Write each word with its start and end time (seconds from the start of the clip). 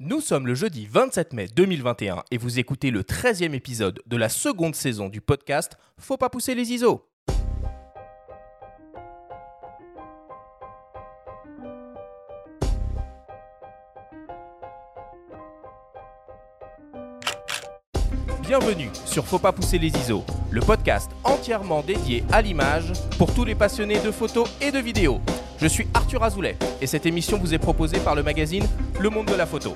Nous 0.00 0.20
sommes 0.20 0.46
le 0.46 0.54
jeudi 0.54 0.86
27 0.86 1.32
mai 1.32 1.48
2021 1.54 2.24
et 2.30 2.38
vous 2.38 2.58
écoutez 2.58 2.90
le 2.90 3.02
13e 3.02 3.52
épisode 3.54 4.00
de 4.06 4.16
la 4.16 4.28
seconde 4.28 4.74
saison 4.74 5.08
du 5.08 5.20
podcast 5.20 5.76
Faut 5.98 6.16
pas 6.16 6.30
pousser 6.30 6.54
les 6.54 6.72
ISO. 6.72 7.06
Bienvenue 18.40 18.90
sur 19.04 19.24
Faut 19.26 19.38
pas 19.38 19.52
pousser 19.52 19.78
les 19.78 19.88
ISO, 19.88 20.24
le 20.50 20.60
podcast 20.60 21.10
entièrement 21.24 21.82
dédié 21.82 22.24
à 22.32 22.42
l'image 22.42 22.92
pour 23.18 23.32
tous 23.32 23.44
les 23.44 23.54
passionnés 23.54 24.00
de 24.00 24.10
photos 24.10 24.48
et 24.60 24.70
de 24.72 24.78
vidéos. 24.78 25.20
Je 25.58 25.66
suis 25.66 25.86
Arthur 25.94 26.22
Azoulay 26.24 26.56
et 26.80 26.86
cette 26.86 27.06
émission 27.06 27.38
vous 27.38 27.54
est 27.54 27.58
proposée 27.58 28.00
par 28.00 28.14
le 28.16 28.22
magazine 28.22 28.66
Le 29.00 29.10
Monde 29.10 29.26
de 29.26 29.34
la 29.34 29.46
Photo. 29.46 29.74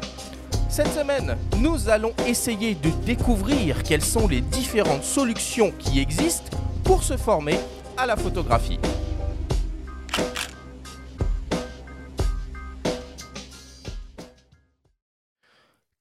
Cette 0.69 0.89
semaine, 0.89 1.37
nous 1.59 1.88
allons 1.88 2.12
essayer 2.27 2.75
de 2.75 2.91
découvrir 3.05 3.83
quelles 3.83 4.05
sont 4.05 4.29
les 4.29 4.41
différentes 4.41 5.05
solutions 5.05 5.73
qui 5.79 6.01
existent 6.01 6.56
pour 6.84 7.02
se 7.02 7.16
former 7.16 7.59
à 7.97 8.06
la 8.06 8.16
photographie. 8.16 8.79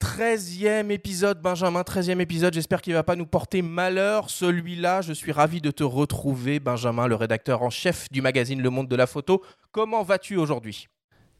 13e 0.01 0.91
épisode, 0.91 1.41
Benjamin, 1.41 1.81
13e 1.81 2.21
épisode. 2.21 2.53
J'espère 2.53 2.81
qu'il 2.81 2.93
ne 2.93 2.97
va 2.97 3.03
pas 3.03 3.15
nous 3.15 3.25
porter 3.25 3.61
malheur. 3.61 4.29
Celui-là, 4.29 5.01
je 5.01 5.11
suis 5.11 5.31
ravi 5.31 5.61
de 5.61 5.71
te 5.71 5.83
retrouver, 5.83 6.59
Benjamin, 6.59 7.07
le 7.07 7.15
rédacteur 7.15 7.63
en 7.63 7.69
chef 7.69 8.09
du 8.11 8.21
magazine 8.21 8.61
Le 8.61 8.69
Monde 8.69 8.87
de 8.87 8.95
la 8.95 9.07
Photo. 9.07 9.43
Comment 9.71 10.03
vas-tu 10.03 10.37
aujourd'hui? 10.37 10.87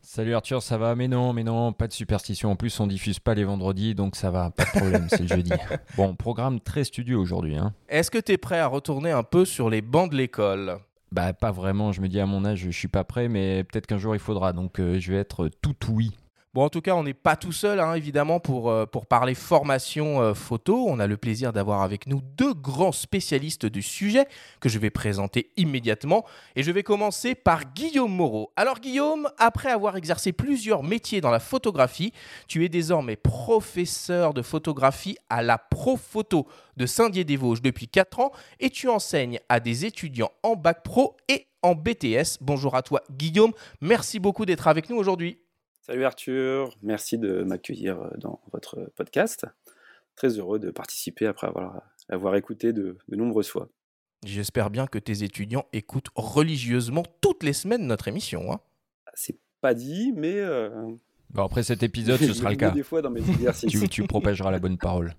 Salut 0.07 0.35
Arthur, 0.35 0.61
ça 0.61 0.77
va? 0.77 0.93
Mais 0.93 1.07
non, 1.07 1.33
mais 1.33 1.43
non, 1.43 1.73
pas 1.73 1.87
de 1.87 1.91
superstition. 1.91 2.51
En 2.51 2.55
plus, 2.55 2.79
on 2.79 2.85
diffuse 2.85 3.17
pas 3.17 3.33
les 3.33 3.43
vendredis, 3.43 3.95
donc 3.95 4.15
ça 4.15 4.29
va, 4.29 4.51
pas 4.51 4.65
de 4.65 4.69
problème, 4.69 5.07
c'est 5.09 5.21
le 5.21 5.27
jeudi. 5.27 5.51
Bon, 5.97 6.13
programme 6.15 6.59
très 6.59 6.83
studieux 6.83 7.17
aujourd'hui. 7.17 7.57
Hein. 7.57 7.73
Est-ce 7.89 8.11
que 8.11 8.19
tu 8.19 8.33
es 8.33 8.37
prêt 8.37 8.59
à 8.59 8.67
retourner 8.67 9.09
un 9.09 9.23
peu 9.23 9.45
sur 9.45 9.67
les 9.67 9.81
bancs 9.81 10.11
de 10.11 10.15
l'école? 10.15 10.77
Bah, 11.11 11.33
pas 11.33 11.51
vraiment. 11.51 11.91
Je 11.91 12.01
me 12.01 12.07
dis 12.07 12.19
à 12.19 12.27
mon 12.27 12.45
âge, 12.45 12.59
je 12.59 12.69
suis 12.69 12.87
pas 12.87 13.03
prêt, 13.03 13.27
mais 13.29 13.63
peut-être 13.63 13.87
qu'un 13.87 13.97
jour 13.97 14.15
il 14.15 14.19
faudra. 14.19 14.53
Donc, 14.53 14.79
euh, 14.79 14.99
je 14.99 15.11
vais 15.11 15.17
être 15.17 15.49
tout 15.61 15.75
oui. 15.89 16.11
Bon, 16.55 16.63
en 16.63 16.69
tout 16.69 16.79
cas, 16.79 16.95
on 16.95 17.03
n'est 17.03 17.13
pas 17.13 17.35
tout 17.35 17.51
seul, 17.51 17.81
hein, 17.81 17.95
évidemment, 17.95 18.39
pour, 18.39 18.69
euh, 18.69 18.85
pour 18.85 19.07
parler 19.07 19.35
formation 19.35 20.21
euh, 20.21 20.33
photo. 20.33 20.85
On 20.87 20.99
a 20.99 21.05
le 21.05 21.17
plaisir 21.17 21.51
d'avoir 21.51 21.81
avec 21.81 22.07
nous 22.07 22.21
deux 22.37 22.53
grands 22.53 22.93
spécialistes 22.93 23.65
du 23.65 23.81
sujet 23.81 24.25
que 24.61 24.69
je 24.69 24.79
vais 24.79 24.89
présenter 24.89 25.51
immédiatement. 25.57 26.23
Et 26.55 26.63
je 26.63 26.71
vais 26.71 26.81
commencer 26.81 27.35
par 27.35 27.73
Guillaume 27.73 28.15
Moreau. 28.15 28.53
Alors, 28.55 28.79
Guillaume, 28.79 29.29
après 29.37 29.69
avoir 29.69 29.97
exercé 29.97 30.31
plusieurs 30.31 30.81
métiers 30.81 31.19
dans 31.19 31.29
la 31.29 31.41
photographie, 31.41 32.13
tu 32.47 32.63
es 32.63 32.69
désormais 32.69 33.17
professeur 33.17 34.33
de 34.33 34.41
photographie 34.41 35.17
à 35.29 35.43
la 35.43 35.61
Photo 35.97 36.47
de 36.77 36.85
Saint-Dié-des-Vosges 36.85 37.61
depuis 37.61 37.89
4 37.89 38.21
ans 38.21 38.31
et 38.61 38.69
tu 38.69 38.87
enseignes 38.87 39.41
à 39.49 39.59
des 39.59 39.83
étudiants 39.83 40.31
en 40.41 40.55
bac 40.55 40.83
pro 40.83 41.17
et 41.27 41.47
en 41.63 41.75
BTS. 41.75 42.37
Bonjour 42.39 42.75
à 42.75 42.81
toi, 42.81 43.01
Guillaume. 43.11 43.51
Merci 43.81 44.19
beaucoup 44.19 44.45
d'être 44.45 44.69
avec 44.69 44.89
nous 44.89 44.95
aujourd'hui. 44.95 45.44
Salut 45.85 46.03
Arthur, 46.03 46.75
merci 46.81 47.19
de 47.19 47.43
m'accueillir 47.43 48.01
euh, 48.01 48.09
dans 48.17 48.41
votre 48.51 48.91
podcast. 48.95 49.45
Très 50.15 50.29
heureux 50.29 50.57
de 50.57 50.71
participer 50.71 51.27
après 51.27 51.45
avoir, 51.45 51.83
avoir 52.09 52.35
écouté 52.35 52.73
de, 52.73 52.97
nombreuses 53.07 53.49
fois. 53.49 53.69
J'espère 54.25 54.71
bien 54.71 54.87
que 54.87 54.97
tes 54.97 55.21
étudiants 55.21 55.65
écoutent 55.73 56.09
religieusement 56.15 57.03
toutes 57.21 57.43
les 57.43 57.53
semaines 57.53 57.85
notre 57.85 58.07
émission. 58.07 58.51
Hein. 58.51 58.61
C'est 59.13 59.37
pas 59.61 59.75
dit, 59.75 60.11
mais. 60.15 60.39
Euh, 60.39 60.71
bon, 61.29 61.43
après 61.43 61.61
cet 61.61 61.83
épisode, 61.83 62.19
ce 62.19 62.33
sera 62.33 62.49
le 62.49 62.55
cas. 62.55 62.71
Des 62.71 62.81
fois 62.81 63.03
dans 63.03 63.11
mes 63.11 63.21
tu, 63.69 63.87
tu 63.87 64.07
propageras 64.07 64.49
la 64.49 64.57
bonne 64.57 64.79
parole. 64.79 65.13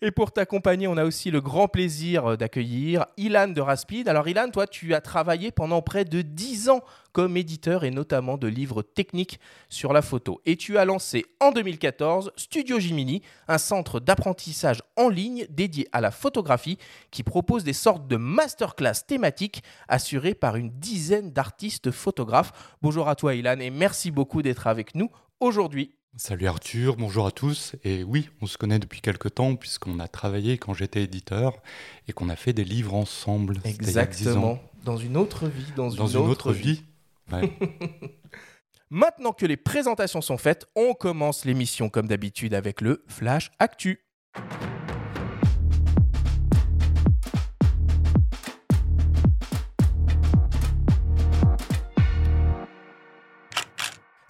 Et 0.00 0.12
pour 0.12 0.30
t'accompagner, 0.30 0.86
on 0.86 0.96
a 0.96 1.04
aussi 1.04 1.32
le 1.32 1.40
grand 1.40 1.66
plaisir 1.66 2.24
euh, 2.24 2.36
d'accueillir 2.36 3.06
Ilan 3.16 3.48
de 3.48 3.60
Raspid. 3.60 4.08
Alors 4.08 4.28
Ilan, 4.28 4.48
toi, 4.50 4.68
tu 4.68 4.94
as 4.94 5.00
travaillé 5.00 5.50
pendant 5.50 5.82
près 5.82 6.04
de 6.04 6.22
10 6.22 6.68
ans 6.68 6.84
comme 7.10 7.36
éditeur 7.36 7.82
et 7.82 7.90
notamment 7.90 8.38
de 8.38 8.46
livres 8.46 8.82
techniques 8.82 9.40
sur 9.68 9.92
la 9.92 10.00
photo. 10.00 10.40
Et 10.46 10.54
tu 10.54 10.78
as 10.78 10.84
lancé 10.84 11.26
en 11.40 11.50
2014 11.50 12.30
Studio 12.36 12.78
Jimini, 12.78 13.22
un 13.48 13.58
centre 13.58 13.98
d'apprentissage 13.98 14.84
en 14.96 15.08
ligne 15.08 15.48
dédié 15.50 15.88
à 15.90 16.00
la 16.00 16.12
photographie 16.12 16.78
qui 17.10 17.24
propose 17.24 17.64
des 17.64 17.72
sortes 17.72 18.06
de 18.06 18.16
masterclass 18.16 19.04
thématiques 19.04 19.64
assurées 19.88 20.34
par 20.34 20.54
une 20.54 20.70
dizaine 20.70 21.32
d'artistes 21.32 21.90
photographes. 21.90 22.76
Bonjour 22.82 23.08
à 23.08 23.16
toi 23.16 23.34
Ilan 23.34 23.58
et 23.58 23.70
merci 23.70 24.12
beaucoup 24.12 24.42
d'être 24.42 24.68
avec 24.68 24.94
nous 24.94 25.10
aujourd'hui. 25.40 25.97
Salut 26.20 26.48
Arthur, 26.48 26.96
bonjour 26.96 27.28
à 27.28 27.30
tous. 27.30 27.76
Et 27.84 28.02
oui, 28.02 28.28
on 28.42 28.46
se 28.46 28.58
connaît 28.58 28.80
depuis 28.80 29.00
quelques 29.00 29.36
temps 29.36 29.54
puisqu'on 29.54 30.00
a 30.00 30.08
travaillé 30.08 30.58
quand 30.58 30.74
j'étais 30.74 31.04
éditeur 31.04 31.62
et 32.08 32.12
qu'on 32.12 32.28
a 32.28 32.34
fait 32.34 32.52
des 32.52 32.64
livres 32.64 32.94
ensemble. 32.94 33.60
Exactement. 33.62 34.58
Dans 34.84 34.96
une 34.96 35.16
autre 35.16 35.46
vie. 35.46 35.72
Dans, 35.76 35.90
une, 35.90 36.16
autre, 36.16 36.52
vie. 36.52 36.82
Maintenant 38.90 39.32
que 39.32 39.46
les 39.46 39.56
présentations 39.56 40.20
sont 40.20 40.38
faites, 40.38 40.66
on 40.74 40.92
commence 40.92 41.44
l'émission 41.44 41.88
comme 41.88 42.08
d'habitude 42.08 42.52
avec 42.52 42.80
le 42.80 43.04
Flash 43.06 43.52
Actu. 43.60 44.04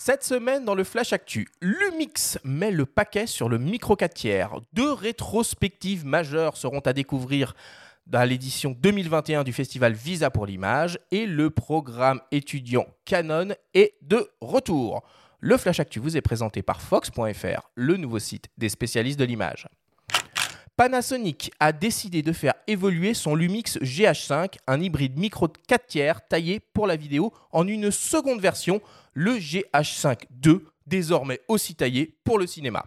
Cette 0.09 0.25
semaine, 0.25 0.65
dans 0.65 0.75
le 0.75 0.85
Flash 0.85 1.13
Actu, 1.13 1.49
Lumix 1.61 2.39
met 2.43 2.71
le 2.71 2.87
paquet 2.87 3.27
sur 3.27 3.51
le 3.51 3.59
micro 3.59 3.95
4 3.95 4.15
tiers. 4.15 4.51
Deux 4.73 4.91
rétrospectives 4.91 6.07
majeures 6.07 6.57
seront 6.57 6.79
à 6.79 6.95
découvrir 6.95 7.55
dans 8.07 8.27
l'édition 8.27 8.75
2021 8.81 9.45
du 9.45 9.53
festival 9.53 9.93
Visa 9.93 10.31
pour 10.31 10.47
l'image 10.47 10.99
et 11.11 11.27
le 11.27 11.51
programme 11.51 12.23
étudiant 12.31 12.87
Canon 13.05 13.49
est 13.75 13.97
de 14.01 14.31
retour. 14.41 15.03
Le 15.41 15.59
Flash 15.59 15.79
Actu 15.79 15.99
vous 15.99 16.17
est 16.17 16.23
présenté 16.23 16.63
par 16.63 16.81
Fox.fr, 16.81 17.71
le 17.75 17.99
nouveau 17.99 18.19
site 18.19 18.47
des 18.57 18.71
spécialistes 18.71 19.19
de 19.19 19.27
l'image. 19.27 19.69
Panasonic 20.79 21.51
a 21.59 21.73
décidé 21.73 22.23
de 22.23 22.33
faire 22.33 22.55
évoluer 22.69 23.13
son 23.13 23.35
Lumix 23.35 23.79
GH5, 23.79 24.59
un 24.69 24.81
hybride 24.81 25.19
micro 25.19 25.49
4 25.49 25.87
tiers 25.89 26.29
taillé 26.29 26.61
pour 26.61 26.87
la 26.87 26.95
vidéo, 26.95 27.33
en 27.51 27.67
une 27.67 27.91
seconde 27.91 28.41
version 28.41 28.81
le 29.13 29.33
GH5 29.33 30.21
II, 30.47 30.61
désormais 30.87 31.41
aussi 31.49 31.75
taillé 31.75 32.15
pour 32.23 32.39
le 32.39 32.47
cinéma. 32.47 32.87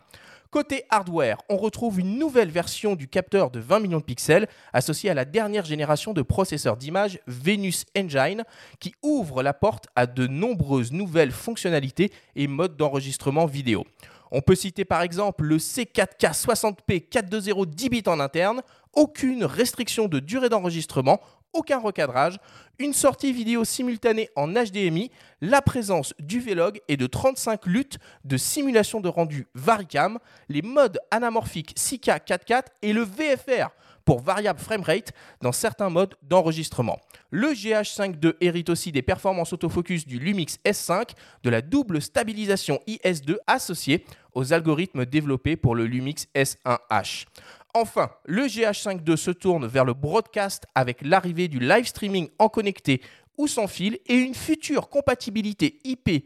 Côté 0.52 0.86
hardware, 0.90 1.40
on 1.50 1.58
retrouve 1.58 2.00
une 2.00 2.18
nouvelle 2.18 2.50
version 2.50 2.96
du 2.96 3.10
capteur 3.10 3.52
de 3.52 3.60
20 3.60 3.82
millions 3.82 4.00
de 4.00 4.06
pixels 4.06 4.48
associé 4.72 5.10
à 5.10 5.14
la 5.14 5.26
dernière 5.26 5.66
génération 5.66 6.14
de 6.14 6.22
processeurs 6.22 6.78
d'image 6.78 7.20
Venus 7.28 7.84
Engine 7.98 8.46
qui 8.80 8.96
ouvre 9.04 9.44
la 9.44 9.54
porte 9.54 9.88
à 9.98 10.06
de 10.06 10.28
nombreuses 10.28 10.94
nouvelles 10.94 11.32
fonctionnalités 11.34 12.10
et 12.38 12.48
modes 12.48 12.78
d'enregistrement 12.78 13.48
vidéo. 13.48 13.86
On 14.32 14.42
peut 14.42 14.56
citer 14.56 14.86
par 14.86 15.02
exemple 15.02 15.44
le 15.44 15.58
C4K 15.58 16.34
60p 16.34 17.10
420 17.10 17.66
10 17.70 17.90
bits 17.90 18.04
en 18.08 18.20
interne, 18.20 18.62
aucune 18.94 19.44
restriction 19.44 20.08
de 20.08 20.20
durée 20.20 20.48
d'enregistrement, 20.48 21.20
aucun 21.54 21.80
recadrage, 21.80 22.38
une 22.80 22.94
sortie 22.94 23.34
vidéo 23.34 23.66
simultanée 23.66 24.30
en 24.38 24.48
HDMI, 24.54 25.12
la 25.42 25.62
présence 25.62 26.14
du 26.18 26.40
Vlog 26.40 26.80
et 26.88 26.96
de 26.96 27.08
35 27.08 27.66
luttes 27.66 27.98
de 28.24 28.38
simulation 28.38 29.02
de 29.02 29.10
rendu 29.10 29.48
Varicam, 29.54 30.18
les 30.48 30.62
modes 30.62 31.00
anamorphiques 31.12 31.76
6K 31.78 32.26
4K 32.26 32.64
et 32.82 32.94
le 32.94 33.02
VFR 33.02 33.70
pour 34.06 34.22
variable 34.22 34.60
framerate 34.60 35.14
dans 35.42 35.52
certains 35.52 35.90
modes 35.90 36.16
d'enregistrement. 36.24 37.00
Le 37.30 37.50
GH5 37.50 38.24
II 38.24 38.34
hérite 38.42 38.70
aussi 38.70 38.92
des 38.92 39.02
performances 39.02 39.54
autofocus 39.54 40.06
du 40.06 40.20
Lumix 40.20 40.58
S5, 40.66 41.10
de 41.44 41.50
la 41.50 41.62
double 41.62 42.02
stabilisation 42.02 42.80
IS2 42.88 43.38
associée 43.48 44.06
aux 44.34 44.54
algorithmes 44.54 45.06
développés 45.06 45.56
pour 45.56 45.76
le 45.76 45.86
Lumix 45.86 46.28
S1H. 46.36 47.26
Enfin, 47.74 48.12
le 48.26 48.44
GH5 48.44 49.08
II 49.10 49.18
se 49.18 49.32
tourne 49.32 49.66
vers 49.66 49.86
le 49.86 49.94
broadcast 49.94 50.66
avec 50.76 51.02
l'arrivée 51.02 51.48
du 51.48 51.60
live 51.60 51.86
streaming 51.86 52.30
en 52.38 52.50
connecté 52.50 53.02
ou 53.38 53.48
sans 53.48 53.68
fil 53.68 53.98
et 54.08 54.16
une 54.16 54.36
future 54.36 54.90
compatibilité 54.90 55.80
IP 55.86 56.26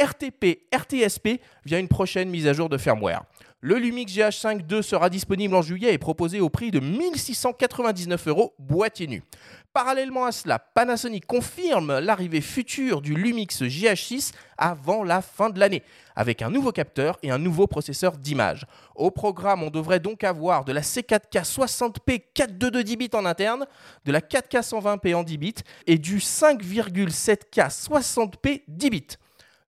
RTP, 0.00 0.62
RTSP 0.74 1.40
via 1.64 1.78
une 1.78 1.88
prochaine 1.88 2.30
mise 2.30 2.46
à 2.46 2.52
jour 2.52 2.68
de 2.68 2.78
firmware. 2.78 3.22
Le 3.62 3.74
Lumix 3.78 4.10
GH5 4.10 4.72
II 4.74 4.82
sera 4.82 5.10
disponible 5.10 5.54
en 5.54 5.60
juillet 5.60 5.92
et 5.92 5.98
proposé 5.98 6.40
au 6.40 6.48
prix 6.48 6.70
de 6.70 6.80
1699 6.80 8.28
euros 8.28 8.54
boîtier 8.58 9.06
nu. 9.06 9.22
Parallèlement 9.74 10.24
à 10.24 10.32
cela, 10.32 10.58
Panasonic 10.58 11.26
confirme 11.26 11.98
l'arrivée 11.98 12.40
future 12.40 13.02
du 13.02 13.14
Lumix 13.14 13.60
GH6 13.60 14.32
avant 14.56 15.04
la 15.04 15.20
fin 15.20 15.50
de 15.50 15.60
l'année, 15.60 15.82
avec 16.16 16.40
un 16.40 16.48
nouveau 16.48 16.72
capteur 16.72 17.18
et 17.22 17.30
un 17.30 17.36
nouveau 17.36 17.66
processeur 17.66 18.16
d'image. 18.16 18.64
Au 18.94 19.10
programme, 19.10 19.62
on 19.62 19.70
devrait 19.70 20.00
donc 20.00 20.24
avoir 20.24 20.64
de 20.64 20.72
la 20.72 20.80
C4K 20.80 21.44
60p 21.44 22.22
422 22.32 22.82
10 22.82 22.96
bits 22.96 23.10
en 23.12 23.26
interne, 23.26 23.66
de 24.06 24.12
la 24.12 24.20
4K 24.20 24.62
120p 24.62 25.14
en 25.14 25.22
10 25.22 25.36
bits 25.36 25.54
et 25.86 25.98
du 25.98 26.16
5,7K 26.16 27.68
60p 27.68 28.62
10 28.68 28.90
bits. 28.90 29.06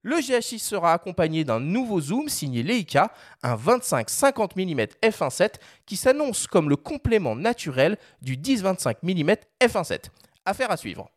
Le 0.05 0.17
GH6 0.17 0.59
sera 0.59 0.93
accompagné 0.93 1.45
d'un 1.45 1.61
nouveau 1.61 2.01
zoom 2.01 2.29
signé 2.29 2.65
Leica, 2.65 3.13
un 3.45 3.55
25-50 3.55 4.57
mm 4.57 4.87
f1.7 5.01 5.55
qui 5.87 5.95
s'annonce 5.95 6.49
comme 6.49 6.69
le 6.69 6.75
complément 6.75 7.37
naturel 7.37 7.97
du 8.21 8.37
10-25 8.37 8.97
mm 9.03 9.37
f1.7. 9.61 10.07
Affaire 10.45 10.73
à 10.73 10.77
suivre 10.77 11.09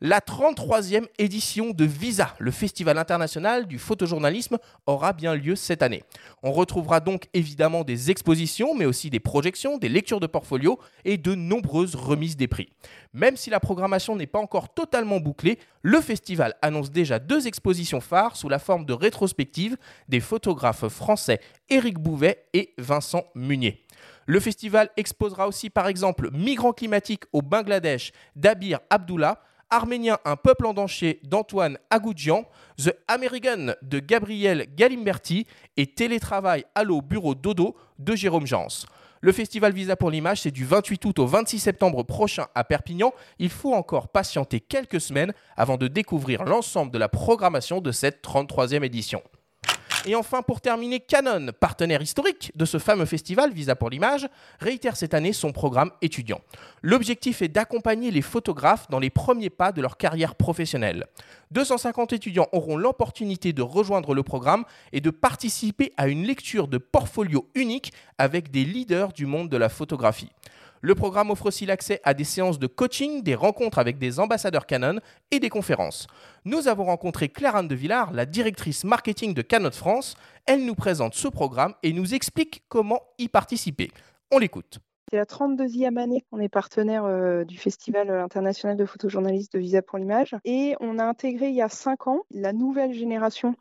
la 0.00 0.20
33e 0.20 1.06
édition 1.18 1.70
de 1.70 1.84
Visa, 1.84 2.34
le 2.38 2.50
Festival 2.50 2.98
international 2.98 3.66
du 3.66 3.78
photojournalisme, 3.78 4.58
aura 4.86 5.12
bien 5.12 5.34
lieu 5.34 5.56
cette 5.56 5.82
année. 5.82 6.04
On 6.42 6.52
retrouvera 6.52 7.00
donc 7.00 7.28
évidemment 7.34 7.84
des 7.84 8.10
expositions, 8.10 8.74
mais 8.74 8.84
aussi 8.84 9.10
des 9.10 9.20
projections, 9.20 9.78
des 9.78 9.88
lectures 9.88 10.20
de 10.20 10.26
portfolio 10.26 10.78
et 11.04 11.16
de 11.16 11.34
nombreuses 11.34 11.94
remises 11.94 12.36
des 12.36 12.48
prix. 12.48 12.68
Même 13.12 13.36
si 13.36 13.50
la 13.50 13.60
programmation 13.60 14.16
n'est 14.16 14.26
pas 14.26 14.38
encore 14.38 14.74
totalement 14.74 15.20
bouclée, 15.20 15.58
le 15.82 16.00
festival 16.00 16.54
annonce 16.62 16.90
déjà 16.90 17.18
deux 17.18 17.46
expositions 17.46 18.00
phares 18.00 18.36
sous 18.36 18.48
la 18.48 18.58
forme 18.58 18.84
de 18.84 18.92
rétrospectives 18.92 19.76
des 20.08 20.20
photographes 20.20 20.88
français 20.88 21.40
Éric 21.70 21.98
Bouvet 21.98 22.44
et 22.52 22.74
Vincent 22.78 23.24
Munier. 23.34 23.84
Le 24.26 24.40
festival 24.40 24.90
exposera 24.96 25.46
aussi 25.46 25.70
par 25.70 25.86
exemple 25.86 26.30
Migrants 26.32 26.72
climatiques 26.72 27.24
au 27.32 27.42
Bangladesh 27.42 28.12
d'Abir 28.34 28.80
Abdullah, 28.90 29.40
Arménien, 29.70 30.18
un 30.24 30.36
peuple 30.36 30.66
en 30.66 30.74
danger 30.74 31.20
d'Antoine 31.24 31.78
Agoudjian, 31.90 32.44
The 32.78 32.94
American 33.08 33.74
de 33.82 33.98
Gabriel 33.98 34.66
Galimberti 34.76 35.46
et 35.76 35.86
Télétravail 35.86 36.64
Allo 36.74 37.02
Bureau 37.02 37.34
Dodo 37.34 37.76
de 37.98 38.14
Jérôme 38.14 38.46
Jans. 38.46 38.86
Le 39.20 39.32
festival 39.32 39.72
Visa 39.72 39.96
pour 39.96 40.10
l'image, 40.10 40.42
c'est 40.42 40.50
du 40.50 40.64
28 40.64 41.04
août 41.06 41.18
au 41.18 41.26
26 41.26 41.58
septembre 41.58 42.02
prochain 42.02 42.46
à 42.54 42.64
Perpignan. 42.64 43.12
Il 43.38 43.50
faut 43.50 43.74
encore 43.74 44.08
patienter 44.08 44.60
quelques 44.60 45.00
semaines 45.00 45.32
avant 45.56 45.76
de 45.76 45.88
découvrir 45.88 46.44
l'ensemble 46.44 46.92
de 46.92 46.98
la 46.98 47.08
programmation 47.08 47.80
de 47.80 47.92
cette 47.92 48.24
33e 48.24 48.84
édition. 48.84 49.22
Et 50.08 50.14
enfin, 50.14 50.42
pour 50.42 50.60
terminer, 50.60 51.00
Canon, 51.00 51.48
partenaire 51.58 52.00
historique 52.00 52.52
de 52.54 52.64
ce 52.64 52.78
fameux 52.78 53.06
festival 53.06 53.52
Visa 53.52 53.74
pour 53.74 53.90
l'image, 53.90 54.28
réitère 54.60 54.96
cette 54.96 55.14
année 55.14 55.32
son 55.32 55.50
programme 55.50 55.90
étudiant. 56.00 56.40
L'objectif 56.80 57.42
est 57.42 57.48
d'accompagner 57.48 58.12
les 58.12 58.22
photographes 58.22 58.88
dans 58.88 59.00
les 59.00 59.10
premiers 59.10 59.50
pas 59.50 59.72
de 59.72 59.82
leur 59.82 59.96
carrière 59.96 60.36
professionnelle. 60.36 61.06
250 61.50 62.12
étudiants 62.12 62.46
auront 62.52 62.76
l'opportunité 62.76 63.52
de 63.52 63.62
rejoindre 63.62 64.14
le 64.14 64.22
programme 64.22 64.64
et 64.92 65.00
de 65.00 65.10
participer 65.10 65.92
à 65.96 66.06
une 66.06 66.22
lecture 66.22 66.68
de 66.68 66.78
portfolio 66.78 67.48
unique 67.56 67.92
avec 68.16 68.52
des 68.52 68.64
leaders 68.64 69.12
du 69.12 69.26
monde 69.26 69.48
de 69.48 69.56
la 69.56 69.68
photographie. 69.68 70.30
Le 70.80 70.94
programme 70.94 71.30
offre 71.30 71.46
aussi 71.46 71.66
l'accès 71.66 72.00
à 72.04 72.14
des 72.14 72.24
séances 72.24 72.58
de 72.58 72.66
coaching, 72.66 73.22
des 73.22 73.34
rencontres 73.34 73.78
avec 73.78 73.98
des 73.98 74.20
ambassadeurs 74.20 74.66
Canon 74.66 75.00
et 75.30 75.40
des 75.40 75.48
conférences. 75.48 76.06
Nous 76.44 76.68
avons 76.68 76.84
rencontré 76.84 77.28
Claire-Anne 77.28 77.68
de 77.68 77.74
Villard, 77.74 78.12
la 78.12 78.26
directrice 78.26 78.84
marketing 78.84 79.34
de 79.34 79.42
Canon 79.42 79.70
France. 79.70 80.16
Elle 80.46 80.64
nous 80.64 80.74
présente 80.74 81.14
ce 81.14 81.28
programme 81.28 81.74
et 81.82 81.92
nous 81.92 82.14
explique 82.14 82.62
comment 82.68 83.00
y 83.18 83.28
participer. 83.28 83.90
On 84.30 84.38
l'écoute. 84.38 84.78
C'est 85.10 85.16
la 85.16 85.24
32e 85.24 85.98
année 85.98 86.24
qu'on 86.30 86.40
est 86.40 86.48
partenaire 86.48 87.04
euh, 87.04 87.44
du 87.44 87.56
Festival 87.56 88.10
international 88.10 88.76
de 88.76 88.84
photojournalistes 88.84 89.52
de 89.52 89.60
Visa 89.60 89.80
pour 89.80 89.98
l'image 89.98 90.34
et 90.44 90.74
on 90.80 90.98
a 90.98 91.04
intégré 91.04 91.48
il 91.48 91.54
y 91.54 91.62
a 91.62 91.68
5 91.68 92.08
ans 92.08 92.22
la 92.32 92.52
nouvelle 92.52 92.92
génération 92.92 93.54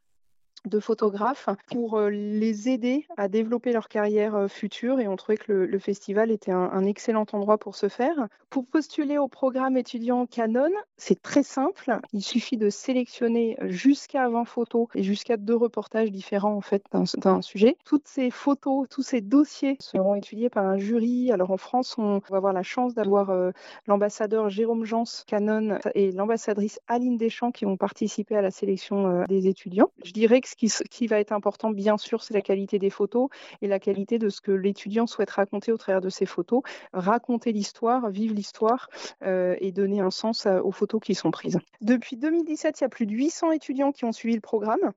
de 0.68 0.80
photographes 0.80 1.50
pour 1.72 1.98
euh, 1.98 2.10
les 2.10 2.70
aider 2.70 3.06
à 3.18 3.28
développer 3.28 3.72
leur 3.72 3.88
carrière 3.88 4.36
euh, 4.36 4.48
future 4.48 5.00
et 5.00 5.08
on 5.08 5.16
trouvait 5.16 5.38
que 5.38 5.52
le, 5.52 5.80
festival 5.80 6.32
était 6.32 6.52
un, 6.52 6.86
excellent 6.86 7.26
endroit 7.34 7.58
pour 7.58 7.76
ce 7.76 7.90
faire. 7.90 8.28
Pour 8.50 8.66
postuler 8.66 9.18
au 9.18 9.28
programme 9.28 9.78
étudiant 9.78 10.26
Canon, 10.26 10.72
c'est 10.98 11.22
très 11.22 11.44
simple. 11.44 12.00
Il 12.14 12.22
suffit 12.22 12.58
de 12.58 12.70
sélectionner 12.70 13.58
jusqu'à 13.62 14.30
20 14.30 14.46
photos 14.46 14.88
et 14.96 15.04
jusqu'à 15.04 15.38
deux 15.38 15.56
reportages 15.56 16.12
différents 16.12 16.56
en 16.56 16.62
fait 16.62 16.84
d'un 17.18 17.42
sujet. 17.42 17.78
Toutes 17.86 18.08
ces 18.08 18.32
photos, 18.32 18.88
tous 18.90 19.04
ces 19.04 19.22
dossiers 19.22 19.78
seront 19.80 20.16
étudiés 20.16 20.50
par 20.50 20.66
un 20.66 20.78
jury. 20.78 21.32
Alors 21.32 21.52
en 21.52 21.58
France, 21.58 21.96
on 21.98 22.20
va 22.30 22.38
avoir 22.38 22.54
la 22.54 22.64
chance 22.64 22.94
d'avoir 22.94 23.30
euh, 23.30 23.52
l'ambassadeur 23.88 24.50
Jérôme 24.50 24.86
Jans 24.86 25.04
Canon 25.28 25.80
et 25.94 26.12
l'ambassadrice 26.12 26.80
Aline 26.88 27.18
Deschamps 27.18 27.52
qui 27.52 27.66
vont 27.66 27.78
participer 27.78 28.36
à 28.36 28.42
la 28.42 28.52
sélection 28.52 29.26
des 29.28 29.48
étudiants. 29.48 29.92
Je 30.04 30.12
dirais 30.12 30.42
que 30.42 30.48
ce 30.58 30.84
qui, 30.84 31.08
va 31.08 31.20
être 31.20 31.32
important, 31.32 31.70
bien 31.70 31.98
sûr, 31.98 32.24
c'est 32.24 32.34
la 32.34 32.42
qualité 32.42 32.80
des 32.80 32.90
photos 32.90 33.30
et 33.62 33.68
la 33.68 33.80
qualité 33.80 34.20
de 34.20 34.30
ce 34.30 34.42
que 34.42 34.52
l'étudiant 34.52 35.08
souhaite 35.08 35.30
raconter 35.30 35.72
au 35.72 35.78
travers 35.78 36.02
de 36.02 36.10
ses 36.10 36.26
photos. 36.26 36.62
Raconter 36.94 37.52
l'histoire, 37.52 38.10
vivre 38.10 38.34
l'histoire 38.34 38.90
euh, 39.24 39.56
et 39.60 39.72
donner 39.72 40.00
un 40.00 40.12
sens 40.12 40.46
aux 40.46 40.72
photos 40.72 41.02
qui 41.02 41.16
sont 41.16 41.32
prises. 41.32 41.60
Depuis 41.82 42.18
2017, 42.18 42.80
il 42.80 42.84
y 42.84 42.86
a 42.86 42.90
plus 42.90 43.06
de 43.06 43.12
800 43.12 43.52
étudiants 43.52 43.92
qui 43.92 44.06
ont 44.06 44.12
suivi 44.12 44.36
le 44.36 44.42
programme 44.42 44.92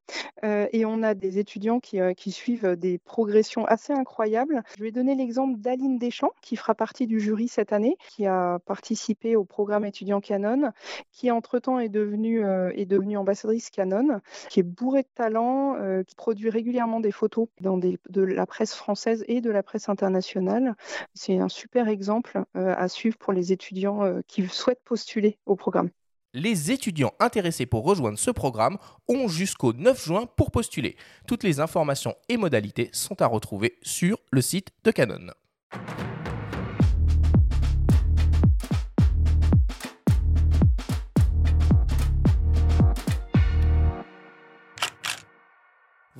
euh, 0.44 0.66
et 0.72 0.84
on 0.84 1.02
a 1.02 1.14
des 1.14 1.38
étudiants 1.38 1.80
qui, 1.80 2.00
euh, 2.00 2.14
qui, 2.14 2.30
suivent 2.30 2.76
des 2.76 2.98
progressions 2.98 3.64
assez 3.64 3.92
incroyables. 3.92 4.62
Je 4.76 4.84
vais 4.84 4.92
donner 4.92 5.14
l'exemple 5.14 5.58
d'Aline 5.58 5.98
Deschamps, 5.98 6.32
qui 6.42 6.56
fera 6.56 6.74
partie 6.74 7.06
du 7.06 7.20
jury 7.20 7.48
cette 7.48 7.72
année, 7.72 7.96
qui 8.10 8.26
a 8.26 8.58
participé 8.60 9.34
au 9.34 9.44
programme 9.44 9.84
étudiant 9.84 10.20
Canon, 10.20 10.72
qui 11.10 11.30
entre-temps 11.30 11.78
est 11.78 11.88
devenue, 11.88 12.44
est 12.74 12.86
devenue 12.86 13.16
ambassadrice 13.16 13.70
Canon, 13.70 14.20
qui 14.50 14.60
est 14.60 14.64
bourrée 14.64 15.02
de 15.02 15.08
talent 15.14 15.47
euh, 15.48 16.02
qui 16.02 16.14
produit 16.14 16.50
régulièrement 16.50 17.00
des 17.00 17.12
photos 17.12 17.48
dans 17.60 17.78
de 17.78 18.22
la 18.22 18.46
presse 18.46 18.74
française 18.74 19.24
et 19.28 19.40
de 19.40 19.50
la 19.50 19.62
presse 19.62 19.88
internationale. 19.88 20.74
C'est 21.14 21.38
un 21.38 21.48
super 21.48 21.88
exemple 21.88 22.42
euh, 22.56 22.74
à 22.76 22.88
suivre 22.88 23.16
pour 23.18 23.32
les 23.32 23.52
étudiants 23.52 24.04
euh, 24.04 24.20
qui 24.26 24.46
souhaitent 24.46 24.82
postuler 24.84 25.38
au 25.46 25.56
programme. 25.56 25.90
Les 26.34 26.70
étudiants 26.70 27.14
intéressés 27.20 27.66
pour 27.66 27.84
rejoindre 27.84 28.18
ce 28.18 28.30
programme 28.30 28.78
ont 29.08 29.28
jusqu'au 29.28 29.72
9 29.72 30.04
juin 30.04 30.26
pour 30.36 30.50
postuler. 30.50 30.96
Toutes 31.26 31.42
les 31.42 31.60
informations 31.60 32.14
et 32.28 32.36
modalités 32.36 32.90
sont 32.92 33.20
à 33.22 33.26
retrouver 33.26 33.78
sur 33.82 34.18
le 34.30 34.42
site 34.42 34.68
de 34.84 34.90
Canon. 34.90 35.32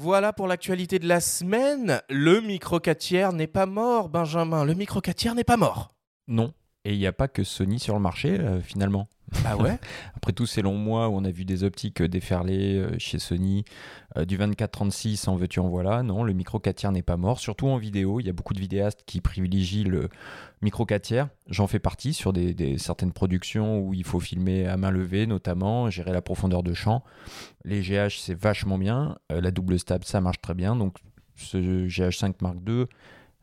Voilà 0.01 0.33
pour 0.33 0.47
l'actualité 0.47 1.01
de 1.01 1.09
la 1.09 1.19
semaine. 1.19 2.01
Le 2.09 2.41
micro 2.41 2.79
n'est 3.33 3.49
pas 3.49 3.67
mort, 3.67 4.09
Benjamin. 4.09 4.65
Le 4.65 4.75
micro 4.75 5.01
n'est 5.35 5.43
pas 5.43 5.57
mort. 5.57 5.91
Non. 6.29 6.55
Et 6.85 6.93
il 6.93 7.01
n'y 7.01 7.07
a 7.09 7.13
pas 7.13 7.27
que 7.27 7.43
Sony 7.43 7.81
sur 7.81 7.95
le 7.95 8.01
marché, 8.01 8.39
euh, 8.39 8.61
finalement. 8.61 9.09
Bah 9.45 9.57
ouais. 9.57 9.79
Après 10.17 10.33
tous 10.33 10.47
ces 10.47 10.63
longs 10.63 10.77
mois 10.79 11.09
où 11.09 11.13
on 11.15 11.25
a 11.25 11.31
vu 11.31 11.45
des 11.45 11.65
optiques 11.65 12.03
déferler 12.03 12.77
euh, 12.77 12.99
chez 12.99 13.19
Sony, 13.19 13.65
euh, 14.17 14.25
du 14.25 14.39
24-36 14.39 15.29
en 15.29 15.37
veux-tu 15.37 15.61
en 15.61 15.69
voilà, 15.69 16.03
non, 16.03 16.23
le 16.23 16.33
micro 16.33 16.59
4 16.59 16.77
tiers 16.77 16.93
n'est 16.93 17.03
pas 17.03 17.17
mort, 17.17 17.39
surtout 17.39 17.69
en 17.69 17.77
vidéo. 17.77 18.21
Il 18.21 18.27
y 18.27 18.31
a 18.31 18.33
beaucoup 18.33 18.55
de 18.55 18.61
vidéastes 18.61 19.03
qui 19.07 19.21
privilégient 19.21 19.85
le 19.85 20.09
micro 20.63 20.87
4 20.87 21.03
tiers. 21.03 21.29
J'en 21.49 21.67
fais 21.67 21.79
partie 21.79 22.15
sur 22.15 22.33
des, 22.33 22.79
certaines 22.79 23.13
productions 23.13 23.81
où 23.81 23.95
il 23.95 24.05
faut 24.05 24.21
filmer 24.21 24.67
à 24.67 24.77
main 24.77 24.91
levée, 24.91 25.27
notamment, 25.27 25.91
gérer 25.91 26.13
la 26.13 26.23
profondeur 26.23 26.63
de 26.63 26.75
champ. 26.75 27.05
Les 27.65 27.81
GH, 27.83 28.19
c'est 28.19 28.39
vachement 28.39 28.79
bien. 28.79 29.19
Euh, 29.33 29.41
la 29.41 29.51
double 29.51 29.79
stab, 29.79 30.05
ça 30.05 30.21
marche 30.21 30.41
très 30.41 30.55
bien. 30.55 30.77
Donc 30.77 30.97
ce 31.37 31.87
GH5 31.87 32.35
Mark 32.41 32.57
II, 32.67 32.87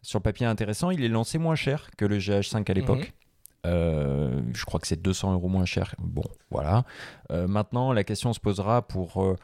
sur 0.01 0.19
le 0.19 0.23
papier 0.23 0.45
intéressant, 0.45 0.91
il 0.91 1.03
est 1.03 1.09
lancé 1.09 1.37
moins 1.37 1.55
cher 1.55 1.89
que 1.97 2.05
le 2.05 2.17
GH5 2.17 2.69
à 2.69 2.73
l'époque. 2.73 2.99
Mhm. 2.99 3.24
Euh, 3.65 4.41
je 4.53 4.65
crois 4.65 4.79
que 4.79 4.87
c'est 4.87 5.01
200 5.01 5.33
euros 5.33 5.47
moins 5.47 5.65
cher. 5.65 5.95
Bon, 5.99 6.23
voilà. 6.51 6.83
Euh, 7.31 7.47
maintenant, 7.47 7.93
la 7.93 8.03
question 8.03 8.33
se 8.33 8.39
posera 8.39 8.81
pour 8.81 9.23
euh, 9.23 9.35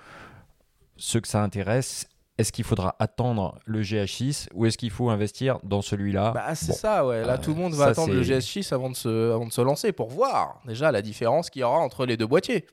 ceux 0.98 1.20
que 1.20 1.28
ça 1.28 1.44
intéresse. 1.44 2.08
Est-ce 2.38 2.52
qu'il 2.52 2.64
faudra 2.64 2.96
attendre 3.00 3.60
le 3.66 3.82
GH6 3.82 4.48
ou 4.54 4.66
est-ce 4.66 4.78
qu'il 4.78 4.90
faut 4.90 5.10
investir 5.10 5.60
dans 5.64 5.82
celui-là? 5.82 6.32
Bah, 6.32 6.56
C'est 6.56 6.72
ça, 6.72 7.06
ouais. 7.06 7.24
Là, 7.24 7.38
tout 7.38 7.52
le 7.52 7.58
monde 7.58 7.74
va 7.74 7.88
attendre 7.88 8.14
le 8.14 8.22
GH6 8.22 8.74
avant 8.74 8.90
de, 8.90 8.96
se, 8.96 9.32
avant 9.32 9.46
de 9.46 9.52
se 9.52 9.62
lancer 9.62 9.92
pour 9.92 10.10
voir 10.10 10.60
déjà 10.66 10.92
la 10.92 11.02
différence 11.02 11.50
qu'il 11.50 11.62
y 11.62 11.64
aura 11.64 11.80
entre 11.80 12.06
les 12.06 12.18
deux 12.18 12.28
boîtiers 12.28 12.66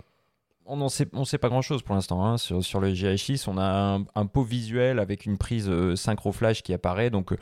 on 0.70 0.76
ne 0.76 0.88
sait, 0.90 1.08
on 1.14 1.24
sait 1.24 1.38
pas 1.38 1.48
grand 1.48 1.62
chose 1.62 1.80
pour 1.80 1.94
l'instant. 1.94 2.22
Hein. 2.26 2.36
Sur, 2.36 2.62
sur, 2.62 2.78
le 2.78 2.92
GH6, 2.92 3.48
on 3.48 3.56
a 3.56 3.98
un, 4.14 4.26
pot 4.26 4.42
visuel 4.42 4.98
avec 4.98 5.24
une 5.24 5.38
prise 5.38 5.70
synchro 5.94 6.30
flash 6.30 6.62
qui 6.62 6.74
apparaît. 6.74 7.08
Donc, 7.08 7.32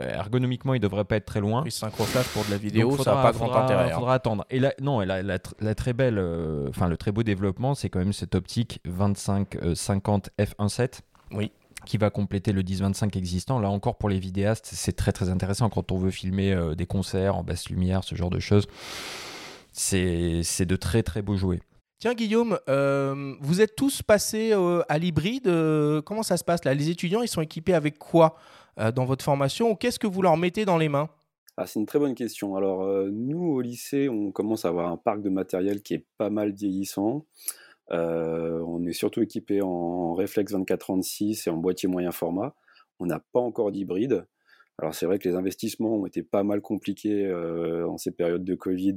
ergonomiquement, 0.00 0.74
il 0.74 0.80
devrait 0.80 1.04
pas 1.04 1.16
être 1.16 1.26
très 1.26 1.40
loin. 1.40 1.62
Puis 1.62 1.72
synchroflash 1.72 2.26
pour 2.28 2.44
de 2.44 2.50
la 2.50 2.58
vidéo, 2.58 2.96
ça 2.98 3.14
n'a 3.14 3.22
pas 3.22 3.32
grand 3.32 3.52
intérêt. 3.54 3.88
Il 3.88 3.92
hein. 3.92 3.94
faudra 3.94 4.14
attendre. 4.14 4.44
Et 4.50 4.58
là, 4.60 4.72
non, 4.80 5.00
la, 5.00 5.22
la, 5.22 5.74
très 5.74 5.92
belle, 5.92 6.18
euh, 6.18 6.68
enfin 6.68 6.88
le 6.88 6.96
très 6.96 7.12
beau 7.12 7.22
développement, 7.22 7.74
c'est 7.74 7.88
quand 7.88 7.98
même 7.98 8.12
cette 8.12 8.34
optique 8.34 8.80
25-50 8.86 10.28
f1.7. 10.38 11.00
Oui 11.32 11.52
qui 11.86 11.96
va 11.96 12.10
compléter 12.10 12.52
le 12.52 12.62
10-25 12.62 13.16
existant. 13.16 13.60
Là 13.60 13.70
encore 13.70 13.96
pour 13.96 14.08
les 14.08 14.18
vidéastes, 14.18 14.68
c'est 14.70 14.96
très 14.96 15.12
très 15.12 15.30
intéressant 15.30 15.70
quand 15.70 15.92
on 15.92 15.96
veut 15.96 16.10
filmer 16.10 16.52
euh, 16.52 16.74
des 16.74 16.86
concerts 16.86 17.36
en 17.36 17.44
basse 17.44 17.70
lumière, 17.70 18.02
ce 18.02 18.16
genre 18.16 18.30
de 18.30 18.40
choses. 18.40 18.66
C'est 19.72 20.42
de 20.66 20.76
très 20.76 21.04
très 21.04 21.22
beaux 21.22 21.36
jouets. 21.36 21.60
Tiens 22.00 22.14
Guillaume, 22.14 22.58
euh, 22.68 23.34
vous 23.40 23.60
êtes 23.60 23.76
tous 23.76 24.02
passés 24.02 24.52
à 24.88 24.98
l'hybride. 24.98 25.44
comment 26.04 26.24
ça 26.24 26.36
se 26.36 26.44
passe 26.44 26.64
là? 26.64 26.74
Les 26.74 26.90
étudiants, 26.90 27.22
ils 27.22 27.28
sont 27.28 27.42
équipés 27.42 27.74
avec 27.74 27.96
quoi? 27.96 28.36
euh, 28.67 28.67
dans 28.94 29.04
votre 29.04 29.24
formation 29.24 29.74
Qu'est-ce 29.74 29.98
que 29.98 30.06
vous 30.06 30.22
leur 30.22 30.36
mettez 30.36 30.64
dans 30.64 30.78
les 30.78 30.88
mains? 30.88 31.10
Ah, 31.60 31.66
c'est 31.66 31.80
une 31.80 31.86
très 31.86 31.98
bonne 31.98 32.14
question. 32.14 32.54
Alors, 32.54 32.84
euh, 32.84 33.10
nous, 33.12 33.42
au 33.42 33.60
lycée, 33.60 34.08
on 34.08 34.30
commence 34.30 34.64
à 34.64 34.68
avoir 34.68 34.92
un 34.92 34.96
parc 34.96 35.22
de 35.22 35.28
matériel 35.28 35.82
qui 35.82 35.94
est 35.94 36.06
pas 36.16 36.30
mal 36.30 36.52
vieillissant. 36.52 37.26
on 37.90 38.86
est 38.86 38.92
surtout 38.92 39.22
équipé 39.22 39.60
en 39.60 40.14
réflexe 40.14 40.52
24-36 40.52 41.48
et 41.48 41.50
en 41.50 41.56
boîtier 41.56 41.88
moyen 41.88 42.12
format. 42.12 42.54
On 43.00 43.06
n'a 43.06 43.18
pas 43.32 43.40
encore 43.40 43.72
d'hybride. 43.72 44.24
Alors 44.78 44.94
c'est 44.94 45.06
vrai 45.06 45.18
que 45.18 45.28
les 45.28 45.34
investissements 45.34 45.96
ont 45.96 46.06
été 46.06 46.22
pas 46.22 46.44
mal 46.44 46.60
compliqués 46.60 47.28
en 47.32 47.98
ces 47.98 48.12
périodes 48.12 48.44
de 48.44 48.54
Covid. 48.54 48.94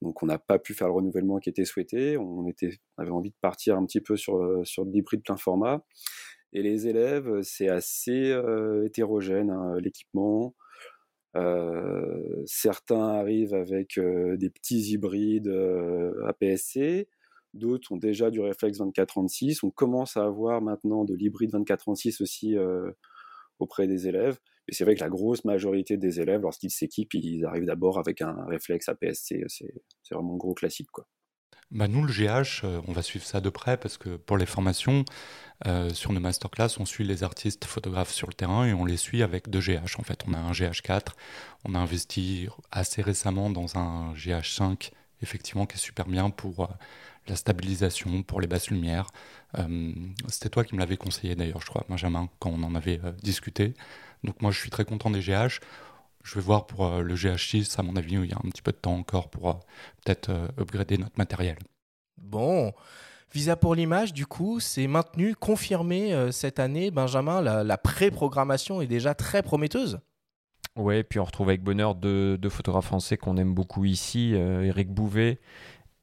donc 0.00 0.22
on 0.22 0.26
n'a 0.26 0.38
pas 0.38 0.58
pu 0.58 0.72
faire 0.72 0.88
le 0.88 0.94
renouvellement 0.94 1.40
qui 1.40 1.50
était 1.50 1.66
souhaité. 1.66 2.16
On, 2.16 2.46
avait 2.96 3.10
envie 3.10 3.30
de 3.30 3.36
partir 3.42 3.76
un 3.76 3.84
petit 3.84 4.00
peu 4.00 4.16
sur, 4.16 4.66
sur 4.66 4.86
de 4.86 4.92
l'hybride 4.92 5.22
plein 5.22 5.36
format. 5.36 5.84
Et 6.52 6.62
les 6.62 6.88
élèves, 6.88 7.42
c'est 7.42 7.68
assez 7.68 8.36
hétérogène, 8.84 9.50
hein, 9.50 9.76
l'équipement. 9.80 10.54
certains 12.46 13.08
arrivent 13.08 13.54
avec 13.54 13.98
des 13.98 14.50
petits 14.50 14.92
hybrides 14.92 15.48
APS-C, 16.26 17.08
d'autres 17.54 17.92
ont 17.92 17.96
déjà 17.96 18.30
du 18.30 18.40
réflexe 18.40 18.78
2436. 18.78 19.62
On 19.62 19.70
commence 19.70 20.16
à 20.16 20.24
avoir 20.24 20.60
maintenant 20.60 21.04
de 21.04 21.14
l'hybride 21.14 21.50
2436 21.52 22.20
aussi 22.20 22.56
auprès 23.58 23.86
des 23.86 24.08
élèves. 24.08 24.38
Mais 24.66 24.74
c'est 24.74 24.84
vrai 24.84 24.94
que 24.94 25.00
la 25.00 25.08
grosse 25.08 25.44
majorité 25.44 25.96
des 25.96 26.20
élèves, 26.20 26.42
lorsqu'ils 26.42 26.70
s'équipent, 26.70 27.14
ils 27.14 27.44
arrivent 27.44 27.64
d'abord 27.64 27.98
avec 27.98 28.22
un 28.22 28.44
réflexe 28.46 28.88
APS-C. 28.88 29.44
C'est 29.48 30.14
vraiment 30.14 30.36
gros 30.36 30.54
classique. 30.54 30.90
Quoi. 30.92 31.06
Bah 31.70 31.86
nous, 31.86 32.04
le 32.04 32.12
GH, 32.12 32.64
on 32.88 32.92
va 32.92 33.02
suivre 33.02 33.24
ça 33.24 33.40
de 33.40 33.48
près 33.48 33.76
parce 33.76 33.96
que 33.96 34.16
pour 34.16 34.36
les 34.36 34.46
formations, 34.46 35.04
euh, 35.66 35.90
sur 35.90 36.12
nos 36.12 36.20
masterclass, 36.20 36.78
on 36.78 36.86
suit 36.86 37.04
les 37.04 37.22
artistes 37.22 37.66
photographes 37.66 38.12
sur 38.12 38.26
le 38.26 38.32
terrain 38.32 38.64
et 38.64 38.72
on 38.72 38.86
les 38.86 38.96
suit 38.96 39.22
avec 39.22 39.50
deux 39.50 39.60
GH. 39.60 39.98
En 39.98 40.02
fait, 40.02 40.24
on 40.26 40.32
a 40.32 40.38
un 40.38 40.52
GH4, 40.52 41.08
on 41.64 41.74
a 41.74 41.78
investi 41.78 42.48
assez 42.70 43.02
récemment 43.02 43.50
dans 43.50 43.76
un 43.76 44.14
GH5, 44.14 44.90
effectivement, 45.22 45.66
qui 45.66 45.76
est 45.76 45.80
super 45.80 46.06
bien 46.06 46.30
pour 46.30 46.60
euh, 46.60 46.66
la 47.28 47.36
stabilisation, 47.36 48.22
pour 48.22 48.40
les 48.40 48.46
basses 48.46 48.70
lumières. 48.70 49.08
Euh, 49.58 49.92
c'était 50.28 50.48
toi 50.48 50.64
qui 50.64 50.74
me 50.74 50.80
l'avais 50.80 50.96
conseillé 50.96 51.34
d'ailleurs, 51.34 51.60
je 51.60 51.66
crois, 51.66 51.84
Benjamin, 51.90 52.30
quand 52.38 52.50
on 52.50 52.62
en 52.62 52.74
avait 52.74 53.00
discuté. 53.22 53.74
Donc 54.24 54.40
moi, 54.40 54.50
je 54.52 54.58
suis 54.58 54.70
très 54.70 54.86
content 54.86 55.10
des 55.10 55.20
GH. 55.20 55.60
Je 56.22 56.34
vais 56.34 56.40
voir 56.40 56.66
pour 56.66 56.98
le 56.98 57.14
GH6, 57.14 57.78
à 57.78 57.82
mon 57.82 57.96
avis, 57.96 58.14
il 58.14 58.26
y 58.26 58.32
a 58.32 58.36
un 58.36 58.50
petit 58.50 58.62
peu 58.62 58.72
de 58.72 58.76
temps 58.76 58.94
encore 58.94 59.30
pour 59.30 59.60
peut-être 60.04 60.30
upgrader 60.58 60.98
notre 60.98 61.16
matériel. 61.16 61.56
Bon, 62.18 62.72
Visa 63.32 63.54
pour 63.54 63.76
l'image, 63.76 64.12
du 64.12 64.26
coup, 64.26 64.58
c'est 64.58 64.88
maintenu, 64.88 65.36
confirmé 65.36 66.12
euh, 66.12 66.32
cette 66.32 66.58
année. 66.58 66.90
Benjamin, 66.90 67.40
la, 67.40 67.78
pré-programmation 67.78 68.80
est 68.80 68.88
déjà 68.88 69.14
très 69.14 69.42
prometteuse. 69.42 70.00
Ouais, 70.76 71.04
puis 71.04 71.20
on 71.20 71.24
retrouve 71.24 71.48
avec 71.48 71.62
bonheur 71.62 71.94
deux, 71.94 72.38
photographes 72.48 72.86
français 72.86 73.16
qu'on 73.16 73.36
aime 73.36 73.54
beaucoup 73.54 73.84
ici, 73.84 74.32
Eric 74.32 74.88
euh, 74.88 74.92
Bouvet 74.92 75.40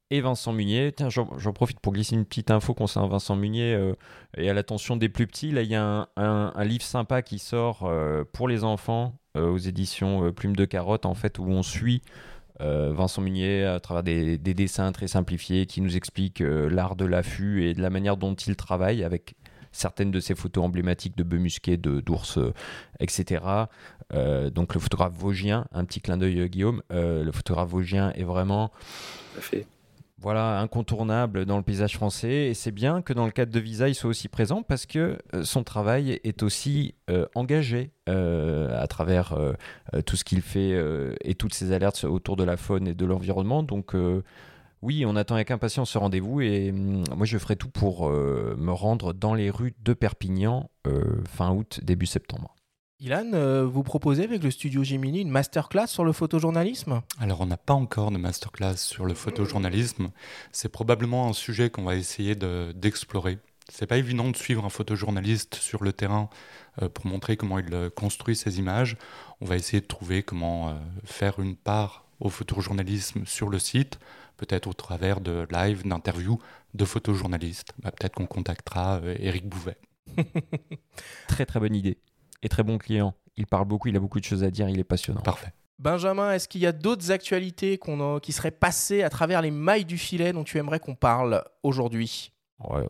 et 0.09 0.21
Vincent 0.21 0.53
Munier. 0.53 0.91
Tiens, 0.91 1.09
j'en 1.09 1.53
profite 1.53 1.79
pour 1.79 1.93
glisser 1.93 2.15
une 2.15 2.25
petite 2.25 2.51
info 2.51 2.73
concernant 2.73 3.07
Vincent 3.07 3.35
Munier 3.35 3.73
euh, 3.73 3.93
et 4.37 4.49
à 4.49 4.53
l'attention 4.53 4.95
des 4.95 5.09
plus 5.09 5.27
petits. 5.27 5.51
Là, 5.51 5.61
il 5.61 5.69
y 5.69 5.75
a 5.75 6.09
un, 6.15 6.63
livre 6.63 6.83
sympa 6.83 7.21
qui 7.21 7.39
sort 7.39 7.89
pour 8.33 8.47
les 8.47 8.63
enfants 8.63 9.17
aux 9.35 9.57
éditions 9.57 10.31
Plume 10.31 10.55
de 10.55 10.65
Carotte, 10.65 11.05
en 11.05 11.13
fait, 11.13 11.39
où 11.39 11.45
on 11.45 11.63
suit 11.63 12.01
euh, 12.61 12.91
Vincent 12.91 13.21
Munier 13.21 13.65
à 13.65 13.79
travers 13.79 14.03
des, 14.03 14.37
dessins 14.37 14.91
très 14.91 15.07
simplifiés 15.07 15.67
qui 15.67 15.81
nous 15.81 15.95
expliquent 15.95 16.41
euh, 16.41 16.69
l'art 16.69 16.95
de 16.95 17.05
l'affût 17.05 17.63
et 17.63 17.75
de 17.75 17.81
la 17.81 17.91
manière 17.91 18.17
dont 18.17 18.33
il 18.33 18.55
travaille 18.55 19.03
avec 19.03 19.35
certaines 19.71 20.09
de 20.09 20.19
ses 20.19 20.33
photos 20.33 20.63
emblématiques 20.63 21.15
de 21.15 21.23
bœufs 21.23 21.37
musqués, 21.37 21.77
d'ours, 21.77 22.39
euh, 22.39 22.53
etc. 22.99 23.43
donc 24.51 24.73
le 24.73 24.79
photographe 24.79 25.13
vosgien, 25.13 25.67
un 25.71 25.85
petit 25.85 26.01
clin 26.01 26.17
d'œil 26.17 26.49
Guillaume, 26.49 26.81
le 26.89 27.29
photographe 27.31 27.69
vosgien 27.69 28.11
est 28.13 28.23
vraiment 28.23 28.71
voilà, 30.19 30.59
incontournable 30.59 31.45
dans 31.45 31.57
le 31.57 31.63
paysage 31.63 31.95
français. 31.95 32.47
Et 32.47 32.53
c'est 32.53 32.71
bien 32.71 33.01
que 33.01 33.13
dans 33.13 33.25
le 33.25 33.31
cadre 33.31 33.51
de 33.51 33.59
Visa, 33.59 33.87
il 33.87 33.95
soit 33.95 34.09
aussi 34.09 34.27
présent 34.27 34.63
parce 34.63 34.85
que 34.85 35.17
euh, 35.33 35.43
son 35.43 35.63
travail 35.63 36.19
est 36.23 36.41
aussi 36.41 36.95
euh, 37.09 37.27
engagé 37.35 37.91
euh, 38.09 38.81
à 38.81 38.87
travers 38.87 39.37
tout 40.05 40.15
ce 40.15 40.23
qu'il 40.23 40.41
fait 40.41 40.73
et 41.21 41.35
toutes 41.35 41.53
ses 41.53 41.71
alertes 41.71 42.03
autour 42.03 42.35
de 42.35 42.43
la 42.43 42.57
faune 42.57 42.87
et 42.87 42.95
de 42.95 43.05
l'environnement. 43.05 43.63
Donc, 43.63 43.95
oui, 44.81 45.05
on 45.05 45.15
attend 45.15 45.35
avec 45.35 45.51
impatience 45.51 45.91
ce 45.91 45.97
rendez-vous 45.97 46.41
et 46.41 46.71
hum, 46.71 47.03
moi, 47.15 47.25
je 47.25 47.37
ferai 47.37 47.55
tout 47.55 47.69
pour 47.69 48.09
me 48.09 48.71
rendre 48.71 49.13
dans 49.13 49.33
les 49.33 49.49
rues 49.49 49.75
de 49.83 49.93
Perpignan 49.93 50.69
fin 51.27 51.51
août, 51.51 51.79
début 51.83 52.05
septembre. 52.05 52.56
Ilan, 52.99 53.29
euh, 53.33 53.63
vous 53.63 53.83
proposez 53.83 54.23
avec 54.23 54.41
le 54.41 54.49
studio 54.49 54.83
Gemini 54.83 55.21
une 55.21 55.29
masterclass 55.29 55.85
sur 55.85 56.03
le 56.03 56.13
photojournalisme? 56.13 57.03
Alors, 57.19 57.41
on 57.41 57.45
n'a 57.45 57.57
pas 57.57 57.75
encore 57.75 58.09
de 58.09 58.17
masterclass 58.17 58.77
sur 58.77 59.05
le 59.05 59.13
photojournalisme. 59.13 60.09
C'est 60.51 60.69
probablement 60.69 61.29
un 61.29 61.33
sujet 61.33 61.69
qu'on 61.69 61.83
va 61.83 61.95
essayer 61.95 62.33
d'explorer. 62.35 63.37
Ce 63.69 63.83
n'est 63.83 63.87
pas 63.87 63.97
évident 63.97 64.31
de 64.31 64.35
suivre 64.35 64.65
un 64.65 64.69
photojournaliste 64.69 65.55
sur 65.55 65.83
le 65.83 65.93
terrain 65.93 66.31
euh, 66.81 66.89
pour 66.89 67.05
montrer 67.05 67.37
comment 67.37 67.59
il 67.59 67.71
euh, 67.71 67.91
construit 67.91 68.35
ses 68.35 68.57
images. 68.57 68.97
On 69.41 69.45
va 69.45 69.57
essayer 69.57 69.81
de 69.81 69.85
trouver 69.85 70.23
comment 70.23 70.75
faire 71.05 71.39
une 71.39 71.55
part 71.55 72.05
au 72.19 72.29
photojournalisme 72.29 73.27
sur 73.27 73.49
le 73.49 73.59
site, 73.59 73.99
peut-être 74.37 74.65
au 74.65 74.73
travers 74.73 75.21
de 75.21 75.47
live, 75.51 75.87
d'interviews 75.87 76.39
de 76.73 76.83
photojournalistes. 76.85 77.73
Bah, 77.77 77.91
peut-être 77.91 78.15
qu'on 78.15 78.25
contactera 78.25 79.01
Eric 79.19 79.47
Bouvet. 79.47 79.77
très 81.27 81.45
très 81.45 81.59
bonne 81.59 81.75
idée 81.75 81.99
et 82.43 82.49
très 82.49 82.63
bon 82.63 82.77
client. 82.77 83.13
Il 83.35 83.45
parle 83.47 83.65
beaucoup, 83.65 83.87
il 83.87 83.95
a 83.95 83.99
beaucoup 83.99 84.19
de 84.19 84.25
choses 84.25 84.43
à 84.43 84.51
dire, 84.51 84.67
il 84.69 84.79
est 84.79 84.83
passionnant. 84.83 85.21
Parfait. 85.21 85.53
Benjamin, 85.79 86.33
est-ce 86.33 86.47
qu'il 86.47 86.61
y 86.61 86.65
a 86.65 86.71
d'autres 86.71 87.11
actualités 87.11 87.79
qui 88.23 88.31
seraient 88.31 88.51
passées 88.51 89.03
à 89.03 89.09
travers 89.09 89.43
les 89.43 89.51
mailles 89.51 89.85
du 89.85 89.97
filet 89.97 90.33
dont 90.33 90.43
tu 90.43 90.57
aimerais 90.57 90.79
qu'on 90.79 90.95
parle 90.95 91.43
aujourd'hui? 91.61 92.31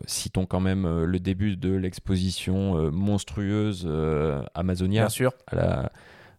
Citons 0.06 0.46
quand 0.46 0.60
même 0.60 0.86
euh, 0.86 1.04
le 1.04 1.20
début 1.20 1.58
de 1.58 1.74
l'exposition 1.74 2.78
euh, 2.78 2.90
monstrueuse 2.90 3.84
euh, 3.86 4.42
Amazonia 4.54 5.02
Bien 5.02 5.08
sûr. 5.10 5.32
À, 5.46 5.56
la, 5.56 5.92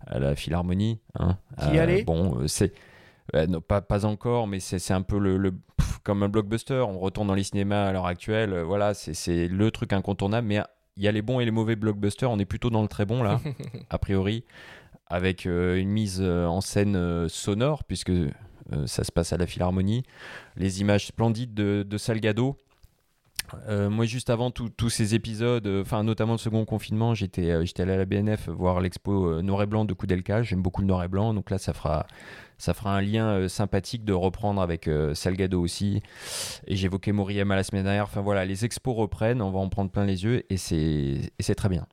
à 0.07 0.17
la 0.17 0.35
Philharmonie. 0.35 0.99
Hein. 1.19 1.37
Qui 1.59 1.77
allait? 1.77 2.03
Bon, 2.03 2.47
c'est 2.47 2.73
non, 3.47 3.61
pas, 3.61 3.81
pas 3.81 4.05
encore, 4.05 4.47
mais 4.47 4.59
c'est 4.59 4.91
un 4.91 5.03
peu 5.03 5.19
le, 5.19 5.53
comme 6.03 6.23
un 6.23 6.29
blockbuster. 6.29 6.83
On 6.87 6.97
retourne 6.97 7.27
dans 7.27 7.35
les 7.35 7.43
cinémas 7.43 7.85
à 7.85 7.91
l'heure 7.91 8.07
actuelle. 8.07 8.59
voilà, 8.61 8.95
c'est 8.95 9.47
le 9.47 9.69
truc 9.69 9.93
incontournable, 9.93 10.47
mais 10.47 10.63
il 10.97 11.03
y 11.03 11.07
a 11.07 11.11
les 11.11 11.21
bons 11.21 11.39
et 11.39 11.45
les 11.45 11.51
mauvais 11.51 11.75
blockbusters. 11.75 12.29
On 12.29 12.39
est 12.39 12.45
plutôt 12.45 12.69
dans 12.69 12.81
le 12.81 12.87
très 12.87 13.05
bon 13.05 13.23
là, 13.23 13.39
a 13.89 13.97
priori, 13.97 14.43
avec 15.07 15.45
euh, 15.45 15.77
une 15.77 15.89
mise 15.89 16.19
euh, 16.21 16.45
en 16.45 16.61
scène 16.61 16.95
euh, 16.95 17.27
sonore, 17.27 17.83
puisque 17.83 18.11
ça 18.85 19.03
se 19.03 19.11
passe 19.11 19.33
à 19.33 19.37
la 19.37 19.47
Philharmonie. 19.47 20.03
Les 20.55 20.81
images 20.81 21.07
splendides 21.07 21.55
de, 21.55 21.97
Salgado. 21.97 22.55
Moi, 23.89 24.05
juste 24.05 24.29
avant 24.29 24.51
tous 24.51 24.89
ces 24.89 25.15
épisodes, 25.15 25.67
enfin 25.81 26.03
notamment 26.03 26.33
le 26.33 26.37
second 26.37 26.65
confinement, 26.65 27.13
j'étais 27.13 27.65
j'étais 27.65 27.83
allé 27.83 27.93
à 27.93 27.97
la 27.97 28.05
BNF 28.05 28.49
voir 28.49 28.79
l'expo 28.79 29.41
Noir 29.41 29.63
et 29.63 29.65
Blanc 29.65 29.85
de 29.85 29.93
Koudelka. 29.93 30.43
J'aime 30.43 30.61
beaucoup 30.61 30.81
le 30.81 30.87
Noir 30.87 31.03
et 31.03 31.07
Blanc, 31.07 31.33
donc 31.33 31.49
là, 31.49 31.57
ça 31.57 31.73
fera 31.73 32.05
ça 32.59 32.73
fera 32.73 32.95
un 32.95 33.01
lien 33.01 33.29
euh, 33.29 33.47
sympathique 33.47 34.03
de 34.03 34.13
reprendre 34.13 34.61
avec 34.61 34.87
euh, 34.87 35.15
Salgado 35.15 35.59
aussi. 35.61 36.03
Et 36.67 36.75
j'évoquais 36.75 37.13
Moriyama 37.13 37.55
la 37.55 37.63
semaine 37.63 37.85
dernière. 37.85 38.03
Enfin 38.03 38.21
voilà, 38.21 38.45
les 38.45 38.65
expos 38.65 38.95
reprennent, 38.95 39.41
on 39.41 39.49
va 39.49 39.59
en 39.59 39.69
prendre 39.69 39.89
plein 39.89 40.05
les 40.05 40.23
yeux 40.23 40.43
et 40.51 40.57
c'est 40.57 41.55
très 41.55 41.69
bien. 41.69 41.87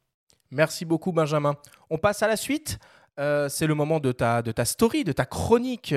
Merci 0.51 0.85
beaucoup 0.85 1.13
Benjamin. 1.13 1.55
On 1.89 1.99
passe 1.99 2.23
à 2.23 2.29
la 2.29 2.37
suite. 2.37 2.79
Euh, 3.19 3.49
c'est 3.49 3.67
le 3.67 3.75
moment 3.75 3.99
de 3.99 4.13
ta, 4.13 4.43
de 4.43 4.53
ta 4.53 4.65
story, 4.65 5.05
de 5.05 5.13
ta 5.13 5.25
chronique 5.25 5.95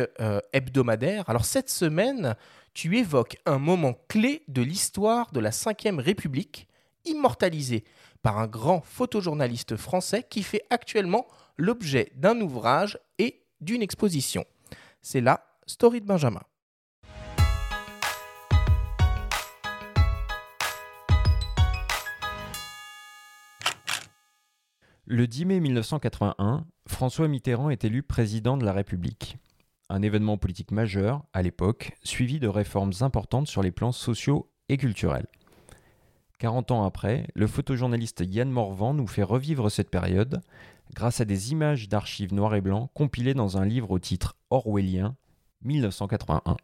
hebdomadaire. 0.53 1.29
Alors 1.29 1.45
cette 1.45 1.69
semaine, 1.69 2.35
tu 2.73 2.97
évoques 2.97 3.37
un 3.45 3.59
moment 3.59 3.95
clé 4.07 4.43
de 4.47 4.61
l'histoire 4.61 5.31
de 5.31 5.39
la 5.39 5.49
Ve 5.49 5.99
République, 5.99 6.67
immortalisé 7.05 7.83
par 8.21 8.37
un 8.37 8.47
grand 8.47 8.81
photojournaliste 8.81 9.75
français 9.75 10.25
qui 10.29 10.43
fait 10.43 10.63
actuellement 10.69 11.27
l'objet 11.57 12.11
d'un 12.15 12.39
ouvrage 12.39 12.97
et 13.17 13.43
d'une 13.61 13.81
exposition. 13.81 14.45
C'est 15.01 15.21
la 15.21 15.45
story 15.65 16.01
de 16.01 16.05
Benjamin. 16.05 16.41
Le 25.11 25.25
10 25.25 25.45
mai 25.45 25.59
1981, 25.59 26.67
François 26.85 27.27
Mitterrand 27.27 27.71
est 27.71 27.83
élu 27.83 28.03
président 28.03 28.57
de 28.57 28.63
la 28.63 28.73
République. 28.73 29.39
Un 29.89 30.03
événement 30.03 30.37
politique 30.37 30.69
majeur 30.69 31.25
à 31.33 31.41
l'époque, 31.41 31.93
suivi 32.03 32.39
de 32.39 32.47
réformes 32.47 32.91
importantes 33.01 33.47
sur 33.47 33.63
les 33.63 33.71
plans 33.71 33.91
sociaux 33.91 34.51
et 34.69 34.77
culturels. 34.77 35.25
40 36.37 36.69
ans 36.69 36.83
après, 36.83 37.25
le 37.33 37.47
photojournaliste 37.47 38.21
Yann 38.23 38.51
Morvan 38.51 38.93
nous 38.93 39.07
fait 39.07 39.23
revivre 39.23 39.71
cette 39.71 39.89
période 39.89 40.41
grâce 40.93 41.21
à 41.21 41.25
des 41.25 41.53
images 41.53 41.89
d'archives 41.89 42.35
noir 42.35 42.53
et 42.53 42.61
blanc 42.61 42.91
compilées 42.93 43.33
dans 43.33 43.57
un 43.57 43.65
livre 43.65 43.89
au 43.89 43.97
titre 43.97 44.37
Orwellien 44.51 45.15
1981. 45.63 46.55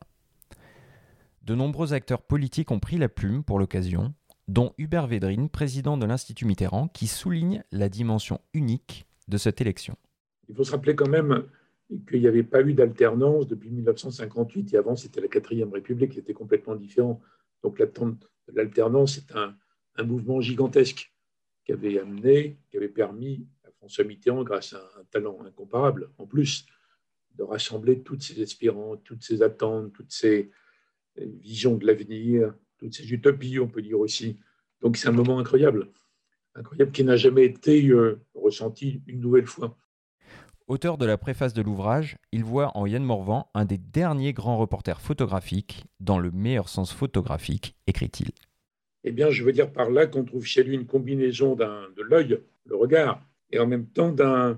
De 1.41 1.55
nombreux 1.55 1.93
acteurs 1.93 2.21
politiques 2.21 2.69
ont 2.69 2.79
pris 2.79 2.99
la 2.99 3.09
plume 3.09 3.43
pour 3.43 3.57
l'occasion, 3.57 4.13
dont 4.47 4.73
Hubert 4.77 5.07
Védrine, 5.07 5.49
président 5.49 5.97
de 5.97 6.05
l'Institut 6.05 6.45
Mitterrand, 6.45 6.87
qui 6.87 7.07
souligne 7.07 7.63
la 7.71 7.89
dimension 7.89 8.39
unique 8.53 9.05
de 9.27 9.37
cette 9.37 9.61
élection. 9.61 9.95
Il 10.49 10.55
faut 10.55 10.63
se 10.63 10.71
rappeler 10.71 10.95
quand 10.95 11.09
même 11.09 11.45
qu'il 12.07 12.21
n'y 12.21 12.27
avait 12.27 12.43
pas 12.43 12.61
eu 12.61 12.73
d'alternance 12.73 13.47
depuis 13.47 13.69
1958, 13.69 14.73
et 14.73 14.77
avant 14.77 14.95
c'était 14.95 15.21
la 15.21 15.27
quatrième 15.27 15.71
République 15.71 16.11
qui 16.11 16.19
était 16.19 16.33
complètement 16.33 16.75
différent. 16.75 17.21
Donc 17.63 17.81
l'alternance 18.53 19.17
est 19.17 19.35
un, 19.35 19.55
mouvement 20.03 20.41
gigantesque 20.41 21.13
qui 21.63 21.71
avait 21.71 21.99
amené, 21.99 22.59
qui 22.69 22.77
avait 22.77 22.89
permis 22.89 23.47
à 23.63 23.71
François 23.71 24.03
Mitterrand, 24.03 24.43
grâce 24.43 24.73
à 24.73 24.81
un 24.99 25.03
talent 25.05 25.39
incomparable 25.45 26.11
en 26.17 26.27
plus, 26.27 26.65
de 27.35 27.43
rassembler 27.43 28.01
toutes 28.01 28.21
ces 28.21 28.41
espérances, 28.41 28.99
toutes 29.03 29.23
ces 29.23 29.41
attentes, 29.41 29.93
toutes 29.93 30.11
ces 30.11 30.51
visions 31.15 31.75
de 31.75 31.85
l'avenir, 31.85 32.53
toutes 32.77 32.93
ces 32.93 33.11
utopies, 33.11 33.59
on 33.59 33.67
peut 33.67 33.81
dire 33.81 33.99
aussi. 33.99 34.37
Donc 34.81 34.97
c'est 34.97 35.07
un 35.07 35.13
moment 35.13 35.39
incroyable, 35.39 35.89
incroyable 36.55 36.91
qui 36.91 37.03
n'a 37.03 37.15
jamais 37.15 37.45
été 37.45 37.87
euh, 37.87 38.21
ressenti 38.33 39.01
une 39.07 39.19
nouvelle 39.19 39.47
fois. 39.47 39.77
Auteur 40.67 40.97
de 40.97 41.05
la 41.05 41.17
préface 41.17 41.53
de 41.53 41.61
l'ouvrage, 41.61 42.17
il 42.31 42.43
voit 42.43 42.75
en 42.75 42.87
Yann 42.87 43.03
Morvan 43.03 43.49
un 43.53 43.65
des 43.65 43.77
derniers 43.77 44.33
grands 44.33 44.57
reporters 44.57 44.99
photographiques, 44.99 45.85
dans 45.99 46.17
le 46.17 46.31
meilleur 46.31 46.69
sens 46.69 46.91
photographique, 46.91 47.75
écrit-il. 47.85 48.31
Eh 49.03 49.11
bien, 49.11 49.29
je 49.29 49.43
veux 49.43 49.51
dire 49.51 49.71
par 49.71 49.91
là 49.91 50.07
qu'on 50.07 50.23
trouve 50.23 50.45
chez 50.45 50.63
lui 50.63 50.73
une 50.73 50.87
combinaison 50.87 51.55
de 51.55 52.01
l'œil, 52.01 52.39
le 52.65 52.75
regard, 52.75 53.23
et 53.51 53.59
en 53.59 53.67
même 53.67 53.85
temps 53.85 54.11
d'un 54.11 54.57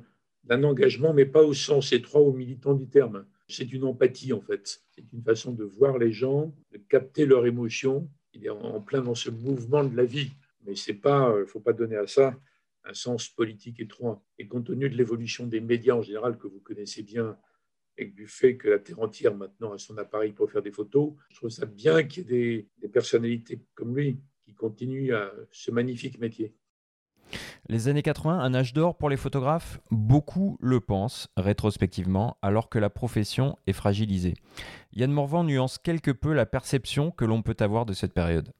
engagement, 0.63 1.13
mais 1.13 1.25
pas 1.25 1.43
au 1.43 1.53
sens 1.53 1.91
étroit 1.91 2.21
ou 2.21 2.31
militant 2.31 2.73
du 2.73 2.87
terme. 2.87 3.25
C'est 3.47 3.71
une 3.71 3.85
empathie, 3.85 4.33
en 4.33 4.41
fait. 4.41 4.81
C'est 4.91 5.05
une 5.13 5.23
façon 5.23 5.53
de 5.53 5.63
voir 5.63 5.97
les 5.97 6.11
gens, 6.11 6.53
de 6.71 6.77
capter 6.77 7.25
leurs 7.25 7.45
émotions. 7.45 8.09
Il 8.33 8.45
est 8.45 8.49
en 8.49 8.81
plein 8.81 9.01
dans 9.01 9.15
ce 9.15 9.29
mouvement 9.29 9.83
de 9.83 9.95
la 9.95 10.05
vie. 10.05 10.31
Mais 10.65 10.73
il 10.73 10.95
ne 10.95 11.09
euh, 11.09 11.45
faut 11.45 11.61
pas 11.61 11.73
donner 11.73 11.95
à 11.95 12.07
ça 12.07 12.37
un 12.83 12.93
sens 12.93 13.29
politique 13.29 13.79
étroit. 13.79 14.23
Et 14.37 14.47
compte 14.47 14.67
tenu 14.67 14.89
de 14.89 14.95
l'évolution 14.95 15.47
des 15.47 15.61
médias 15.61 15.95
en 15.95 16.01
général 16.01 16.37
que 16.37 16.47
vous 16.47 16.59
connaissez 16.59 17.03
bien, 17.03 17.37
et 17.97 18.05
du 18.05 18.27
fait 18.27 18.57
que 18.57 18.69
la 18.69 18.79
Terre 18.79 18.99
entière 18.99 19.35
maintenant 19.35 19.73
a 19.73 19.77
son 19.77 19.97
appareil 19.97 20.31
pour 20.31 20.51
faire 20.51 20.61
des 20.61 20.71
photos, 20.71 21.13
je 21.29 21.35
trouve 21.37 21.49
ça 21.49 21.65
bien 21.65 22.03
qu'il 22.03 22.31
y 22.31 22.35
ait 22.35 22.67
des, 22.79 22.87
personnalités 22.87 23.59
comme 23.73 23.95
lui 23.95 24.19
qui 24.43 24.53
continuent 24.53 25.13
à 25.13 25.33
ce 25.51 25.71
magnifique 25.71 26.19
métier. 26.19 26.53
Les 27.69 27.87
années 27.87 28.01
80, 28.01 28.39
un 28.39 28.53
âge 28.53 28.73
d'or 28.73 28.95
pour 28.97 29.09
les 29.09 29.17
photographes? 29.17 29.79
Beaucoup 29.91 30.57
le 30.61 30.79
pensent 30.79 31.29
rétrospectivement, 31.37 32.37
alors 32.41 32.69
que 32.69 32.79
la 32.79 32.89
profession 32.89 33.57
est 33.67 33.73
fragilisée. 33.73 34.35
Yann 34.93 35.11
Morvan 35.11 35.43
nuance 35.43 35.77
quelque 35.77 36.11
peu 36.11 36.33
la 36.33 36.45
perception 36.45 37.11
que 37.11 37.25
l'on 37.25 37.41
peut 37.41 37.57
avoir 37.59 37.85
de 37.85 37.93
cette 37.93 38.13
période. 38.13 38.53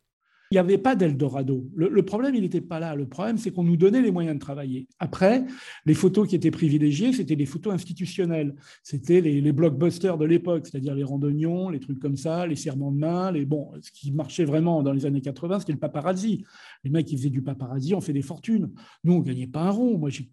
Il 0.52 0.56
n'y 0.56 0.60
avait 0.60 0.78
pas 0.78 0.96
d'Eldorado. 0.96 1.68
Le, 1.76 2.02
problème, 2.04 2.36
il 2.36 2.42
n'était 2.42 2.62
pas 2.62 2.80
là. 2.80 2.96
Le 2.96 3.06
problème, 3.06 3.38
c'est 3.38 3.52
qu'on 3.52 3.64
nous 3.64 3.76
donnait 3.76 4.02
les 4.02 4.12
moyens 4.12 4.36
de 4.36 4.40
travailler. 4.40 4.88
Après, 4.98 5.44
les 5.86 5.94
photos 5.94 6.28
qui 6.28 6.36
étaient 6.36 6.52
privilégiées, 6.52 7.12
c'était 7.12 7.36
les 7.36 7.46
photos 7.46 7.74
institutionnelles. 7.74 8.56
C'était 8.82 9.20
les, 9.20 9.52
blockbusters 9.52 10.18
de 10.18 10.26
l'époque, 10.26 10.68
c'est-à-dire 10.68 10.96
les 10.96 11.04
randonnions, 11.04 11.70
les 11.70 11.80
trucs 11.80 12.00
comme 12.00 12.16
ça, 12.16 12.48
les 12.48 12.56
serments 12.56 12.92
de 12.92 12.98
main. 12.98 13.32
Les, 13.32 13.46
bon, 13.46 13.72
ce 13.82 13.92
qui 13.92 14.12
marchait 14.12 14.46
vraiment 14.46 14.84
dans 14.84 14.94
les 14.94 15.06
années 15.06 15.22
80, 15.22 15.60
c'était 15.60 15.74
le 15.74 15.80
paparazzi. 15.80 16.46
Les 16.84 16.90
mecs 16.92 17.08
qui 17.08 17.18
faisaient 17.18 17.30
du 17.30 17.42
paparazzi 17.42 17.94
ont 17.94 18.02
fait 18.02 18.14
des 18.14 18.22
fortunes. 18.22 18.72
Nous, 19.04 19.14
on 19.14 19.20
ne 19.20 19.24
gagnait 19.24 19.48
pas 19.48 19.64
un 19.64 19.72
rond. 19.72 19.98
Moi, 19.98 20.10
je 20.10 20.24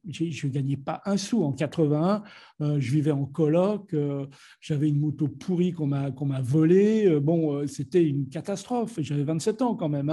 ne 0.46 0.52
gagnais 0.52 0.76
pas 0.76 1.02
un 1.06 1.16
sou. 1.16 1.42
En 1.42 1.52
81, 1.52 2.22
euh, 2.60 2.76
je 2.78 2.92
vivais 2.92 3.10
en 3.10 3.24
coloc. 3.24 3.92
Euh, 3.94 4.26
j'avais 4.60 4.88
une 4.88 5.00
moto 5.00 5.28
pourrie 5.28 5.72
qu'on 5.72 5.86
m'a 5.86 6.40
volée. 6.42 7.06
Euh, 7.06 7.20
bon, 7.20 7.66
c'était 7.66 8.04
une 8.04 8.28
catastrophe. 8.28 8.98
J'avais 9.00 9.24
27 9.24 9.62
ans 9.62 9.74
quand 9.74 9.88
même. 9.88 10.03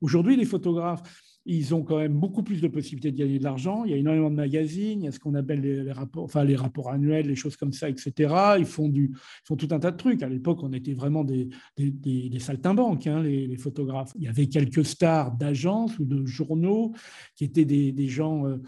Aujourd'hui, 0.00 0.36
les 0.36 0.44
photographes, 0.44 1.02
ils 1.46 1.74
ont 1.74 1.82
quand 1.82 1.98
même 1.98 2.14
beaucoup 2.14 2.42
plus 2.42 2.60
de 2.60 2.68
possibilités 2.68 3.12
de 3.12 3.18
gagner 3.18 3.38
de 3.38 3.44
l'argent. 3.44 3.84
Il 3.84 3.90
y 3.90 3.94
a 3.94 3.96
énormément 3.96 4.30
de 4.30 4.36
magazines, 4.36 5.02
il 5.02 5.04
y 5.04 5.08
a 5.08 5.12
ce 5.12 5.20
qu'on 5.20 5.34
appelle 5.34 5.60
les, 5.60 5.92
rapports, 5.92 6.24
enfin 6.24 6.42
les 6.42 6.56
rapports 6.56 6.90
annuels, 6.90 7.26
les 7.26 7.36
choses 7.36 7.56
comme 7.56 7.72
ça, 7.72 7.88
etc. 7.88 8.34
Ils 8.58 8.64
font, 8.64 8.88
du, 8.88 9.14
font 9.44 9.56
tout 9.56 9.68
un 9.70 9.78
tas 9.78 9.90
de 9.90 9.96
trucs. 9.96 10.22
À 10.22 10.28
l'époque, 10.28 10.62
on 10.62 10.72
était 10.72 10.94
vraiment 10.94 11.22
des, 11.22 11.50
des, 11.76 12.38
saltimbanques, 12.38 13.06
hein, 13.06 13.22
les, 13.22 13.56
photographes. 13.56 14.12
Il 14.16 14.22
y 14.22 14.28
avait 14.28 14.46
quelques 14.46 14.84
stars 14.84 15.32
d'agences 15.32 15.98
ou 15.98 16.04
de 16.04 16.24
journaux 16.24 16.92
qui 17.36 17.44
étaient 17.44 17.64
des, 17.64 18.08
gens. 18.08 18.46
Euh, 18.46 18.62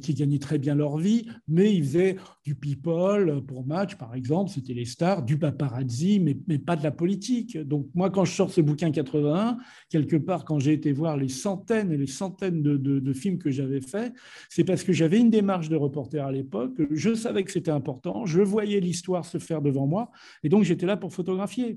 qui 0.00 0.14
gagnaient 0.14 0.38
très 0.38 0.58
bien 0.58 0.74
leur 0.74 0.96
vie, 0.96 1.28
mais 1.46 1.74
ils 1.74 1.84
faisaient 1.84 2.16
du 2.44 2.54
people 2.54 3.42
pour 3.46 3.66
match, 3.66 3.96
par 3.96 4.14
exemple, 4.14 4.50
c'était 4.50 4.74
les 4.74 4.84
stars, 4.84 5.22
du 5.22 5.38
paparazzi, 5.38 6.20
mais, 6.20 6.36
mais, 6.48 6.58
pas 6.58 6.76
de 6.76 6.82
la 6.82 6.90
politique. 6.90 7.56
Donc 7.58 7.88
moi, 7.94 8.10
quand 8.10 8.24
je 8.24 8.32
sors 8.32 8.50
ce 8.50 8.60
bouquin 8.60 8.90
81, 8.90 9.58
quelque 9.90 10.16
part, 10.16 10.44
quand 10.44 10.58
j'ai 10.58 10.72
été 10.72 10.92
voir 10.92 11.16
les 11.16 11.28
centaines 11.28 11.92
et 11.92 11.96
les 11.96 12.06
centaines 12.06 12.62
de, 12.62 12.76
de, 12.76 13.12
films 13.12 13.38
que 13.38 13.50
j'avais 13.50 13.80
faits, 13.80 14.12
c'est 14.48 14.64
parce 14.64 14.82
que 14.82 14.92
j'avais 14.92 15.20
une 15.20 15.30
démarche 15.30 15.68
de 15.68 15.76
reporter 15.76 16.24
à 16.24 16.32
l'époque, 16.32 16.80
je 16.90 17.14
savais 17.14 17.44
que 17.44 17.52
c'était 17.52 17.70
important, 17.70 18.26
je 18.26 18.40
voyais 18.40 18.80
l'histoire 18.80 19.24
se 19.24 19.38
faire 19.38 19.62
devant 19.62 19.86
moi, 19.86 20.10
et 20.42 20.48
donc 20.48 20.64
j'étais 20.64 20.86
là 20.86 20.96
pour 20.96 21.12
photographier. 21.12 21.76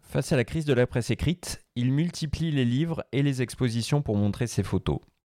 Face 0.00 0.32
à 0.32 0.36
la 0.36 0.44
crise 0.44 0.64
de 0.64 0.74
la 0.74 0.86
presse 0.86 1.10
écrite, 1.10 1.62
il 1.74 1.92
multiplie 1.92 2.50
les 2.50 2.64
livres 2.64 3.04
et 3.12 3.22
les 3.22 3.42
expositions 3.42 4.02
pour 4.02 4.16
montrer 4.16 4.46
ses 4.46 4.62
photos 4.62 4.98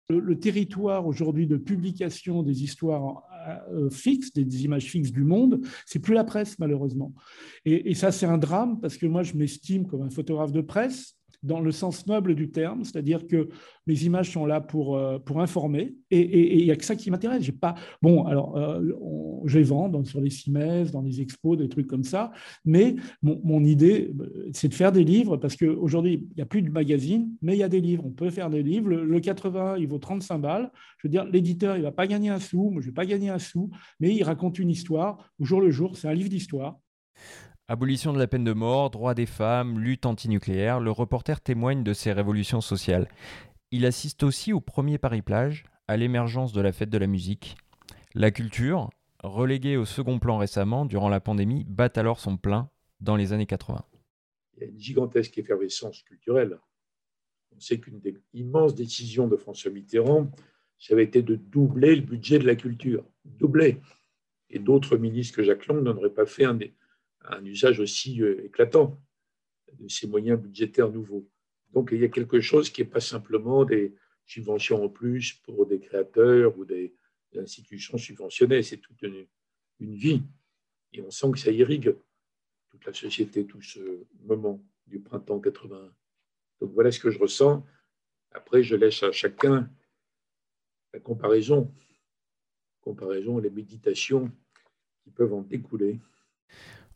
le, 0.09 0.39
territoire 0.39 1.07
aujourd'hui 1.07 1.47
de 1.47 1.57
publication 1.57 2.43
des 2.43 2.63
histoires 2.63 3.23
euh, 3.71 3.89
fixes, 3.89 4.33
des, 4.33 4.65
images 4.65 4.85
fixes 4.85 5.11
du 5.11 5.23
monde, 5.23 5.61
c'est 5.85 5.99
plus 5.99 6.13
la 6.13 6.23
presse 6.23 6.59
malheureusement. 6.59 7.13
Et 7.65 7.93
ça, 7.95 8.11
c'est 8.11 8.25
un 8.25 8.37
drame 8.37 8.79
parce 8.81 8.97
que 8.97 9.05
moi, 9.05 9.23
je 9.23 9.33
m'estime 9.33 9.87
comme 9.87 10.01
un 10.01 10.09
photographe 10.09 10.51
de 10.51 10.61
presse 10.61 11.15
dans 11.43 11.60
le 11.60 11.71
sens 11.71 12.08
noble 12.08 12.36
du 12.36 12.49
terme, 12.49 12.84
c'est-à-dire 12.84 13.27
que 13.27 13.49
mes 13.86 14.03
images 14.03 14.32
sont 14.32 14.45
là 14.45 14.62
pour, 14.62 14.95
euh, 14.95 15.19
pour 15.19 15.41
informer, 15.41 15.95
et 16.10 16.60
il 16.60 16.63
n'y 16.63 16.71
a 16.71 16.75
que 16.75 16.86
ça 16.86 16.95
qui 16.95 17.12
m'intéresse. 17.12 17.43
J'ai 17.43 17.51
pas 17.51 17.75
bon, 18.01 18.25
alors 18.25 18.58
euh, 18.58 18.82
je 19.45 19.58
les 19.60 19.63
vends 19.63 19.91
sur 20.03 20.21
les 20.21 20.29
CIMES, 20.29 20.86
dans 20.91 21.01
les 21.01 21.21
expos, 21.21 21.58
des 21.58 21.69
trucs 21.69 21.88
comme 21.88 22.03
ça, 22.03 22.32
mais 22.65 22.95
mon, 23.21 23.63
idée, 23.63 24.13
c'est 24.53 24.67
de 24.67 24.73
faire 24.73 24.91
des 24.91 25.03
livres 25.03 25.38
parce 25.38 25.56
qu'aujourd'hui, 25.56 26.27
il 26.32 26.36
n'y 26.36 26.41
a 26.41 26.45
plus 26.45 26.62
de 26.62 26.71
magazine, 26.71 27.29
mais 27.41 27.56
il 27.56 27.60
y 27.60 27.63
a 27.63 27.69
des 27.69 27.82
livres. 27.82 28.03
On 28.06 28.12
peut 28.12 28.29
faire 28.29 28.49
des 28.49 28.63
livres. 28.63 28.89
Le, 28.89 29.19
80, 29.19 29.77
il 29.77 29.88
vaut 29.88 29.99
35 29.99 30.38
balles. 30.39 30.71
Je 30.97 31.08
veux 31.08 31.12
dire, 31.12 31.25
l'éditeur, 31.25 31.75
il 31.75 31.79
ne 31.79 31.86
va 31.86 31.91
pas 31.91 32.08
gagner 32.08 32.29
un 32.29 32.39
sou, 32.39 32.69
moi, 32.69 32.82
je 32.82 32.88
ne 32.88 32.91
vais 32.91 32.95
pas 32.95 33.06
gagner 33.06 33.29
un 33.29 33.39
sou, 33.39 33.69
mais 33.99 34.13
il 34.13 34.23
raconte 34.23 34.60
une 34.60 34.69
histoire 34.69 35.32
au 35.39 35.45
jour 35.45 35.62
le 35.62 35.71
jour. 35.71 35.97
C'est 35.97 36.08
un 36.08 36.13
livre 36.13 36.29
d'histoire. 36.29 36.79
Abolition 37.69 38.12
de 38.12 38.19
la 38.19 38.28
peine 38.28 38.43
de 38.43 38.52
mort, 38.52 38.89
droit 38.89 39.13
des 39.13 39.26
femmes, 39.26 39.80
lutte 39.80 40.06
antinucléaire, 40.06 40.82
le 40.82 40.91
reporter 40.91 41.39
témoigne 41.39 41.82
de 41.82 41.93
ces 41.93 42.12
révolutions 42.12 42.60
sociales. 42.60 43.08
Il 43.71 43.86
assiste 43.86 44.23
aussi 44.23 44.52
au 44.52 44.60
premier 44.60 44.97
Paris-Plage, 44.97 45.63
à 45.88 45.95
l'émergence 45.95 46.52
de 46.52 46.60
la 46.60 46.73
fête 46.73 46.89
de 46.89 46.97
la 46.97 47.08
musique. 47.08 47.56
La 48.15 48.32
culture, 48.32 48.89
reléguée 49.23 49.78
au 49.78 49.86
second 49.86 50.19
plan 50.19 50.38
récemment 50.38 50.86
durant 50.86 51.08
la 51.08 51.21
pandémie, 51.21 51.63
bat 51.63 51.89
alors 51.95 52.19
son 52.19 52.36
plein 52.36 52.69
dans 52.99 53.15
les 53.15 53.32
années 53.32 53.45
80. 53.45 53.86
Il 54.58 54.63
y 54.63 54.65
a 54.65 54.67
une 54.69 54.80
gigantesque 54.80 55.38
effervescence 55.38 56.04
culturelle. 56.04 56.60
On 57.56 57.60
sait 57.62 57.80
qu'une 57.80 58.02
des 58.02 58.17
immenses 58.34 58.76
décisions 58.76 59.30
de 59.30 59.38
François 59.38 59.71
Mitterrand, 59.71 60.30
ça 60.80 60.95
avait 60.95 61.06
été 61.06 61.21
de 61.21 61.36
doubler 61.36 61.95
le 61.95 62.02
budget 62.02 62.39
de 62.39 62.45
la 62.45 62.58
culture. 62.58 63.06
Doubler. 63.23 63.80
Et 64.49 64.60
d'autres 64.60 64.97
ministres 64.97 65.38
que 65.38 65.43
Jacques 65.43 65.67
Lang 65.67 65.82
n'auraient 65.82 66.10
pas 66.10 66.26
fait 66.26 66.43
un, 66.43 66.56
des, 66.56 66.73
un 67.25 67.43
usage 67.45 67.79
aussi 67.79 68.21
euh, 68.21 68.45
éclatant 68.45 69.01
de 69.73 69.88
ces 69.88 70.07
moyens 70.07 70.39
budgétaires 70.39 70.89
nouveaux. 70.89 71.29
Donc 71.71 71.89
il 71.91 71.99
y 71.99 72.05
a 72.05 72.09
quelque 72.09 72.39
chose 72.39 72.69
qui 72.69 72.81
n'est 72.81 72.88
pas 72.88 72.99
simplement 72.99 73.65
des 73.65 73.95
subventions 74.25 74.83
en 74.83 74.89
plus 74.89 75.33
pour 75.33 75.65
des 75.65 75.79
créateurs 75.79 76.57
ou 76.57 76.65
des, 76.65 76.95
institutions 77.36 77.97
subventionnées, 77.97 78.62
c'est 78.62 78.77
toute 78.77 79.01
une, 79.01 79.25
vie. 79.79 80.21
Et 80.91 81.01
on 81.01 81.09
sent 81.09 81.31
que 81.31 81.39
ça 81.39 81.49
irrigue 81.49 81.95
toute 82.69 82.86
la 82.86 82.93
société, 82.93 83.47
tout 83.47 83.63
ce 83.63 84.05
moment 84.21 84.63
du 84.86 84.99
printemps 84.99 85.39
81. 85.39 85.91
Donc 86.62 86.71
voilà 86.73 86.91
ce 86.91 86.99
que 86.99 87.09
je 87.09 87.17
ressens. 87.17 87.65
Après, 88.31 88.62
je 88.62 88.75
laisse 88.75 89.01
à 89.01 89.12
chacun 89.12 89.67
la 90.93 90.99
comparaison, 90.99 91.73
comparaison, 92.81 93.39
les 93.39 93.49
méditations 93.49 94.31
qui 95.03 95.09
peuvent 95.09 95.33
en 95.33 95.41
découler. 95.41 95.99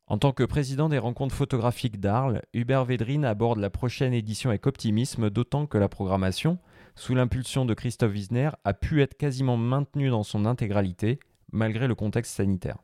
En 0.10 0.18
tant 0.18 0.32
que 0.32 0.44
président 0.44 0.88
des 0.88 1.00
rencontres 1.00 1.36
photographiques 1.36 2.00
d'Arles, 2.00 2.42
Hubert 2.54 2.86
Védrine 2.86 3.26
aborde 3.26 3.60
la 3.60 3.70
prochaine 3.70 4.14
édition 4.14 4.50
avec 4.50 4.66
optimisme, 4.66 5.30
d'autant 5.30 5.68
que 5.68 5.78
la 5.78 5.90
programmation, 5.90 6.60
sous 6.96 7.14
l'impulsion 7.14 7.66
de 7.66 7.74
Christophe 7.74 8.14
Wiesner, 8.14 8.52
a 8.64 8.74
pu 8.74 9.02
être 9.02 9.18
quasiment 9.18 9.58
maintenue 9.58 10.10
dans 10.10 10.24
son 10.24 10.46
intégralité, 10.46 11.20
malgré 11.52 11.90
le 11.90 11.96
contexte 11.96 12.34
sanitaire. 12.34 12.78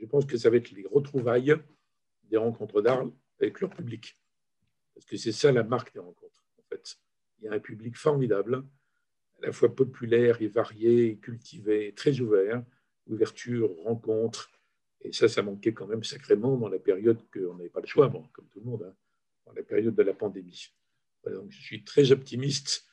Je 0.00 0.06
pense 0.06 0.24
que 0.24 0.38
ça 0.38 0.48
va 0.48 0.56
être 0.56 0.70
les 0.70 0.86
retrouvailles 0.90 1.54
des 2.30 2.38
rencontres 2.38 2.80
d'Arles 2.80 3.12
avec 3.38 3.60
leur 3.60 3.68
public. 3.68 4.18
Parce 4.94 5.04
que 5.04 5.18
c'est 5.18 5.30
ça 5.30 5.52
la 5.52 5.64
marque 5.64 5.92
des 5.92 6.00
rencontres, 6.00 6.42
en 6.58 6.62
fait. 6.70 6.96
Il 7.38 7.44
y 7.44 7.48
a 7.48 7.52
un 7.52 7.60
public 7.60 7.98
formidable, 7.98 8.64
à 9.42 9.46
la 9.46 9.52
fois 9.52 9.74
populaire 9.74 10.40
et 10.40 10.48
varié, 10.48 11.18
cultivé, 11.18 11.92
très 11.94 12.18
ouvert, 12.20 12.64
ouverture, 13.08 13.68
rencontre, 13.84 14.50
et 15.04 15.12
ça, 15.12 15.28
ça 15.28 15.42
manquait 15.42 15.72
quand 15.72 15.86
même 15.86 16.04
sacrément 16.04 16.56
dans 16.56 16.68
la 16.68 16.78
période 16.78 17.18
qu'on 17.32 17.54
n'avait 17.54 17.68
pas 17.68 17.80
le 17.80 17.86
choix, 17.86 18.08
bon, 18.08 18.24
comme 18.32 18.46
tout 18.48 18.60
le 18.60 18.66
monde, 18.66 18.84
hein, 18.88 18.94
dans 19.46 19.52
la 19.52 19.62
période 19.62 19.94
de 19.94 20.02
la 20.02 20.14
pandémie. 20.14 20.72
donc 21.24 21.50
je 21.50 21.60
suis 21.60 21.84
très 21.84 22.12
optimiste 22.12 22.86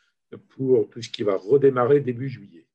pour 0.49 0.89
tout 0.89 1.01
ce 1.01 1.09
qui 1.09 1.23
va 1.23 1.37
redémarrer 1.37 2.01
début 2.01 2.29
juillet. 2.29 2.67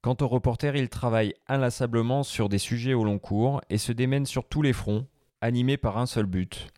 Quant 0.00 0.16
au 0.20 0.28
reporter, 0.28 0.76
il 0.76 0.88
travaille 0.88 1.34
inlassablement 1.48 2.22
sur 2.22 2.48
des 2.48 2.58
sujets 2.58 2.94
au 2.94 3.04
long 3.04 3.18
cours 3.18 3.60
et 3.68 3.78
se 3.78 3.92
démène 3.92 4.26
sur 4.26 4.46
tous 4.46 4.62
les 4.62 4.72
fronts, 4.72 5.06
animé 5.40 5.76
par 5.76 5.98
un 5.98 6.06
seul 6.06 6.26
but, 6.26 6.68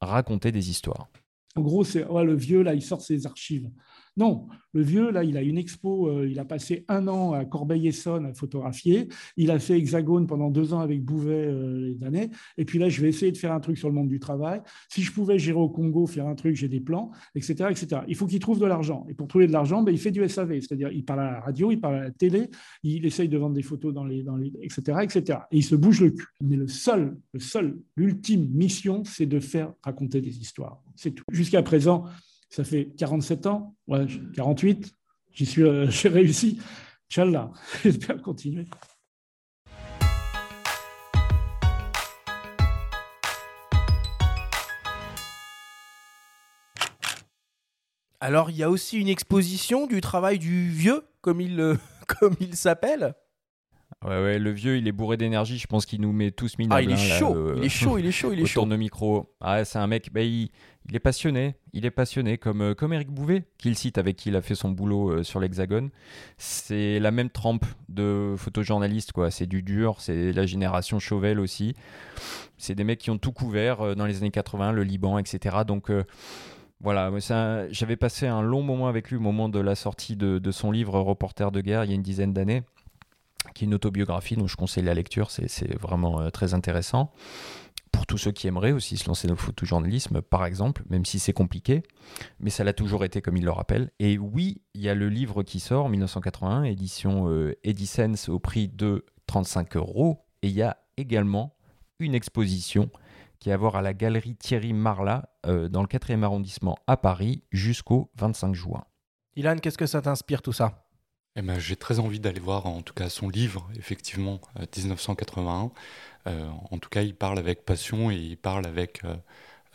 raconter 0.00 0.52
des 0.52 0.70
histoires. 0.70 1.08
En 1.56 1.60
gros, 1.60 1.82
c'est 1.82 2.04
le 2.04 2.34
vieux, 2.34 2.62
là, 2.62 2.74
il 2.74 2.82
sort 2.82 3.00
ses 3.00 3.26
archives. 3.26 3.68
Non, 4.18 4.48
le 4.74 4.82
vieux, 4.82 5.12
là, 5.12 5.22
il 5.22 5.36
a 5.36 5.42
une 5.42 5.58
expo, 5.58 6.08
euh, 6.08 6.28
il 6.28 6.40
a 6.40 6.44
passé 6.44 6.84
un 6.88 7.06
an 7.06 7.34
à 7.34 7.44
Corbeil-Essonne 7.44 8.26
à 8.26 8.34
photographier, 8.34 9.08
il 9.36 9.52
a 9.52 9.60
fait 9.60 9.78
Hexagone 9.78 10.26
pendant 10.26 10.50
deux 10.50 10.74
ans 10.74 10.80
avec 10.80 11.04
Bouvet 11.04 11.46
euh, 11.46 11.94
les 11.94 12.04
années, 12.04 12.30
et 12.56 12.64
puis 12.64 12.80
là, 12.80 12.88
je 12.88 13.00
vais 13.00 13.08
essayer 13.08 13.30
de 13.30 13.36
faire 13.36 13.52
un 13.52 13.60
truc 13.60 13.78
sur 13.78 13.88
le 13.88 13.94
monde 13.94 14.08
du 14.08 14.18
travail. 14.18 14.60
Si 14.88 15.02
je 15.02 15.12
pouvais 15.12 15.38
gérer 15.38 15.58
au 15.58 15.68
Congo, 15.68 16.06
faire 16.06 16.26
un 16.26 16.34
truc, 16.34 16.56
j'ai 16.56 16.68
des 16.68 16.80
plans, 16.80 17.12
etc. 17.36 17.68
etc. 17.70 18.02
Il 18.08 18.16
faut 18.16 18.26
qu'il 18.26 18.40
trouve 18.40 18.58
de 18.58 18.66
l'argent. 18.66 19.06
Et 19.08 19.14
pour 19.14 19.28
trouver 19.28 19.46
de 19.46 19.52
l'argent, 19.52 19.82
ben, 19.82 19.92
il 19.92 19.98
fait 19.98 20.10
du 20.10 20.28
SAV, 20.28 20.60
c'est-à-dire 20.60 20.90
il 20.90 21.04
parle 21.04 21.20
à 21.20 21.30
la 21.30 21.40
radio, 21.40 21.70
il 21.70 21.80
parle 21.80 21.94
à 21.94 22.02
la 22.02 22.10
télé, 22.10 22.50
il 22.82 23.06
essaye 23.06 23.28
de 23.28 23.38
vendre 23.38 23.54
des 23.54 23.62
photos 23.62 23.94
dans 23.94 24.04
les, 24.04 24.24
dans 24.24 24.38
etc., 24.40 24.98
etc. 25.02 25.38
Et 25.52 25.58
il 25.58 25.64
se 25.64 25.76
bouge 25.76 26.00
le 26.00 26.10
cul. 26.10 26.26
Mais 26.42 26.56
le 26.56 26.66
seul, 26.66 27.16
le 27.32 27.40
seul, 27.40 27.78
l'ultime 27.96 28.48
mission, 28.50 29.04
c'est 29.04 29.26
de 29.26 29.38
faire 29.38 29.72
raconter 29.84 30.20
des 30.20 30.38
histoires. 30.38 30.82
C'est 30.96 31.12
tout. 31.12 31.24
Jusqu'à 31.30 31.62
présent, 31.62 32.04
ça 32.48 32.64
fait 32.64 32.90
47 32.96 33.46
ans, 33.46 33.76
ouais, 33.86 34.06
48, 34.34 34.94
j'y 35.32 35.46
suis, 35.46 35.62
euh, 35.62 35.86
j'ai 35.90 36.08
réussi. 36.08 36.58
Inch'Allah, 37.10 37.50
j'espère 37.82 38.20
continuer. 38.22 38.66
Alors, 48.20 48.50
il 48.50 48.56
y 48.56 48.64
a 48.64 48.70
aussi 48.70 48.98
une 48.98 49.08
exposition 49.08 49.86
du 49.86 50.00
travail 50.00 50.38
du 50.38 50.68
vieux, 50.68 51.06
comme 51.20 51.40
il, 51.40 51.60
euh, 51.60 51.76
comme 52.20 52.34
il 52.40 52.56
s'appelle? 52.56 53.14
Ouais, 54.04 54.22
ouais, 54.22 54.38
le 54.38 54.50
vieux, 54.52 54.76
il 54.76 54.86
est 54.86 54.92
bourré 54.92 55.16
d'énergie. 55.16 55.58
Je 55.58 55.66
pense 55.66 55.84
qu'il 55.84 56.00
nous 56.00 56.12
met 56.12 56.30
tous 56.30 56.56
minables. 56.58 56.80
Ah, 56.80 56.82
il 56.82 56.90
est 56.90 56.94
hein, 56.94 57.08
là, 57.08 57.18
chaud, 57.18 57.34
le- 57.34 57.54
il 57.58 57.64
est 57.64 57.68
chaud, 57.68 57.98
il 57.98 58.06
est 58.06 58.12
chaud, 58.12 58.32
il 58.32 58.38
est 58.38 58.42
au 58.44 58.46
chaud. 58.46 58.60
tourne-micro. 58.60 59.34
Ah, 59.40 59.64
c'est 59.64 59.78
un 59.80 59.88
mec, 59.88 60.12
bah, 60.12 60.20
il, 60.22 60.50
il 60.88 60.94
est 60.94 61.00
passionné. 61.00 61.56
Il 61.72 61.84
est 61.84 61.90
passionné, 61.90 62.38
comme, 62.38 62.60
euh, 62.62 62.74
comme 62.74 62.92
Eric 62.92 63.08
Bouvet, 63.10 63.42
qu'il 63.58 63.76
cite, 63.76 63.98
avec 63.98 64.14
qui 64.16 64.28
il 64.28 64.36
a 64.36 64.40
fait 64.40 64.54
son 64.54 64.70
boulot 64.70 65.10
euh, 65.10 65.22
sur 65.24 65.40
l'Hexagone. 65.40 65.90
C'est 66.36 67.00
la 67.00 67.10
même 67.10 67.28
trempe 67.28 67.64
de 67.88 68.34
photojournaliste, 68.36 69.10
quoi. 69.10 69.32
C'est 69.32 69.46
du 69.46 69.62
dur, 69.64 69.96
c'est 70.00 70.30
la 70.32 70.46
génération 70.46 71.00
Chauvel 71.00 71.40
aussi. 71.40 71.74
C'est 72.56 72.76
des 72.76 72.84
mecs 72.84 73.00
qui 73.00 73.10
ont 73.10 73.18
tout 73.18 73.32
couvert 73.32 73.80
euh, 73.80 73.94
dans 73.96 74.06
les 74.06 74.18
années 74.18 74.30
80, 74.30 74.70
le 74.72 74.84
Liban, 74.84 75.18
etc. 75.18 75.56
Donc. 75.66 75.90
euh, 75.90 76.04
voilà, 76.80 77.10
j'avais 77.72 77.96
passé 77.96 78.28
un 78.28 78.40
long 78.40 78.62
moment 78.62 78.86
avec 78.86 79.10
lui 79.10 79.16
au 79.16 79.20
moment 79.20 79.48
de 79.48 79.58
la 79.58 79.74
sortie 79.74 80.14
de, 80.14 80.38
de 80.38 80.50
son 80.52 80.70
livre 80.70 81.00
Reporter 81.00 81.50
de 81.50 81.60
guerre 81.60 81.82
il 81.82 81.88
y 81.88 81.92
a 81.92 81.96
une 81.96 82.02
dizaine 82.02 82.32
d'années, 82.32 82.62
qui 83.54 83.64
est 83.64 83.66
une 83.66 83.74
autobiographie, 83.74 84.36
donc 84.36 84.48
je 84.48 84.56
conseille 84.56 84.84
la 84.84 84.94
lecture, 84.94 85.30
c'est 85.30 85.74
vraiment 85.80 86.20
euh, 86.20 86.30
très 86.30 86.54
intéressant. 86.54 87.12
Pour 87.92 88.06
tous 88.06 88.18
ceux 88.18 88.32
qui 88.32 88.46
aimeraient 88.46 88.72
aussi 88.72 88.96
se 88.96 89.06
lancer 89.08 89.26
dans 89.28 89.34
le 89.34 89.38
photojournalisme, 89.38 90.20
par 90.20 90.44
exemple, 90.44 90.82
même 90.90 91.04
si 91.04 91.18
c'est 91.18 91.32
compliqué, 91.32 91.82
mais 92.38 92.50
ça 92.50 92.62
l'a 92.62 92.74
toujours 92.74 93.04
été 93.04 93.22
comme 93.22 93.36
il 93.36 93.44
le 93.44 93.50
rappelle. 93.50 93.90
Et 93.98 94.18
oui, 94.18 94.60
il 94.74 94.82
y 94.82 94.88
a 94.88 94.94
le 94.94 95.08
livre 95.08 95.42
qui 95.42 95.58
sort, 95.58 95.86
en 95.86 95.88
1981, 95.88 96.64
édition 96.64 97.28
euh, 97.28 97.54
au 98.28 98.38
prix 98.38 98.68
de 98.68 99.06
35 99.26 99.76
euros, 99.76 100.26
et 100.42 100.48
il 100.48 100.54
y 100.54 100.62
a 100.62 100.76
également 100.96 101.56
une 101.98 102.14
exposition 102.14 102.90
qui 103.40 103.50
est 103.50 103.52
à 103.52 103.56
voir 103.56 103.76
à 103.76 103.82
la 103.82 103.94
galerie 103.94 104.36
Thierry 104.36 104.72
Marla 104.72 105.30
euh, 105.46 105.68
dans 105.68 105.82
le 105.82 105.88
4e 105.88 106.22
arrondissement 106.22 106.76
à 106.86 106.96
Paris 106.96 107.44
jusqu'au 107.52 108.10
25 108.16 108.54
juin. 108.54 108.84
Ilan, 109.36 109.56
qu'est-ce 109.56 109.78
que 109.78 109.86
ça 109.86 110.02
t'inspire 110.02 110.42
tout 110.42 110.52
ça? 110.52 110.87
Eh 111.38 111.42
ben, 111.42 111.56
j'ai 111.60 111.76
très 111.76 112.00
envie 112.00 112.18
d'aller 112.18 112.40
voir, 112.40 112.66
en 112.66 112.82
tout 112.82 112.92
cas, 112.92 113.08
son 113.08 113.28
livre, 113.28 113.70
effectivement, 113.78 114.40
euh, 114.58 114.66
1981. 114.76 115.70
Euh, 116.26 116.50
en 116.72 116.78
tout 116.78 116.88
cas, 116.88 117.02
il 117.02 117.14
parle 117.14 117.38
avec 117.38 117.64
passion 117.64 118.10
et 118.10 118.16
il 118.16 118.36
parle 118.36 118.66
avec 118.66 119.04
euh, 119.04 119.14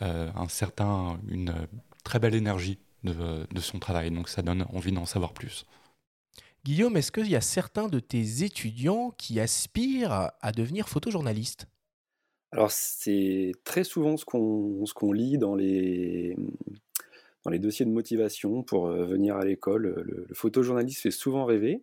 euh, 0.02 0.30
un 0.36 0.48
certain, 0.48 1.18
une 1.26 1.48
euh, 1.48 1.66
très 2.04 2.18
belle 2.18 2.34
énergie 2.34 2.78
de, 3.02 3.46
de 3.50 3.60
son 3.62 3.78
travail. 3.78 4.10
Donc, 4.10 4.28
ça 4.28 4.42
donne 4.42 4.66
envie 4.74 4.92
d'en 4.92 5.06
savoir 5.06 5.32
plus. 5.32 5.64
Guillaume, 6.66 6.98
est-ce 6.98 7.10
qu'il 7.10 7.28
y 7.28 7.36
a 7.36 7.40
certains 7.40 7.88
de 7.88 7.98
tes 7.98 8.44
étudiants 8.44 9.12
qui 9.16 9.40
aspirent 9.40 10.32
à 10.42 10.52
devenir 10.52 10.90
photojournaliste? 10.90 11.66
Alors, 12.52 12.72
c'est 12.72 13.52
très 13.64 13.84
souvent 13.84 14.18
ce 14.18 14.26
qu'on 14.26 14.84
ce 14.84 14.92
qu'on 14.92 15.12
lit 15.12 15.38
dans 15.38 15.54
les, 15.54 16.36
dans 17.44 17.50
les 17.50 17.58
dossiers 17.58 17.84
de 17.86 17.90
motivation 17.90 18.62
pour 18.62 18.86
euh, 18.88 19.04
venir 19.04 19.36
à 19.36 19.44
l'école. 19.44 19.82
Le, 19.82 20.26
le 20.28 20.34
photojournaliste 20.34 21.02
fait 21.02 21.10
souvent 21.10 21.44
rêver. 21.44 21.82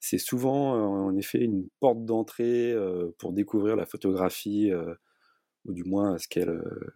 C'est 0.00 0.18
souvent, 0.18 0.76
euh, 0.76 1.10
en 1.10 1.16
effet, 1.16 1.38
une 1.38 1.68
porte 1.80 2.04
d'entrée 2.04 2.72
euh, 2.72 3.10
pour 3.18 3.32
découvrir 3.32 3.76
la 3.76 3.86
photographie, 3.86 4.70
euh, 4.70 4.94
ou 5.66 5.72
du 5.72 5.84
moins 5.84 6.18
ce 6.18 6.28
qu'elle, 6.28 6.50
euh, 6.50 6.94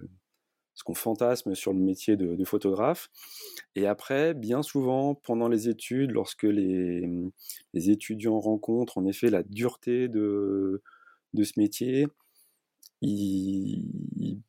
ce 0.74 0.84
qu'on 0.84 0.94
fantasme 0.94 1.54
sur 1.54 1.72
le 1.72 1.80
métier 1.80 2.16
de, 2.16 2.44
photographe. 2.44 3.10
Et 3.76 3.86
après, 3.86 4.34
bien 4.34 4.62
souvent, 4.62 5.14
pendant 5.14 5.48
les 5.48 5.68
études, 5.68 6.12
lorsque 6.12 6.44
les, 6.44 7.02
étudiants 7.74 8.40
rencontrent 8.40 8.98
en 8.98 9.06
effet 9.06 9.30
la 9.30 9.42
dureté 9.42 10.08
de, 10.08 10.82
ce 11.34 11.52
métier, 11.58 12.06
ils- 13.02 14.42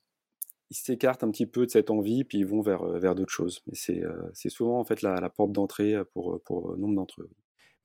ils 0.74 0.78
s'écartent 0.78 1.24
un 1.24 1.32
petit 1.32 1.46
peu 1.46 1.66
de 1.66 1.72
cette 1.72 1.90
envie, 1.90 2.24
puis 2.24 2.40
ils 2.40 2.46
vont 2.46 2.62
vers, 2.62 2.84
euh, 2.84 3.00
vers 3.00 3.16
d'autres 3.16 3.32
choses. 3.32 3.62
Mais 3.68 3.76
c'est 3.76 4.04
euh, 4.04 4.30
c'est 4.34 4.50
souvent 4.50 4.80
en 4.80 4.84
fait 4.84 5.02
la, 5.02 5.16
la 5.16 5.30
porte 5.30 5.52
d'entrée 5.52 5.96
pour, 6.14 6.42
pour 6.44 6.78
nombre 6.78 6.96
d'entre 6.96 7.22
eux. 7.22 7.30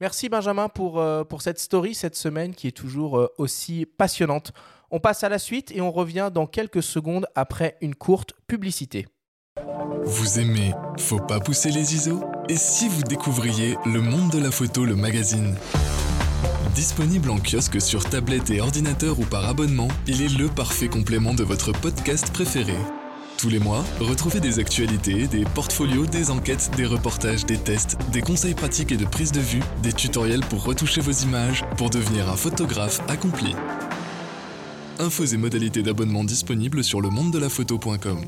Merci 0.00 0.28
Benjamin 0.28 0.68
pour, 0.68 1.00
euh, 1.00 1.24
pour 1.24 1.42
cette 1.42 1.58
story 1.58 1.94
cette 1.94 2.14
semaine 2.14 2.54
qui 2.54 2.68
est 2.68 2.76
toujours 2.76 3.18
euh, 3.18 3.26
aussi 3.36 3.84
passionnante. 3.84 4.52
On 4.90 5.00
passe 5.00 5.24
à 5.24 5.28
la 5.28 5.38
suite 5.38 5.72
et 5.72 5.80
on 5.80 5.90
revient 5.90 6.30
dans 6.32 6.46
quelques 6.46 6.82
secondes 6.82 7.26
après 7.34 7.76
une 7.80 7.96
courte 7.96 8.34
publicité. 8.46 9.06
Vous 10.04 10.38
aimez 10.38 10.72
Faut 10.98 11.18
pas 11.18 11.40
pousser 11.40 11.70
les 11.70 11.94
ISO? 11.94 12.22
Et 12.48 12.56
si 12.56 12.88
vous 12.88 13.02
découvriez 13.02 13.76
Le 13.84 14.00
Monde 14.00 14.30
de 14.30 14.38
la 14.38 14.52
Photo, 14.52 14.84
le 14.84 14.94
magazine? 14.94 15.56
Disponible 16.74 17.30
en 17.30 17.38
kiosque 17.38 17.80
sur 17.80 18.04
tablette 18.08 18.50
et 18.50 18.60
ordinateur 18.60 19.18
ou 19.18 19.24
par 19.24 19.48
abonnement, 19.48 19.88
il 20.06 20.22
est 20.22 20.38
le 20.38 20.48
parfait 20.48 20.88
complément 20.88 21.34
de 21.34 21.42
votre 21.42 21.72
podcast 21.72 22.32
préféré. 22.32 22.74
Tous 23.38 23.48
les 23.48 23.58
mois, 23.58 23.84
retrouvez 24.00 24.40
des 24.40 24.58
actualités, 24.58 25.26
des 25.28 25.44
portfolios, 25.44 26.06
des 26.06 26.30
enquêtes, 26.30 26.70
des 26.76 26.86
reportages, 26.86 27.46
des 27.46 27.58
tests, 27.58 27.96
des 28.12 28.20
conseils 28.20 28.54
pratiques 28.54 28.90
et 28.92 28.96
de 28.96 29.04
prise 29.04 29.32
de 29.32 29.40
vue, 29.40 29.62
des 29.82 29.92
tutoriels 29.92 30.44
pour 30.48 30.64
retoucher 30.64 31.00
vos 31.00 31.12
images, 31.12 31.64
pour 31.76 31.90
devenir 31.90 32.28
un 32.28 32.36
photographe 32.36 33.00
accompli. 33.08 33.54
Infos 34.98 35.26
et 35.26 35.36
modalités 35.36 35.82
d'abonnement 35.82 36.24
disponibles 36.24 36.82
sur 36.82 37.00
le 37.00 37.10
monde 37.10 37.32
de 37.32 37.38
la 37.38 37.48
photo.com. 37.48 38.24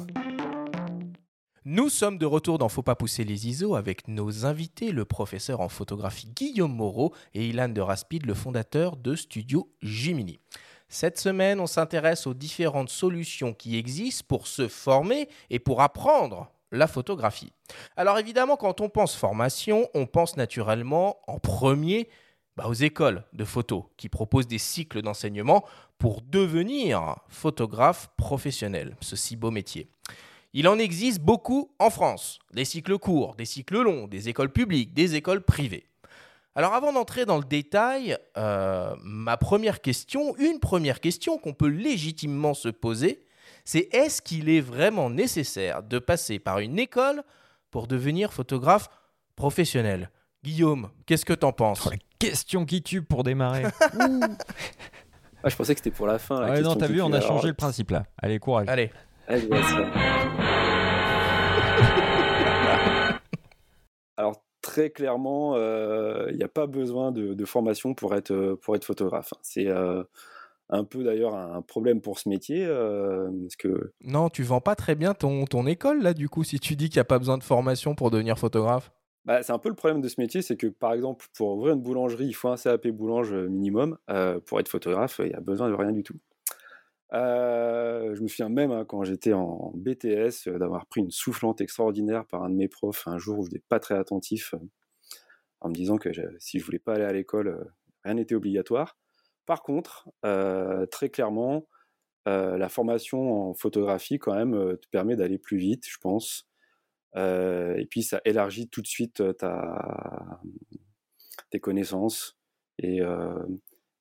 Nous 1.67 1.91
sommes 1.91 2.17
de 2.17 2.25
retour 2.25 2.57
dans 2.57 2.71
Faut 2.71 2.83
pas 2.83 2.95
pousser 2.95 3.23
les 3.23 3.47
ISO 3.47 3.75
avec 3.75 4.09
nos 4.09 4.47
invités, 4.47 4.93
le 4.93 5.05
professeur 5.05 5.61
en 5.61 5.69
photographie 5.69 6.29
Guillaume 6.29 6.75
Moreau 6.75 7.13
et 7.35 7.47
Ilan 7.47 7.69
de 7.69 7.83
Raspide, 7.83 8.25
le 8.25 8.33
fondateur 8.33 8.97
de 8.97 9.15
Studio 9.15 9.71
Jiminy. 9.83 10.41
Cette 10.89 11.21
semaine, 11.21 11.61
on 11.61 11.67
s'intéresse 11.67 12.27
aux 12.27 12.33
différentes 12.33 12.89
solutions 12.89 13.53
qui 13.53 13.77
existent 13.77 14.25
pour 14.27 14.47
se 14.47 14.69
former 14.69 15.29
et 15.51 15.59
pour 15.59 15.83
apprendre 15.83 16.51
la 16.73 16.87
photographie. 16.87 17.53
Alors 17.95 18.19
évidemment, 18.19 18.57
quand 18.57 18.81
on 18.81 18.89
pense 18.89 19.15
formation, 19.15 19.87
on 19.93 20.07
pense 20.07 20.39
naturellement 20.39 21.19
en 21.27 21.39
premier 21.39 22.09
bah, 22.57 22.69
aux 22.69 22.73
écoles 22.73 23.23
de 23.35 23.45
photo 23.45 23.93
qui 23.99 24.09
proposent 24.09 24.49
des 24.49 24.57
cycles 24.57 25.03
d'enseignement 25.03 25.67
pour 25.99 26.23
devenir 26.23 27.17
photographe 27.29 28.09
professionnel, 28.17 28.97
ce 29.03 29.15
si 29.15 29.37
beau 29.37 29.51
métier. 29.51 29.91
Il 30.53 30.67
en 30.67 30.79
existe 30.79 31.21
beaucoup 31.21 31.71
en 31.79 31.91
France, 31.91 32.41
des 32.53 32.65
cycles 32.65 32.99
courts, 32.99 33.37
des 33.37 33.45
cycles 33.45 33.83
longs, 33.83 34.09
des 34.09 34.29
écoles 34.29 34.51
publiques, 34.53 34.93
des 34.95 35.15
écoles 35.15 35.43
privées. 35.43 35.87
Alors 36.57 36.75
avant 36.75 36.93
d'entrer 36.93 37.25
dans 37.25 37.39
le 37.39 37.45
détail, 37.45 38.19
euh, 38.37 38.97
ma 39.05 39.37
première 39.37 39.81
question, 39.81 40.35
une 40.39 40.59
première 40.59 41.01
question 41.01 41.39
qu'on 41.39 41.53
peut 41.53 41.69
légitimement 41.69 42.55
se 42.55 42.69
poser, 42.69 43.25
c'est 43.65 43.89
est-ce 43.95 44.21
qu'il 44.21 44.49
est 44.49 44.61
vraiment 44.61 45.09
nécessaire 45.09 45.85
de 45.85 46.01
passer 46.01 46.41
par 46.41 46.59
une 46.59 46.81
école 46.81 47.23
pour 47.71 47.87
devenir 47.87 48.33
photographe 48.33 48.89
professionnel? 49.37 50.11
Guillaume, 50.43 50.91
qu'est-ce 51.07 51.25
que 51.25 51.33
t'en 51.35 51.53
penses? 51.53 51.83
Oh, 51.87 51.91
la 51.91 51.97
question 52.19 52.65
qui 52.67 52.83
tue 52.83 53.03
pour 53.03 53.23
démarrer. 53.23 53.65
Ah, 55.43 55.49
je 55.49 55.57
pensais 55.57 55.75
que 55.75 55.81
c'était 55.81 55.91
pour 55.97 56.07
la 56.07 56.19
fin. 56.19 56.39
la 56.39 56.51
Ouais, 56.51 56.61
non, 56.61 56.75
t'as 56.75 56.87
vu, 56.87 57.01
on 57.01 57.11
a 57.15 57.17
alors, 57.17 57.29
changé 57.29 57.49
le 57.49 57.55
principe 57.55 57.93
là. 57.93 58.05
Allez, 58.21 58.39
courage. 58.39 58.69
Allez, 58.69 58.91
Allez, 59.27 59.47
vas-y. 59.47 60.40
Alors 64.21 64.45
très 64.61 64.91
clairement, 64.91 65.55
euh, 65.57 66.27
il 66.31 66.37
n'y 66.37 66.43
a 66.43 66.49
pas 66.49 66.67
besoin 66.67 67.11
de, 67.11 67.33
de 67.33 67.45
formation 67.47 67.95
pour 67.95 68.15
être, 68.15 68.33
euh, 68.33 68.55
pour 68.55 68.77
être 68.77 68.85
photographe. 68.85 69.33
C'est 69.41 69.69
euh, 69.69 70.03
un 70.69 70.85
peu 70.85 71.03
d'ailleurs 71.03 71.35
un 71.35 71.63
problème 71.63 72.03
pour 72.03 72.19
ce 72.19 72.29
métier, 72.29 72.67
euh, 72.67 73.31
parce 73.43 73.57
que 73.57 73.95
non, 74.05 74.29
tu 74.29 74.43
vends 74.43 74.61
pas 74.61 74.77
très 74.77 74.95
bien 74.95 75.15
ton, 75.15 75.47
ton 75.47 75.67
école 75.67 76.03
là 76.03 76.13
du 76.13 76.29
coup 76.29 76.45
si 76.45 76.61
tu 76.61 76.77
dis 76.77 76.91
qu'il 76.91 76.99
n'y 76.99 77.01
a 77.01 77.05
pas 77.05 77.19
besoin 77.19 77.39
de 77.39 77.43
formation 77.43 77.95
pour 77.95 78.11
devenir 78.11 78.39
photographe? 78.39 78.93
bah, 79.25 79.43
c'est 79.43 79.53
un 79.53 79.59
peu 79.59 79.71
le 79.71 79.75
problème 79.75 80.03
de 80.03 80.09
ce 80.09 80.21
métier, 80.21 80.43
c'est 80.43 80.59
que 80.59 80.67
par 80.67 80.93
exemple 80.93 81.27
pour 81.35 81.57
ouvrir 81.57 81.75
une 81.75 81.83
boulangerie, 81.83 82.27
il 82.27 82.35
faut 82.35 82.49
un 82.49 82.57
CAP 82.57 82.89
boulange 82.89 83.33
minimum. 83.33 83.97
Pour 84.45 84.61
être 84.61 84.69
photographe, 84.69 85.21
il 85.25 85.29
n'y 85.29 85.35
a 85.35 85.41
besoin 85.41 85.71
de 85.71 85.75
rien 85.75 85.93
du 85.93 86.03
tout. 86.03 86.19
Je 87.13 88.21
me 88.21 88.29
souviens 88.29 88.49
même 88.49 88.71
hein, 88.71 88.85
quand 88.85 89.03
j'étais 89.05 89.33
en 89.33 89.73
BTS 89.75 90.49
d'avoir 90.49 90.87
pris 90.87 91.01
une 91.01 91.11
soufflante 91.11 91.61
extraordinaire 91.61 92.27
par 92.27 92.43
un 92.45 92.51
de 92.51 92.55
mes 92.55 92.69
profs 92.69 93.07
un 93.07 93.19
jour 93.19 93.41
où 93.41 93.45
je 93.45 93.51
n'étais 93.51 93.65
pas 93.69 93.81
très 93.81 93.97
attentif 93.97 94.55
en 95.61 95.69
me 95.69 95.75
disant 95.75 95.99
que 95.99 96.11
si 96.39 96.59
je 96.59 96.65
voulais 96.65 96.79
pas 96.79 96.95
aller 96.95 97.05
à 97.05 97.13
l'école, 97.13 97.73
rien 98.05 98.15
n'était 98.15 98.35
obligatoire. 98.35 98.97
Par 99.47 99.63
contre, 99.63 100.09
très 100.91 101.11
clairement, 101.11 101.67
la 102.27 102.69
formation 102.69 103.51
en 103.51 103.55
photographie 103.55 104.19
quand 104.19 104.35
même 104.35 104.77
te 104.79 104.89
permet 104.89 105.17
d'aller 105.17 105.39
plus 105.39 105.59
vite, 105.59 105.85
je 105.89 105.99
pense. 105.99 106.49
et 107.17 107.87
puis 107.91 108.03
ça 108.03 108.21
élargit 108.25 108.69
tout 108.69 108.81
de 108.83 108.87
suite 108.87 109.23
ta, 109.37 110.41
tes 111.51 111.61
connaissances. 111.61 112.39
Et, 112.79 113.01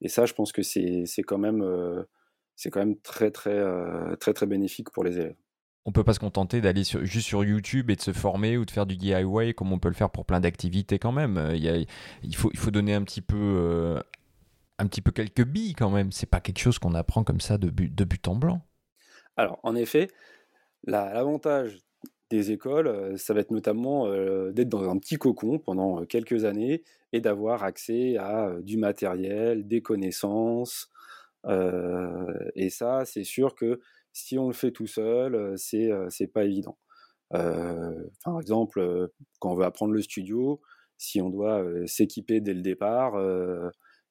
et 0.02 0.08
ça, 0.08 0.26
je 0.26 0.34
pense 0.34 0.52
que 0.52 0.62
c'est 0.62 1.24
quand 1.24 1.40
même 1.40 2.06
c'est 2.60 2.70
quand 2.70 2.80
même 2.80 3.00
très 3.02 3.32
très 3.32 3.64
très 4.20 4.34
très 4.34 4.46
bénéfique 4.46 4.90
pour 4.92 5.04
les 5.04 5.18
élèves 5.18 5.36
on 5.90 5.92
peut 5.92 6.04
pas 6.04 6.14
se 6.14 6.20
contenter 6.20 6.62
d'aller 6.62 6.84
juste 6.84 7.28
sur 7.28 7.44
YouTube 7.44 7.90
et 7.90 7.96
de 7.96 8.02
se 8.02 8.14
former 8.14 8.58
ou 8.58 8.66
de 8.66 8.70
faire 8.70 8.86
du 8.86 8.96
DIY 8.96 9.56
comme 9.56 9.74
on 9.74 9.80
peut 9.80 9.88
le 9.88 9.96
faire 9.96 10.12
pour 10.12 10.24
plein 10.24 10.40
d'activités 10.40 11.00
quand 11.00 11.12
même. 11.12 11.38
Euh, 11.38 11.56
il, 11.56 11.88
il, 12.22 12.36
faut, 12.36 12.52
il 12.54 12.60
faut 12.60 12.70
donner 12.70 12.94
un 12.94 13.04
petit 13.04 13.22
peu, 13.22 13.38
euh, 13.38 14.00
un 14.78 14.86
petit 14.86 15.02
peu 15.02 15.12
quelques 15.12 15.44
billes 15.44 15.74
quand 15.74 15.90
même. 15.90 16.12
C'est 16.12 16.30
pas 16.30 16.42
quelque 16.42 16.60
chose 16.60 16.78
qu'on 16.78 16.94
apprend 16.94 17.24
comme 17.24 17.40
ça 17.40 17.58
de 17.58 17.70
but, 17.70 17.94
de 17.94 18.04
but 18.04 18.28
en 18.28 18.36
blanc. 18.36 18.62
Alors, 19.36 19.60
en 19.64 19.76
effet, 19.76 20.10
l'avantage 20.84 21.80
des 22.30 22.52
écoles, 22.52 22.88
euh, 22.88 23.18
ça 23.18 23.34
va 23.34 23.40
être 23.40 23.50
notamment 23.50 24.08
d'être 24.52 24.70
dans 24.70 24.88
un 24.88 24.98
petit 25.00 25.16
cocon 25.16 25.58
pendant 25.58 26.06
quelques 26.06 26.46
années 26.46 26.84
et 27.14 27.20
d'avoir 27.22 27.64
accès 27.64 28.18
à 28.18 28.52
du 28.62 28.78
matériel, 28.78 29.68
des 29.68 29.82
connaissances. 29.82 30.92
Et 31.48 32.70
ça, 32.70 33.06
c'est 33.06 33.24
sûr 33.24 33.56
que 33.56 33.80
si 34.12 34.38
on 34.38 34.48
le 34.48 34.54
fait 34.54 34.72
tout 34.72 34.88
seul, 34.88 35.58
c'est 35.58 35.90
c'est 36.10 36.28
pas 36.28 36.44
évident. 36.46 36.78
par 37.32 38.40
exemple, 38.40 39.10
quand 39.40 39.52
on 39.52 39.56
veut 39.56 39.66
apprendre 39.66 39.94
le 39.94 40.02
studio, 40.02 40.62
si 40.98 41.22
on 41.22 41.30
doit 41.30 41.64
s'équiper 41.86 42.42
dès 42.42 42.54
le 42.54 42.62
départ, 42.62 43.14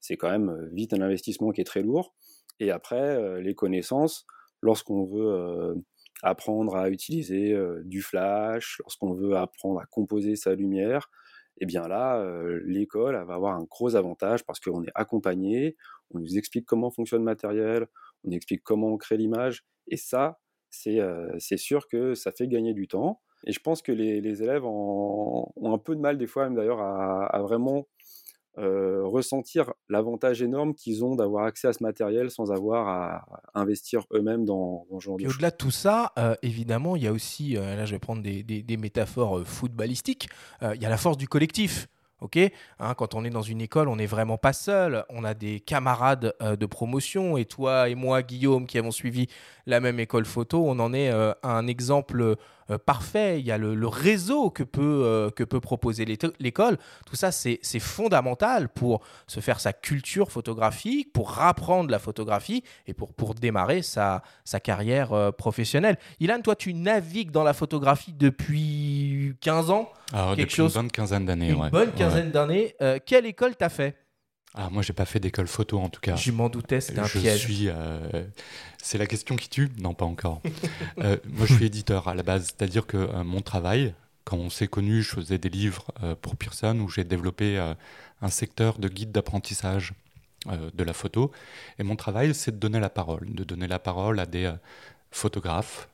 c'est 0.01 0.17
quand 0.17 0.31
même 0.31 0.69
vite 0.73 0.93
un 0.95 1.01
investissement 1.03 1.51
qui 1.51 1.61
est 1.61 1.64
très 1.64 1.83
lourd. 1.83 2.14
Et 2.61 2.71
après, 2.71 3.41
les 3.43 3.55
connaissances, 3.55 4.27
lorsqu'on 4.62 5.05
veut 5.05 5.83
apprendre 6.23 6.77
à 6.77 6.91
utiliser 6.91 7.57
du 7.85 8.03
flash, 8.03 8.79
lorsqu'on 8.81 9.12
veut 9.14 9.37
apprendre 9.37 9.81
à 9.81 9.87
composer 9.87 10.37
sa 10.37 10.55
lumière, 10.55 11.11
eh 11.61 11.67
bien 11.67 11.88
là, 11.88 12.25
l'école 12.64 13.14
va 13.27 13.35
avoir 13.35 13.57
un 13.57 13.64
gros 13.64 13.97
avantage 13.97 14.45
parce 14.45 14.61
qu'on 14.61 14.83
est 14.85 14.93
accompagné, 14.95 15.77
on 16.12 16.18
nous 16.21 16.38
explique 16.38 16.66
comment 16.66 16.90
fonctionne 16.90 17.21
le 17.21 17.25
matériel, 17.25 17.87
on 18.25 18.31
explique 18.31 18.62
comment 18.62 18.88
on 18.88 18.97
crée 18.97 19.16
l'image, 19.16 19.64
et 19.88 19.97
ça, 19.97 20.38
c'est 20.71 21.57
sûr 21.57 21.88
que 21.88 22.14
ça 22.14 22.33
fait 22.33 22.49
gagner 22.49 22.75
du 22.75 22.88
temps. 22.88 23.21
Et 23.44 23.53
je 23.53 23.61
pense 23.61 23.83
que 23.83 23.92
les, 23.92 24.42
élèves 24.42 24.64
ont 24.64 25.53
un 25.64 25.79
peu 25.79 25.94
de 25.94 26.01
mal 26.01 26.18
des 26.18 26.27
fois 26.27 26.44
même 26.44 26.55
d'ailleurs 26.55 26.81
à, 26.81 27.40
vraiment 27.42 27.87
ressentir 28.57 29.73
l'avantage 29.88 30.42
énorme 30.42 30.75
qu'ils 30.75 31.05
ont 31.05 31.14
d'avoir 31.14 31.44
accès 31.44 31.68
à 31.68 31.73
ce 31.73 31.81
matériel 31.81 32.29
sans 32.29 32.51
avoir 32.51 32.88
à 32.88 33.61
investir 33.61 34.05
eux-mêmes 34.12 34.44
dans, 34.44 34.85
dans, 34.90 34.99
ce 34.99 35.05
genre 35.05 35.16
de. 35.16 35.27
Au-delà 35.27 35.53
de 35.53 35.57
tout 35.57 35.71
ça, 35.71 36.12
évidemment, 36.42 36.97
il 36.97 37.05
y 37.05 37.07
a 37.07 37.12
aussi, 37.12 37.53
là 37.53 37.85
je 37.87 37.92
vais 37.92 38.01
prendre 38.01 38.21
des, 38.23 38.42
des 38.42 38.77
métaphores 38.77 39.47
footballistiques, 39.47 40.29
il 40.62 40.83
y 40.83 40.87
a 40.87 40.88
la 40.88 40.97
force 40.97 41.16
du 41.16 41.29
collectif. 41.29 41.88
Ok, 42.20 42.37
hein, 42.37 42.94
quand 42.94 43.14
on 43.14 43.24
est 43.24 43.31
dans 43.31 43.42
une 43.42 43.61
école, 43.61 43.88
on 43.88 43.94
n'est 43.94 44.07
vraiment 44.07 44.38
pas 44.38 44.52
seul. 44.52 45.04
On 45.09 45.22
a 45.22 45.35
des 45.35 45.61
camarades 45.61 46.35
euh, 46.42 46.57
de 46.57 46.66
promotion. 46.66 47.37
Et 47.37 47.44
toi 47.44 47.88
et 47.88 47.94
moi, 47.94 48.22
Guillaume, 48.22 48.66
qui 48.66 48.76
avons 48.76 48.90
suivi 48.90 49.28
la 49.66 49.78
même 49.78 50.00
école 50.00 50.24
photo, 50.24 50.64
on 50.66 50.81
en 50.81 50.92
est 50.92 51.11
euh, 51.11 51.33
un 51.44 51.68
exemple 51.68 52.37
parfait. 52.76 53.40
Il 53.40 53.46
y 53.46 53.52
a 53.52 53.57
le, 53.57 53.87
réseau 53.87 54.50
que 54.50 54.62
peut, 54.62 55.02
euh, 55.04 55.31
que 55.31 55.44
peut 55.44 55.61
proposer 55.61 56.04
l'école. 56.04 56.76
Tout 57.07 57.16
ça, 57.16 57.33
c'est 57.33 57.78
fondamental 57.78 58.68
pour 58.68 59.00
se 59.26 59.40
faire 59.40 59.61
sa 59.61 59.72
culture 59.72 60.31
photographique, 60.31 61.12
pour 61.12 61.40
apprendre 61.40 61.90
la 61.90 61.98
photographie 61.98 62.62
et 62.87 62.92
pour, 62.92 63.14
pour 63.14 63.35
démarrer 63.35 63.83
sa, 63.83 64.22
sa 64.44 64.61
carrière 64.61 65.12
euh, 65.12 65.31
professionnelle. 65.31 65.96
Ilan, 66.20 66.40
toi, 66.42 66.57
tu 66.57 66.74
navigues 66.74 67.31
dans 67.31 67.44
la 67.44 67.54
photographie 67.54 68.12
depuis 68.12 69.35
15 69.40 69.70
ans? 69.70 69.90
Alors, 70.12 70.37
quelque 70.37 70.52
chose, 70.52 70.74
une 70.74 70.83
bonne 70.83 70.90
quinzaine 70.90 71.26
d'années. 71.26 71.50
Une 71.50 71.68
bonne 71.70 71.92
quinzaine 71.92 72.31
d'années. 72.31 72.74
quelle 73.07 73.26
école 73.26 73.57
t'as 73.57 73.68
fait? 73.68 73.96
Ah, 74.55 74.71
moi, 74.71 74.83
j'ai 74.83 74.93
pas 74.93 75.05
fait 75.05 75.21
d'école 75.21 75.47
photo 75.47 75.79
en 75.79 75.89
tout 75.89 76.01
cas. 76.01 76.17
Je 76.17 76.33
m'en 76.33 76.49
doutais, 76.49 76.81
c'était 76.81 77.01
un 77.01 77.05
je 77.05 77.19
piège. 77.19 77.41
Suis, 77.41 77.69
c'est 78.83 78.99
la 78.99 79.07
question 79.07 79.37
qui 79.37 79.49
tue? 79.49 79.71
Non, 79.79 79.95
pas 79.95 80.05
encore. 80.05 80.41
Euh, 80.99 81.17
moi, 81.29 81.47
je 81.47 81.55
suis 81.55 81.67
éditeur 81.67 82.09
à 82.09 82.15
la 82.15 82.25
base, 82.25 82.47
c'est-à-dire 82.47 82.87
que 82.87 82.97
euh, 82.97 83.23
mon 83.23 83.41
travail, 83.41 83.95
quand 84.25 84.37
on 84.37 84.51
s'est 84.51 84.67
connu, 84.67 85.03
je 85.03 85.11
faisais 85.11 85.39
des 85.39 85.49
livres 85.49 85.93
euh, 86.03 86.17
pour 86.21 86.35
Pearson 86.35 86.77
où 86.81 86.89
j'ai 86.89 87.05
développé 87.05 87.57
un 88.21 88.29
secteur 88.31 88.79
de 88.79 88.89
guide 88.89 89.13
d'apprentissage 89.13 89.93
de 90.47 90.85
la 90.85 90.93
photo. 90.93 91.31
Et 91.79 91.85
mon 91.85 91.95
travail, 91.95 92.35
c'est 92.35 92.53
de 92.53 92.57
donner 92.57 92.81
la 92.81 92.91
parole, 92.91 93.33
de 93.33 93.45
donner 93.45 93.69
la 93.69 93.79
parole 93.79 94.19
à 94.19 94.27
des 94.27 94.53
photographes 95.13 95.89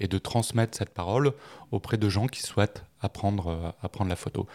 et 0.00 0.08
de 0.08 0.18
transmettre 0.18 0.76
cette 0.76 0.90
parole 0.90 1.32
auprès 1.70 1.96
de 1.96 2.08
gens 2.08 2.26
qui 2.26 2.42
souhaitent 2.42 2.84
apprendre, 3.00 3.74
apprendre 3.82 4.10
la 4.10 4.16
photo. 4.16 4.48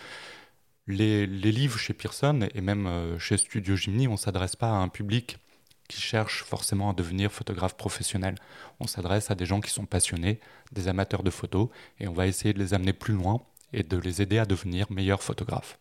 Les, 0.90 1.28
livres 1.28 1.78
chez 1.78 1.94
Pearson 1.94 2.48
et 2.54 2.62
même 2.62 3.18
chez 3.20 3.38
Studio 3.38 3.76
Gimni, 3.76 4.08
on 4.08 4.14
ne 4.14 4.18
s'adresse 4.18 4.56
pas 4.56 4.70
à 4.70 4.74
un 4.74 4.88
public 4.88 5.38
qui 5.88 6.02
cherchent 6.02 6.44
forcément 6.44 6.90
à 6.90 6.94
devenir 6.94 7.32
photographe 7.32 7.78
professionnel. 7.78 8.36
On 8.80 8.88
s'adresse 8.88 9.30
à 9.30 9.36
des 9.36 9.46
gens 9.46 9.62
qui 9.62 9.72
sont 9.72 9.86
passionnés, 9.86 10.40
des 10.72 10.88
amateurs 10.88 11.24
de 11.24 11.30
photos, 11.30 11.70
et 12.00 12.08
on 12.08 12.14
va 12.14 12.28
essayer 12.28 12.54
de 12.54 12.60
les 12.60 12.74
amener 12.74 12.94
plus 12.94 13.14
loin 13.14 13.42
et 13.72 13.84
de 13.84 13.98
les 13.98 14.22
aider 14.22 14.40
à 14.40 14.46
devenir 14.46 14.92
meilleurs 14.92 15.22
photographes. 15.22 15.80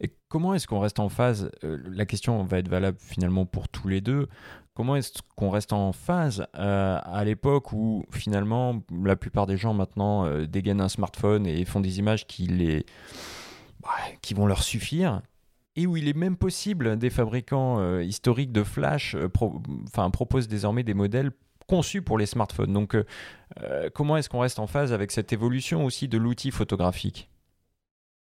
Et 0.00 0.12
comment 0.28 0.54
est-ce 0.54 0.66
qu'on 0.66 0.80
reste 0.80 0.98
en 0.98 1.08
phase 1.08 1.50
euh, 1.62 1.78
La 1.86 2.06
question 2.06 2.42
va 2.44 2.58
être 2.58 2.68
valable 2.68 2.98
finalement 3.00 3.46
pour 3.46 3.68
tous 3.68 3.88
les 3.88 4.00
deux. 4.00 4.28
Comment 4.74 4.96
est-ce 4.96 5.12
qu'on 5.36 5.50
reste 5.50 5.72
en 5.72 5.92
phase 5.92 6.46
euh, 6.56 6.98
à 7.04 7.24
l'époque 7.24 7.72
où 7.72 8.04
finalement 8.10 8.82
la 9.04 9.14
plupart 9.14 9.46
des 9.46 9.56
gens 9.56 9.72
maintenant 9.72 10.26
euh, 10.26 10.46
dégainent 10.46 10.80
un 10.80 10.88
smartphone 10.88 11.46
et 11.46 11.64
font 11.64 11.80
des 11.80 12.00
images 12.00 12.26
qui, 12.26 12.48
les, 12.48 12.84
qui 14.22 14.34
vont 14.34 14.46
leur 14.46 14.62
suffire 14.62 15.22
et 15.76 15.86
où 15.86 15.96
il 15.96 16.08
est 16.08 16.16
même 16.16 16.36
possible, 16.36 16.96
des 16.96 17.10
fabricants 17.10 17.80
euh, 17.80 18.02
historiques 18.02 18.52
de 18.52 18.62
flash 18.62 19.16
euh, 19.16 19.28
proposent 19.28 20.48
désormais 20.48 20.84
des 20.84 20.94
modèles 20.94 21.32
conçus 21.66 22.02
pour 22.02 22.18
les 22.18 22.26
smartphones. 22.26 22.72
Donc, 22.72 22.94
euh, 22.94 23.90
comment 23.94 24.16
est-ce 24.16 24.28
qu'on 24.28 24.40
reste 24.40 24.58
en 24.58 24.66
phase 24.66 24.92
avec 24.92 25.10
cette 25.10 25.32
évolution 25.32 25.84
aussi 25.84 26.08
de 26.08 26.18
l'outil 26.18 26.50
photographique? 26.50 27.28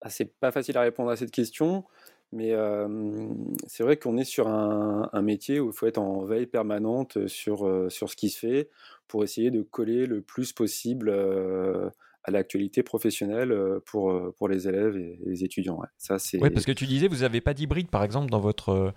Ah, 0.00 0.10
C'est 0.10 0.38
pas 0.38 0.52
facile 0.52 0.78
à 0.78 0.82
répondre 0.82 1.10
à 1.10 1.16
cette 1.16 1.32
question, 1.32 1.84
mais 2.32 2.54
c'est 3.66 3.82
vrai 3.82 3.96
qu'on 3.96 4.16
est 4.16 4.24
sur 4.24 4.48
un, 4.48 5.08
un, 5.12 5.22
métier 5.22 5.60
où 5.60 5.68
il 5.68 5.72
faut 5.72 5.86
être 5.86 5.98
en 5.98 6.24
veille 6.24 6.46
permanente 6.46 7.26
sur, 7.26 7.90
sur 7.90 8.10
ce 8.10 8.16
qui 8.16 8.30
se 8.30 8.38
fait 8.38 8.70
pour 9.08 9.24
essayer 9.24 9.50
de 9.50 9.62
coller 9.62 10.06
le 10.06 10.20
plus 10.20 10.52
possible 10.52 11.10
à 12.26 12.32
l'actualité 12.32 12.82
professionnelle 12.82 13.52
euh, 13.52 13.78
pour, 13.86 14.10
euh, 14.10 14.34
pour 14.36 14.48
les 14.48 14.66
élèves 14.66 14.96
et 14.96 15.18
les 15.24 15.44
étudiants. 15.44 15.80
Ça, 15.96 16.18
c'est... 16.18 16.42
Oui, 16.42 16.50
parce 16.50 16.66
que 16.66 16.72
tu 16.72 16.86
disais, 16.86 17.06
vous 17.06 17.18
n'avez 17.18 17.40
pas 17.40 17.54
d'hybride, 17.54 17.88
par 17.88 18.02
exemple, 18.02 18.30
dans 18.30 18.40
votre... 18.40 18.92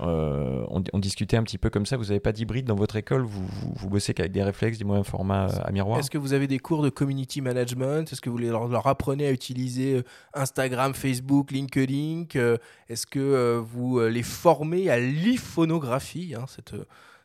Euh, 0.00 0.66
on, 0.68 0.98
discutait 0.98 1.36
un 1.36 1.42
petit 1.42 1.58
peu 1.58 1.68
comme 1.68 1.84
ça, 1.84 1.96
vous 1.96 2.06
n'avez 2.06 2.18
pas 2.18 2.32
d'hybride 2.32 2.64
dans 2.64 2.74
votre 2.74 2.96
école, 2.96 3.22
vous, 3.22 3.46
vous, 3.46 3.90
bossez 3.90 4.14
qu'avec 4.14 4.32
des 4.32 4.42
réflexes, 4.42 4.78
des 4.78 4.84
moyens 4.84 5.06
formats 5.06 5.46
à 5.46 5.70
miroir 5.70 5.98
Est-ce 5.98 6.10
que 6.10 6.16
vous 6.16 6.32
avez 6.32 6.46
des 6.46 6.58
cours 6.58 6.82
de 6.82 6.88
community 6.88 7.42
management? 7.42 8.10
Est-ce 8.10 8.22
que 8.22 8.30
vous 8.30 8.38
leur, 8.38 8.68
leur, 8.68 8.86
apprenez 8.86 9.26
à 9.26 9.32
utiliser 9.32 10.02
Instagram, 10.32 10.94
Facebook, 10.94 11.50
LinkedIn? 11.50 12.24
Est-ce 12.88 13.06
que 13.06 13.58
vous 13.58 14.00
les 14.00 14.22
formez 14.22 14.88
à 14.88 14.98
l'iphonographie 14.98 16.34
hein, 16.34 16.46
cette, 16.48 16.74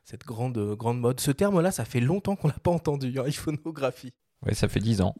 cette 0.04 0.26
grande, 0.26 0.76
grande 0.76 1.00
mode? 1.00 1.22
Ce 1.22 1.32
terme-là, 1.32 1.72
ça 1.72 1.86
fait 1.86 2.02
longtemps 2.02 2.36
qu'on 2.36 2.50
ne 2.50 2.54
l'a 2.54 2.60
pas 2.60 2.72
entendu, 2.72 3.18
hein, 3.18 3.24
iphonographie. 3.28 4.14
Oui, 4.46 4.56
ça 4.56 4.68
fait 4.68 4.80
10 4.80 5.02
ans. 5.02 5.16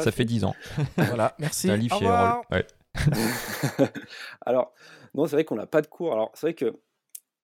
ça 0.00 0.10
fait 0.10 0.24
10 0.24 0.44
ans. 0.44 0.54
voilà, 0.96 1.34
merci. 1.38 1.68
Ouais. 1.70 2.66
Alors, 4.40 4.74
non, 5.14 5.26
c'est 5.26 5.36
vrai 5.36 5.44
qu'on 5.44 5.56
n'a 5.56 5.66
pas 5.66 5.82
de 5.82 5.86
cours. 5.86 6.12
Alors, 6.12 6.32
c'est 6.34 6.46
vrai 6.46 6.54
que, 6.54 6.78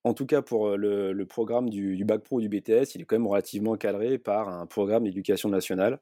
en 0.03 0.13
tout 0.13 0.25
cas, 0.25 0.41
pour 0.41 0.69
euh, 0.69 0.77
le, 1.13 1.25
programme 1.25 1.69
du, 1.69 2.03
Bac 2.05 2.23
Pro 2.23 2.37
ou 2.37 2.41
du 2.41 2.49
BTS, 2.49 2.95
il 2.95 3.01
est 3.01 3.05
quand 3.05 3.15
même 3.15 3.27
relativement 3.27 3.75
cadré 3.75 4.17
par 4.17 4.49
un 4.49 4.65
programme 4.65 5.03
d'éducation 5.03 5.49
nationale. 5.49 5.99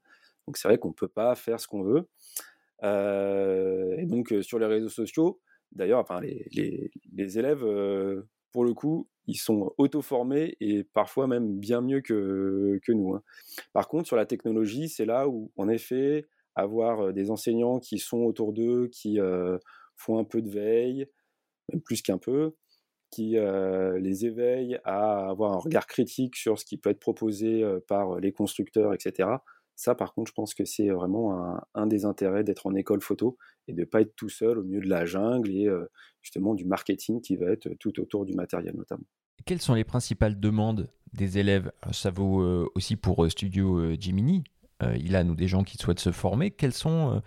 Donc, 0.48 0.58
c'est 0.58 0.68
vrai 0.68 0.78
qu'on 0.78 0.89
ne 0.89 0.94
peut 0.94 1.08
pas 1.08 1.36
faire 1.36 1.60
ce 1.60 1.68
qu'on 1.68 1.84
veut. 1.84 2.08
Euh, 2.84 3.96
et 3.98 4.06
donc, 4.06 4.32
euh, 4.32 4.42
sur 4.42 4.60
les 4.60 4.66
réseaux 4.66 4.89
sociaux, 4.89 5.42
d'ailleurs, 5.72 6.00
enfin, 6.00 6.22
les, 6.22 6.92
les, 7.13 7.39
élèves, 7.39 7.66
pour 8.52 8.66
le 8.66 8.74
coup, 8.74 9.08
ils 9.27 9.36
sont 9.36 9.73
auto-formés 9.77 10.57
et 10.59 10.83
parfois 10.83 11.27
même 11.27 11.57
bien 11.59 11.81
mieux 11.81 12.01
que, 12.01 12.79
nous. 12.89 13.15
Hein. 13.15 13.23
Par 13.71 13.88
contre, 13.88 14.07
sur 14.07 14.17
la 14.17 14.25
technologie, 14.25 14.89
c'est 14.89 15.05
là 15.05 15.27
où, 15.27 15.51
en 15.57 15.69
effet, 15.69 16.27
avoir 16.55 17.13
des 17.13 17.31
enseignants 17.31 17.79
qui 17.79 17.99
sont 17.99 18.19
autour 18.19 18.53
d'eux, 18.53 18.88
qui 18.91 19.19
font 19.95 20.19
un 20.19 20.23
peu 20.23 20.41
de 20.41 20.49
veille, 20.49 21.07
même 21.71 21.81
plus 21.81 22.01
qu'un 22.01 22.17
peu, 22.17 22.55
qui 23.12 23.38
les 23.38 24.25
éveille 24.25 24.79
à 24.83 25.29
avoir 25.29 25.53
un 25.53 25.59
regard 25.59 25.88
critique 25.88 26.36
sur 26.36 26.59
ce 26.59 26.65
qui 26.65 26.77
peut 26.77 26.89
être 26.89 26.99
proposé 26.99 27.63
par 27.88 28.19
les 28.19 28.31
constructeurs, 28.31 28.93
etc. 28.93 29.29
Ça, 29.75 29.95
par 29.95 30.13
contre, 30.13 30.29
je 30.29 30.33
pense 30.33 30.53
que 30.53 30.65
c'est 30.65 30.89
vraiment 30.89 31.57
un, 31.73 31.88
des 31.88 32.05
intérêts 32.05 32.43
d'être 32.43 32.67
en 32.67 32.75
école 32.75 33.01
photo 33.01 33.38
et 33.67 33.73
de 33.73 33.81
ne 33.81 33.86
pas 33.86 34.01
être 34.01 34.15
tout 34.15 34.29
seul 34.29 34.59
au 34.59 34.63
milieu 34.63 34.81
de 34.81 34.89
la 34.89 35.05
jungle 35.05 35.49
et 35.49 35.67
justement 36.21 36.53
du 36.53 36.65
marketing 36.65 37.21
qui 37.21 37.36
va 37.36 37.47
être 37.47 37.69
tout 37.79 37.99
autour 37.99 38.25
du 38.25 38.33
matériel 38.33 38.75
notamment. 38.75 39.05
Quelles 39.45 39.62
sont 39.62 39.73
les 39.73 39.83
principales 39.83 40.39
demandes 40.39 40.89
des 41.13 41.39
élèves? 41.39 41.71
Ça 41.91 42.12
vaut 42.12 42.69
aussi 42.75 42.95
pour 42.95 43.29
Studio 43.31 43.93
Jiminy. 43.99 44.43
il 44.97 45.15
a 45.15 45.23
nous 45.23 45.36
des 45.36 45.47
gens 45.47 45.63
qui 45.63 45.77
souhaitent 45.77 45.99
se 45.99 46.12
former. 46.12 46.51
Quelles 46.51 46.73
sont 46.73 47.21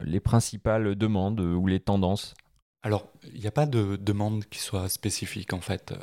les 0.00 0.20
principales 0.20 0.96
demandes 0.96 1.40
ou 1.40 1.66
les 1.66 1.80
tendances? 1.80 2.34
Alors, 2.82 3.06
il 3.32 3.40
n'y 3.40 3.46
a 3.46 3.52
pas 3.52 3.66
de 3.66 3.94
demande 3.94 4.44
qui 4.46 4.58
soit 4.58 4.88
spécifique 4.88 5.52
en 5.52 5.60
fait. 5.60 5.94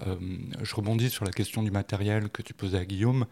je 0.62 0.76
rebondis 0.76 1.10
sur 1.10 1.26
la 1.26 1.32
question 1.32 1.62
du 1.62 1.72
matériel 1.72 2.30
que 2.30 2.42
tu 2.42 2.54
posais 2.54 2.78
à 2.78 2.86
Guillaume. 2.86 3.26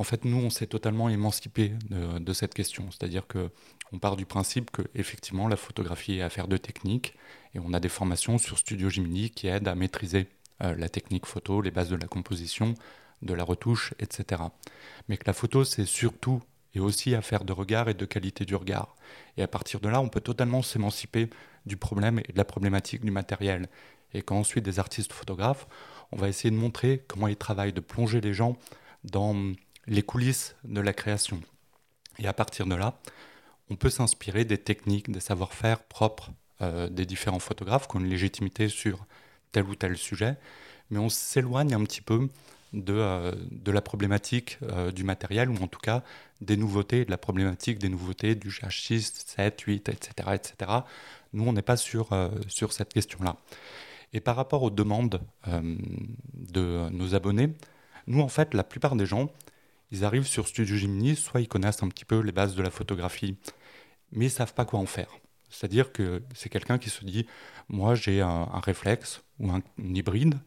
En 0.00 0.02
fait, 0.02 0.24
nous, 0.24 0.38
on 0.38 0.48
s'est 0.48 0.66
totalement 0.66 1.10
émancipé 1.10 1.74
de, 1.90 2.32
cette 2.32 2.54
question. 2.54 2.90
C'est-à-dire 2.90 3.26
que 3.26 3.50
on 3.92 3.98
part 3.98 4.16
du 4.16 4.24
principe 4.24 4.70
que 4.70 4.80
effectivement 4.94 5.46
la 5.46 5.56
photographie 5.56 6.14
est 6.14 6.22
affaire 6.22 6.48
de 6.48 6.56
technique 6.56 7.14
et 7.54 7.58
on 7.58 7.74
a 7.74 7.80
des 7.80 7.90
formations 7.90 8.38
sur 8.38 8.56
Studio 8.56 8.88
Gimini 8.88 9.28
qui 9.28 9.46
aident 9.48 9.68
à 9.68 9.74
maîtriser 9.74 10.26
euh, 10.62 10.74
la 10.74 10.88
technique 10.88 11.26
photo, 11.26 11.60
les 11.60 11.70
bases 11.70 11.90
de 11.90 11.96
la 11.96 12.06
composition, 12.06 12.74
de 13.20 13.34
la 13.34 13.44
retouche, 13.44 13.92
etc. 13.98 14.40
Mais 15.10 15.18
que 15.18 15.24
la 15.26 15.34
photo, 15.34 15.64
c'est 15.64 15.84
surtout 15.84 16.40
et 16.74 16.80
aussi 16.80 17.14
affaire 17.14 17.44
de 17.44 17.52
regard 17.52 17.90
et 17.90 17.94
de 17.94 18.06
qualité 18.06 18.46
du 18.46 18.54
regard. 18.54 18.96
Et 19.36 19.42
à 19.42 19.48
partir 19.48 19.80
de 19.80 19.90
là, 19.90 20.00
on 20.00 20.08
peut 20.08 20.22
totalement 20.22 20.62
s'émanciper 20.62 21.28
du 21.66 21.76
problème 21.76 22.20
et 22.20 22.32
de 22.32 22.38
la 22.38 22.46
problématique 22.46 23.04
du 23.04 23.10
matériel. 23.10 23.68
Et 24.14 24.22
quand 24.22 24.38
ensuite 24.38 24.64
des 24.64 24.78
artistes 24.78 25.12
photographes, 25.12 25.66
on 26.10 26.16
va 26.16 26.28
essayer 26.28 26.50
de 26.50 26.56
montrer 26.56 27.04
comment 27.06 27.28
ils 27.28 27.36
travaillent, 27.36 27.74
de 27.74 27.80
plonger 27.80 28.22
les 28.22 28.32
gens 28.32 28.56
dans 29.04 29.34
les 29.86 30.02
coulisses 30.02 30.54
de 30.64 30.80
la 30.80 30.92
création. 30.92 31.40
Et 32.18 32.26
à 32.26 32.32
partir 32.32 32.66
de 32.66 32.74
là, 32.74 32.98
on 33.70 33.76
peut 33.76 33.90
s'inspirer 33.90 34.44
des 34.44 34.58
techniques, 34.58 35.10
des 35.10 35.20
savoir-faire 35.20 35.82
propres 35.84 36.30
euh, 36.62 36.88
des 36.88 37.06
différents 37.06 37.38
photographes 37.38 37.88
qui 37.88 37.96
ont 37.96 38.00
une 38.00 38.10
légitimité 38.10 38.68
sur 38.68 39.06
tel 39.52 39.64
ou 39.64 39.74
tel 39.74 39.96
sujet, 39.96 40.36
mais 40.90 40.98
on 40.98 41.08
s'éloigne 41.08 41.72
un 41.72 41.82
petit 41.84 42.02
peu 42.02 42.28
de, 42.74 42.92
euh, 42.92 43.32
de 43.50 43.72
la 43.72 43.80
problématique 43.80 44.58
euh, 44.62 44.92
du 44.92 45.02
matériel, 45.02 45.48
ou 45.48 45.56
en 45.62 45.68
tout 45.68 45.78
cas 45.78 46.02
des 46.42 46.58
nouveautés, 46.58 47.06
de 47.06 47.10
la 47.10 47.16
problématique 47.16 47.78
des 47.78 47.88
nouveautés 47.88 48.34
du 48.34 48.50
GH6, 48.50 49.24
7, 49.26 49.60
8, 49.60 49.88
etc. 49.88 50.10
etc. 50.34 50.70
Nous, 51.32 51.44
on 51.44 51.52
n'est 51.52 51.62
pas 51.62 51.76
sur, 51.76 52.10
sur 52.48 52.72
cette 52.72 52.92
question-là. 52.92 53.36
Et 54.12 54.20
par 54.20 54.36
rapport 54.36 54.62
aux 54.62 54.70
demandes 54.70 55.20
de 55.46 56.88
nos 56.90 57.14
abonnés, 57.14 57.50
nous, 58.06 58.20
en 58.20 58.28
fait, 58.28 58.54
la 58.54 58.64
plupart 58.64 58.96
des 58.96 59.06
gens, 59.06 59.30
ils 59.90 60.04
arrivent 60.04 60.26
sur 60.26 60.46
Studio 60.46 60.76
Gemini, 60.76 61.16
soit 61.16 61.40
ils 61.40 61.48
connaissent 61.48 61.82
un 61.82 61.88
petit 61.88 62.04
peu 62.04 62.20
les 62.20 62.32
bases 62.32 62.54
de 62.54 62.62
la 62.62 62.70
photographie, 62.70 63.36
mais 64.12 64.26
ils 64.26 64.28
ne 64.28 64.34
savent 64.34 64.54
pas 64.54 64.64
quoi 64.64 64.78
en 64.78 64.86
faire. 64.86 65.18
C'est-à-dire 65.50 65.92
que 65.92 66.22
c'est 66.34 66.48
quelqu'un 66.48 66.78
qui 66.78 66.90
se 66.90 67.04
dit, 67.04 67.26
moi 67.68 67.94
j'ai 67.94 68.20
un, 68.20 68.46
réflexe 68.64 69.22
ou 69.40 69.50
un, 69.50 69.62
hybride, 69.78 70.38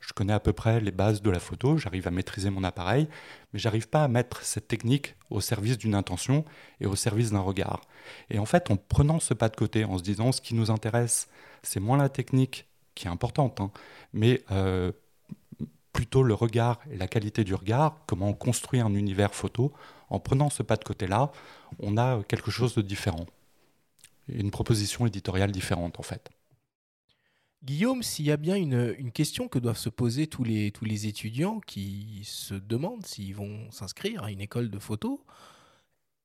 je 0.00 0.12
connais 0.12 0.32
à 0.32 0.40
peu 0.40 0.52
près 0.52 0.80
les 0.80 0.90
bases 0.90 1.22
de 1.22 1.30
la 1.30 1.38
photo, 1.38 1.76
j'arrive 1.76 2.08
à 2.08 2.10
maîtriser 2.10 2.50
mon 2.50 2.64
appareil, 2.64 3.06
mais 3.52 3.58
j'arrive 3.58 3.88
pas 3.88 4.02
à 4.02 4.08
mettre 4.08 4.42
cette 4.42 4.66
technique 4.66 5.14
au 5.28 5.40
service 5.40 5.78
d'une 5.78 5.94
intention 5.94 6.44
et 6.80 6.86
au 6.86 6.96
service 6.96 7.30
d'un 7.30 7.40
regard. 7.40 7.82
Et 8.30 8.38
en 8.38 8.46
fait, 8.46 8.70
en 8.70 8.76
prenant 8.76 9.20
ce 9.20 9.34
pas 9.34 9.48
de 9.48 9.56
côté, 9.56 9.84
en 9.84 9.98
se 9.98 10.02
disant 10.02 10.32
ce 10.32 10.40
qui 10.40 10.54
nous 10.54 10.70
intéresse, 10.70 11.28
c'est 11.62 11.80
moins 11.80 11.98
la 11.98 12.08
technique 12.08 12.66
qui 12.94 13.06
est 13.06 13.10
importante, 13.10 13.60
hein, 13.60 13.70
mais 14.12 14.42
euh, 14.50 14.90
plutôt 15.92 16.22
le 16.22 16.34
regard 16.34 16.78
et 16.90 16.96
la 16.96 17.08
qualité 17.08 17.44
du 17.44 17.54
regard, 17.54 17.96
comment 18.06 18.28
on 18.28 18.34
construit 18.34 18.80
un 18.80 18.94
univers 18.94 19.34
photo. 19.34 19.72
En 20.08 20.20
prenant 20.20 20.50
ce 20.50 20.62
pas 20.62 20.76
de 20.76 20.84
côté-là, 20.84 21.30
on 21.78 21.96
a 21.96 22.22
quelque 22.24 22.50
chose 22.50 22.74
de 22.74 22.82
différent. 22.82 23.26
Une 24.28 24.50
proposition 24.50 25.06
éditoriale 25.06 25.52
différente, 25.52 25.98
en 25.98 26.02
fait. 26.02 26.30
Guillaume, 27.62 28.02
s'il 28.02 28.24
y 28.24 28.30
a 28.30 28.38
bien 28.38 28.56
une, 28.56 29.12
question 29.12 29.46
que 29.46 29.58
doivent 29.58 29.76
se 29.76 29.90
poser 29.90 30.26
tous 30.26 30.44
les, 30.44 30.70
tous 30.70 30.86
les 30.86 31.06
étudiants 31.06 31.60
qui 31.60 32.22
se 32.24 32.54
demandent 32.54 33.04
s'ils 33.04 33.34
vont 33.34 33.70
s'inscrire 33.70 34.24
à 34.24 34.30
une 34.30 34.40
école 34.40 34.70
de 34.70 34.78
photo, 34.78 35.22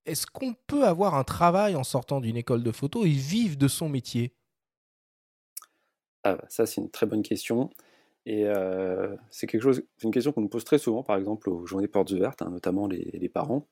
est-ce 0.05 0.27
qu'on 0.27 0.53
peut 0.53 0.85
avoir 0.85 1.15
un 1.15 1.23
travail 1.23 1.75
en 1.75 1.83
sortant 1.83 2.21
d'une 2.21 2.37
école 2.37 2.63
de 2.63 2.71
photo 2.71 3.05
et 3.05 3.09
vivre 3.09 3.57
de 3.57 3.67
son 3.67 3.89
métier? 3.89 4.33
Ah, 6.23 6.37
Ça, 6.47 6.65
c'est 6.65 6.79
une 6.79 6.89
très 6.89 7.05
bonne 7.05 7.23
question. 7.23 7.69
Et 8.25 8.45
c'est 9.29 9.47
quelque 9.47 9.61
chose, 9.61 9.83
une 10.03 10.11
question 10.11 10.31
qu'on 10.31 10.41
nous 10.41 10.49
pose 10.49 10.63
très 10.63 10.79
souvent, 10.79 11.03
par 11.03 11.17
exemple 11.17 11.49
aux 11.49 11.65
journées 11.65 11.87
portes 11.87 12.11
ouvertes, 12.11 12.41
hein, 12.41 12.49
notamment 12.49 12.87
les, 12.87 13.29
parents. 13.29 13.67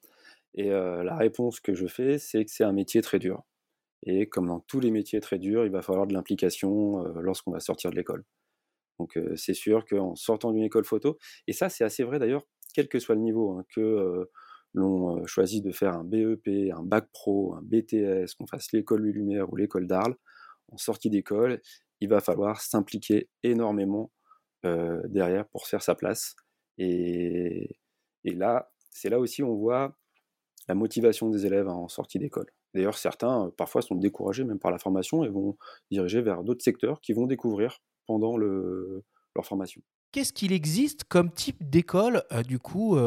Et 0.53 0.69
la 0.69 1.15
réponse 1.15 1.59
que 1.59 1.73
je 1.73 1.87
fais, 1.87 2.19
c'est 2.19 2.45
que 2.45 2.51
c'est 2.51 2.63
un 2.63 2.71
métier 2.71 3.01
très 3.01 3.19
dur. 3.19 3.43
Et 4.03 4.27
comme 4.27 4.47
dans 4.47 4.59
tous 4.59 4.79
les 4.79 4.91
métiers 4.91 5.21
très 5.21 5.39
durs, 5.39 5.65
il 5.65 5.71
va 5.71 5.81
falloir 5.81 6.05
de 6.05 6.13
l'implication 6.13 7.03
lorsqu'on 7.19 7.51
va 7.51 7.59
sortir 7.59 7.89
de 7.89 7.95
l'école. 7.95 8.25
Donc 8.99 9.17
c'est 9.35 9.55
sûr 9.55 9.85
qu'en 9.85 10.15
sortant 10.15 10.51
d'une 10.51 10.63
école 10.63 10.85
photo, 10.85 11.17
et 11.47 11.53
ça 11.53 11.69
c'est 11.69 11.83
assez 11.83 12.03
vrai 12.03 12.19
d'ailleurs, 12.19 12.43
quel 12.75 12.87
que 12.87 12.99
soit 12.99 13.15
le 13.15 13.21
niveau, 13.21 13.57
hein, 13.57 13.65
que 13.73 14.29
l'on 14.75 15.25
choisisse 15.25 15.61
de 15.61 15.71
faire 15.71 15.93
un 15.93 16.03
BEP, 16.03 16.71
un 16.71 16.83
bac 16.83 17.07
pro, 17.11 17.55
un 17.55 17.61
BTS, 17.63 18.35
qu'on 18.37 18.47
fasse 18.47 18.71
l'école 18.71 19.01
Lumière 19.01 19.51
ou 19.51 19.55
l'école 19.55 19.87
d'Arles, 19.87 20.15
en 20.71 20.77
sortie 20.77 21.09
d'école, 21.09 21.61
il 22.01 22.09
va 22.09 22.19
falloir 22.19 22.61
s'impliquer 22.61 23.29
énormément 23.43 24.11
euh, 24.11 24.22
derrière 24.63 25.45
pour 25.47 25.67
faire 25.67 25.83
sa 25.83 25.95
place. 25.95 26.35
Et, 26.77 27.77
là, 28.23 28.71
c'est 28.89 29.09
là 29.09 29.19
aussi 29.19 29.43
on 29.43 29.55
voit 29.55 29.95
la 30.67 30.75
motivation 30.75 31.29
des 31.29 31.45
élèves 31.45 31.67
en 31.67 31.87
sortie 31.87 32.19
d'école. 32.19 32.47
D'ailleurs, 32.73 32.97
certains, 32.97 33.47
euh, 33.47 33.49
parfois, 33.51 33.81
sont 33.81 33.95
découragés 33.95 34.43
même 34.43 34.59
par 34.59 34.71
la 34.71 34.79
formation 34.79 35.23
et 35.23 35.29
vont 35.29 35.57
diriger 35.91 36.21
vers 36.21 36.43
d'autres 36.43 36.63
secteurs 36.63 37.01
qu'ils 37.01 37.15
vont 37.15 37.27
découvrir 37.27 37.79
pendant 38.07 38.37
leur 38.37 39.45
formation. 39.45 39.81
Qu'est-ce 40.11 40.33
qu'il 40.33 40.53
existe 40.53 41.03
comme 41.03 41.31
type 41.31 41.69
d'école, 41.69 42.23
euh, 42.31 42.43
du 42.43 42.59
coup, 42.59 42.97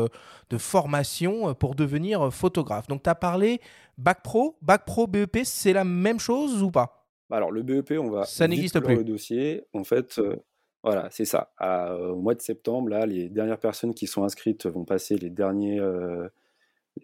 de 0.51 0.59
formation 0.59 1.55
pour 1.55 1.75
devenir 1.75 2.33
photographe? 2.33 2.89
Donc, 2.89 3.03
tu 3.03 3.11
as 3.11 3.15
parlé 3.15 3.61
Bac 3.97 4.23
Pro, 4.23 4.59
Bac 4.61 4.85
Pro, 4.85 5.07
BEP, 5.07 5.39
c'est 5.45 5.73
la 5.73 5.85
même 5.85 6.21
chose 6.21 6.63
ou 6.63 6.71
pas? 6.71 7.09
Alors, 7.31 7.51
le 7.51 7.63
BEP, 7.63 7.93
on 7.99 8.11
va. 8.11 8.25
Ça 8.25 8.47
n'existe 8.47 8.79
plus. 8.81 8.97
le 8.97 9.05
dossier. 9.05 9.65
En 9.73 9.85
fait, 9.85 10.21
voilà, 10.87 11.09
c'est 11.11 11.25
ça. 11.25 11.51
au 11.61 12.15
mois 12.15 12.37
de 12.37 12.41
septembre, 12.41 12.91
là, 12.91 13.07
les 13.07 13.29
dernières 13.29 13.59
personnes 13.59 13.93
qui 13.93 14.07
sont 14.07 14.23
inscrites 14.23 14.67
vont 14.67 14.85
passer 14.85 15.17
les 15.17 15.31
derniers, 15.31 15.81
euh, 15.81 16.29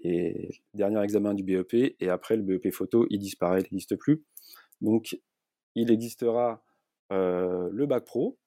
examens 0.04 1.34
du 1.34 1.42
BEP 1.42 1.96
et 1.98 2.08
après 2.08 2.36
le 2.36 2.44
BEP 2.44 2.70
photo, 2.70 3.08
il 3.10 3.18
disparaît, 3.18 3.58
il 3.58 3.64
n'existe 3.64 3.96
plus. 3.96 4.22
Donc, 4.82 5.18
il 5.74 5.90
existera 5.90 6.62
euh, 7.12 7.70
le 7.72 7.86
bac 7.86 8.04
pro. 8.04 8.38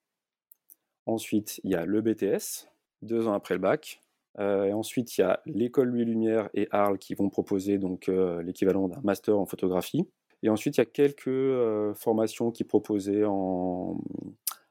Ensuite, 1.05 1.59
il 1.65 1.71
y 1.71 1.75
a 1.75 1.85
le 1.85 1.99
BTS, 1.99 2.69
deux 3.01 3.27
ans 3.27 3.33
après 3.33 3.55
le 3.55 3.59
bac. 3.59 4.01
Euh, 4.39 4.63
et 4.63 4.71
ensuite, 4.71 5.17
il 5.17 5.21
y 5.21 5.25
a 5.25 5.41
l'école 5.45 5.89
Louis 5.89 6.05
Lumière 6.05 6.49
et 6.53 6.69
Arles 6.71 6.97
qui 6.97 7.13
vont 7.13 7.29
proposer 7.29 7.77
donc 7.77 8.09
l'équivalent 8.41 8.87
d'un 8.87 9.01
master 9.03 9.37
en 9.37 9.45
photographie. 9.45 10.07
Et 10.43 10.49
ensuite, 10.49 10.77
il 10.77 10.79
y 10.79 10.83
a 10.83 10.85
quelques 10.85 11.93
formations 11.95 12.51
qui 12.51 12.63
proposaient 12.63 13.25
en 13.25 13.99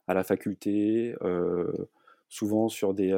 à 0.06 0.14
la 0.14 0.24
faculté, 0.24 1.14
souvent 2.28 2.68
sur 2.68 2.94
des, 2.94 3.14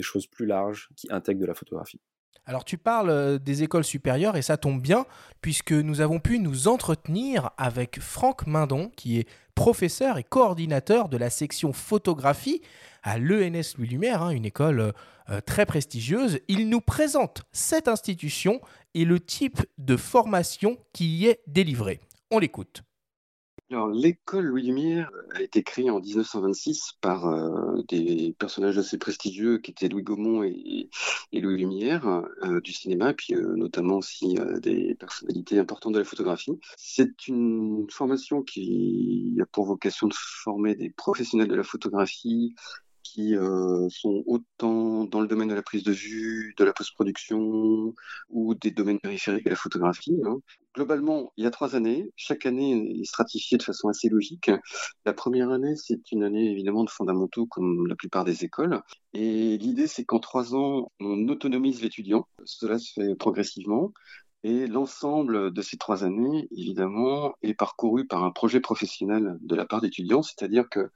choses 0.00 0.26
plus 0.26 0.46
larges 0.46 0.88
qui 0.96 1.08
intègrent 1.10 1.40
de 1.40 1.46
la 1.46 1.54
photographie. 1.54 2.00
Alors 2.46 2.64
tu 2.64 2.78
parles 2.78 3.38
des 3.40 3.62
écoles 3.62 3.84
supérieures 3.84 4.36
et 4.36 4.42
ça 4.42 4.56
tombe 4.56 4.80
bien 4.80 5.04
puisque 5.42 5.72
nous 5.72 6.00
avons 6.00 6.18
pu 6.18 6.38
nous 6.38 6.66
entretenir 6.66 7.50
avec 7.58 8.00
Franck 8.00 8.46
Mindon 8.46 8.90
qui 8.96 9.18
est 9.18 9.28
professeur 9.54 10.16
et 10.16 10.24
coordinateur 10.24 11.10
de 11.10 11.18
la 11.18 11.28
section 11.28 11.74
photographie 11.74 12.62
à 13.02 13.18
l'ENS 13.18 13.74
Louis 13.76 13.88
Lumière, 13.88 14.22
hein, 14.22 14.30
une 14.30 14.46
école 14.46 14.94
très 15.44 15.66
prestigieuse. 15.66 16.40
Il 16.48 16.70
nous 16.70 16.80
présente 16.80 17.42
cette 17.52 17.86
institution 17.86 18.62
et 18.94 19.04
le 19.04 19.20
type 19.20 19.60
de 19.76 19.98
formation 19.98 20.78
qui 20.94 21.18
y 21.18 21.26
est 21.26 21.40
délivrée. 21.46 22.00
On 22.30 22.38
l'écoute. 22.38 22.82
Alors, 23.70 23.88
l'école 23.88 24.46
Louis 24.46 24.62
Lumière 24.62 25.10
a 25.34 25.42
été 25.42 25.62
créée 25.62 25.90
en 25.90 26.00
1926 26.00 26.94
par 27.02 27.26
euh, 27.26 27.82
des 27.88 28.34
personnages 28.38 28.78
assez 28.78 28.96
prestigieux 28.96 29.58
qui 29.58 29.72
étaient 29.72 29.88
Louis 29.88 30.02
Gaumont 30.02 30.42
et, 30.42 30.88
Louis 31.34 31.58
Lumière 31.58 32.06
euh, 32.06 32.62
du 32.62 32.72
cinéma, 32.72 33.12
puis 33.12 33.34
euh, 33.34 33.56
notamment 33.56 33.96
aussi 33.96 34.38
des 34.62 34.94
personnalités 34.94 35.58
importantes 35.58 35.92
de 35.92 35.98
la 35.98 36.06
photographie. 36.06 36.58
C'est 36.78 37.28
une 37.28 37.86
formation 37.90 38.42
qui 38.42 39.36
a 39.38 39.44
pour 39.44 39.66
vocation 39.66 40.08
de 40.08 40.14
former 40.14 40.74
des 40.74 40.88
professionnels 40.88 41.48
de 41.48 41.54
la 41.54 41.62
photographie 41.62 42.54
qui 43.18 43.34
euh, 43.34 43.88
sont 43.90 44.22
autant 44.26 45.04
dans 45.04 45.20
le 45.20 45.26
domaine 45.26 45.48
de 45.48 45.54
la 45.54 45.62
prise 45.62 45.82
de 45.82 45.90
vue, 45.90 46.54
de 46.56 46.62
la 46.62 46.72
post-production 46.72 47.92
ou 48.28 48.54
des 48.54 48.70
domaines 48.70 49.00
périphériques 49.00 49.44
de 49.44 49.50
la 49.50 49.56
photographie. 49.56 50.16
Hein. 50.24 50.38
Globalement, 50.72 51.32
il 51.36 51.42
y 51.42 51.46
a 51.48 51.50
trois 51.50 51.74
années. 51.74 52.12
Chaque 52.14 52.46
année 52.46 53.00
est 53.00 53.04
stratifiée 53.04 53.58
de 53.58 53.64
façon 53.64 53.88
assez 53.88 54.08
logique. 54.08 54.52
La 55.04 55.12
première 55.12 55.50
année, 55.50 55.74
c'est 55.74 56.12
une 56.12 56.22
année 56.22 56.48
évidemment 56.48 56.84
de 56.84 56.90
fondamentaux 56.90 57.46
comme 57.46 57.88
la 57.88 57.96
plupart 57.96 58.22
des 58.22 58.44
écoles. 58.44 58.80
Et 59.14 59.58
l'idée, 59.58 59.88
c'est 59.88 60.04
qu'en 60.04 60.20
trois 60.20 60.54
ans, 60.54 60.92
on 61.00 61.26
autonomise 61.26 61.82
l'étudiant. 61.82 62.28
Cela 62.44 62.78
se 62.78 62.92
fait 62.92 63.16
progressivement. 63.16 63.92
Et 64.44 64.68
l'ensemble 64.68 65.52
de 65.52 65.62
ces 65.62 65.76
trois 65.76 66.04
années, 66.04 66.46
évidemment, 66.52 67.34
est 67.42 67.54
parcouru 67.54 68.06
par 68.06 68.22
un 68.22 68.30
projet 68.30 68.60
professionnel 68.60 69.36
de 69.40 69.54
la 69.56 69.66
part 69.66 69.80
d'étudiants, 69.80 70.22
c'est-à-dire 70.22 70.68
que 70.68 70.90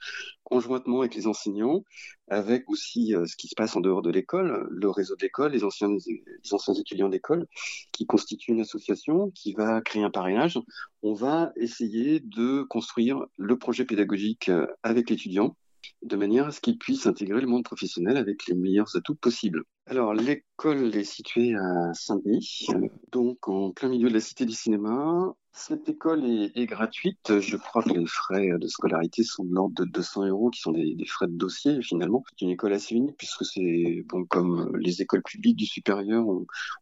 conjointement 0.45 1.01
avec 1.01 1.17
les 1.17 1.27
enseignants, 1.27 1.83
avec 2.29 2.71
aussi 2.71 3.17
euh, 3.17 3.27
ce 3.27 3.37
qui 3.37 3.49
se 3.49 3.57
passe 3.57 3.75
en 3.75 3.81
dehors 3.81 4.03
de 4.03 4.11
l'école, 4.11 4.69
le 4.71 4.89
réseau 4.91 5.17
d'école, 5.17 5.53
les 5.53 5.65
anciens, 5.65 5.89
les 5.89 6.55
anciens 6.55 6.75
étudiants 6.75 7.09
d'école, 7.09 7.47
qui 7.91 8.07
constituent 8.07 8.53
une 8.53 8.61
association 8.61 9.33
qui 9.35 9.55
va 9.55 9.81
créer 9.81 10.05
un 10.05 10.11
parrainage, 10.11 10.61
on 11.03 11.15
va 11.15 11.53
essayer 11.57 12.21
de 12.21 12.63
construire 12.63 13.25
le 13.39 13.59
projet 13.59 13.85
pédagogique 13.85 14.51
euh, 14.51 14.67
avec 14.85 15.11
l'étudiant 15.11 15.57
de 16.03 16.17
manière 16.17 16.47
à 16.47 16.53
ce 16.53 16.61
qu'ils 16.61 16.79
puissent 16.79 17.07
intégrer 17.07 17.41
le 17.41 17.47
monde 17.47 17.65
professionnel 17.65 18.17
avec 18.17 18.47
les 18.47 18.55
meilleurs 18.55 18.95
atouts 18.97 19.17
possibles. 19.17 19.65
Alors, 19.87 20.15
l'école 20.63 20.97
est 20.97 21.03
située 21.03 21.57
à 21.57 21.93
Saint-Denis, 21.93 22.69
donc 23.11 23.49
en 23.49 23.73
plein 23.73 23.89
milieu 23.89 24.09
de 24.09 24.15
la 24.15 24.21
Cité 24.21 24.47
du 24.47 24.53
Cinéma. 24.53 25.35
Cette 25.55 25.87
école 25.87 26.25
est, 26.25 26.65
gratuite. 26.65 27.41
Je 27.41 27.59
crois 27.59 27.83
que 27.83 27.91
les 27.91 28.07
frais 28.07 28.49
de 28.59 28.67
scolarité 28.69 29.23
sont 29.23 29.45
de 29.45 29.53
l'ordre 29.53 29.75
de 29.75 29.85
200 29.85 30.29
euros, 30.29 30.49
qui 30.49 30.61
sont 30.61 30.73
des, 30.73 30.97
frais 31.07 31.27
de 31.27 31.37
dossier 31.37 31.83
finalement. 31.83 32.25
C'est 32.31 32.47
une 32.47 32.51
école 32.51 32.73
assez 32.73 32.95
unique 32.95 33.19
puisque 33.19 33.45
c'est 33.45 34.03
bon 34.09 34.25
comme 34.25 34.75
les 34.79 35.03
écoles 35.03 35.23
publiques 35.23 35.57
du 35.57 35.67
supérieur, 35.67 36.25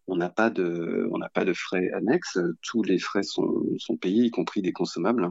on 0.06 0.16
n'a 0.16 0.30
pas 0.30 0.50
de 0.50 1.08
on 1.10 1.18
n'a 1.18 1.28
pas 1.28 1.44
de 1.44 1.52
frais 1.52 1.90
annexes. 1.94 2.38
Tous 2.62 2.84
les 2.84 3.00
frais 3.00 3.24
sont, 3.24 3.64
sont 3.78 3.96
payés, 3.96 4.26
y 4.26 4.30
compris 4.30 4.62
des 4.62 4.72
consommables. 4.72 5.28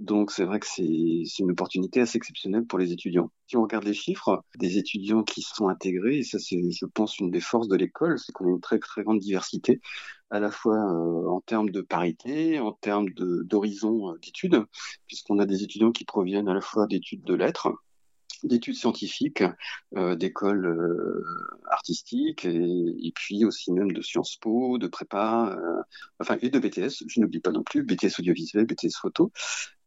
Donc 0.00 0.32
c'est 0.32 0.44
vrai 0.44 0.58
que 0.58 0.66
c'est 0.66 1.38
une 1.38 1.52
opportunité 1.52 2.00
assez 2.00 2.16
exceptionnelle 2.16 2.66
pour 2.66 2.80
les 2.80 2.92
étudiants. 2.92 3.30
Si 3.46 3.56
on 3.56 3.62
regarde 3.62 3.84
les 3.84 3.94
chiffres 3.94 4.42
des 4.58 4.78
étudiants 4.78 5.22
qui 5.22 5.42
sont 5.42 5.68
intégrés, 5.68 6.18
et 6.18 6.24
ça 6.24 6.40
c'est 6.40 6.60
je 6.72 6.86
pense 6.86 7.18
une 7.20 7.30
des 7.30 7.40
forces 7.40 7.68
de 7.68 7.76
l'école, 7.82 8.18
c'est 8.18 8.32
qu'on 8.32 8.46
a 8.46 8.50
une 8.50 8.60
très 8.60 8.78
très 8.78 9.02
grande 9.02 9.18
diversité 9.18 9.80
à 10.32 10.40
la 10.40 10.50
fois 10.50 10.76
euh, 10.76 11.28
en 11.28 11.40
termes 11.42 11.70
de 11.70 11.82
parité, 11.82 12.58
en 12.58 12.72
termes 12.72 13.10
d'horizon 13.10 14.12
euh, 14.12 14.18
d'études, 14.18 14.64
puisqu'on 15.06 15.38
a 15.38 15.44
des 15.44 15.62
étudiants 15.62 15.92
qui 15.92 16.06
proviennent 16.06 16.48
à 16.48 16.54
la 16.54 16.62
fois 16.62 16.86
d'études 16.86 17.22
de 17.22 17.34
lettres, 17.34 17.70
d'études 18.42 18.74
scientifiques, 18.74 19.44
euh, 19.94 20.16
d'écoles 20.16 21.22
artistiques, 21.70 22.46
et, 22.46 23.12
puis 23.14 23.44
aussi 23.44 23.72
même 23.72 23.92
de 23.92 24.00
Sciences 24.00 24.36
Po, 24.36 24.78
de 24.78 24.88
prépa, 24.88 25.54
enfin 26.18 26.38
et 26.40 26.48
de 26.48 26.58
BTS. 26.58 27.04
Je 27.06 27.20
n'oublie 27.20 27.40
pas 27.40 27.52
non 27.52 27.62
plus 27.62 27.84
BTS 27.84 28.18
audiovisuel, 28.18 28.64
BTS 28.64 28.96
photo. 29.00 29.30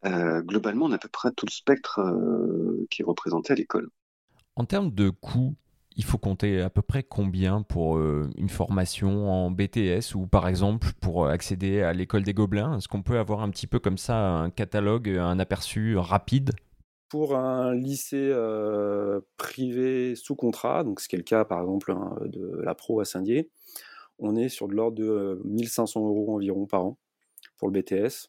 globalement, 0.04 0.86
on 0.86 0.92
a 0.92 0.94
à 0.94 0.98
peu 0.98 1.08
près 1.08 1.32
tout 1.32 1.44
le 1.44 1.50
spectre 1.50 2.00
qui 2.88 3.02
est 3.02 3.04
représenté 3.04 3.52
à 3.52 3.56
l'école. 3.56 3.90
En 4.54 4.64
termes 4.64 4.90
de 4.90 5.10
coûts, 5.10 5.56
il 5.96 6.04
faut 6.04 6.18
compter 6.18 6.60
à 6.60 6.68
peu 6.68 6.82
près 6.82 7.02
combien 7.02 7.62
pour 7.62 7.96
euh, 7.96 8.28
une 8.36 8.50
formation 8.50 9.30
en 9.30 9.50
BTS 9.50 10.14
ou 10.14 10.26
par 10.26 10.46
exemple 10.46 10.88
pour 11.00 11.26
accéder 11.26 11.80
à 11.82 11.92
l'école 11.94 12.22
des 12.22 12.34
Gobelins? 12.34 12.76
Est-ce 12.76 12.88
qu'on 12.88 13.02
peut 13.02 13.18
avoir 13.18 13.40
un 13.40 13.50
petit 13.50 13.66
peu 13.66 13.78
comme 13.78 13.96
ça 13.96 14.16
un 14.16 14.50
catalogue, 14.50 15.08
un 15.08 15.38
aperçu 15.38 15.96
rapide? 15.96 16.52
Pour 17.08 17.36
un 17.36 17.74
lycée 17.74 18.30
euh, 18.30 19.20
privé 19.38 20.14
sous 20.16 20.34
contrat, 20.34 20.84
donc 20.84 21.00
ce 21.00 21.08
qui 21.08 21.16
est 21.16 21.18
le 21.18 21.24
cas 21.24 21.44
par 21.44 21.60
exemple 21.60 21.92
hein, 21.92 22.16
de 22.26 22.60
la 22.62 22.74
Pro 22.74 23.00
à 23.00 23.06
Saint-Dié, 23.06 23.48
on 24.18 24.36
est 24.36 24.50
sur 24.50 24.68
de 24.68 24.74
l'ordre 24.74 24.98
de 24.98 25.40
1500 25.44 26.00
euros 26.00 26.34
environ 26.34 26.66
par 26.66 26.84
an 26.84 26.98
pour 27.56 27.70
le 27.70 27.80
BTS. 27.80 28.28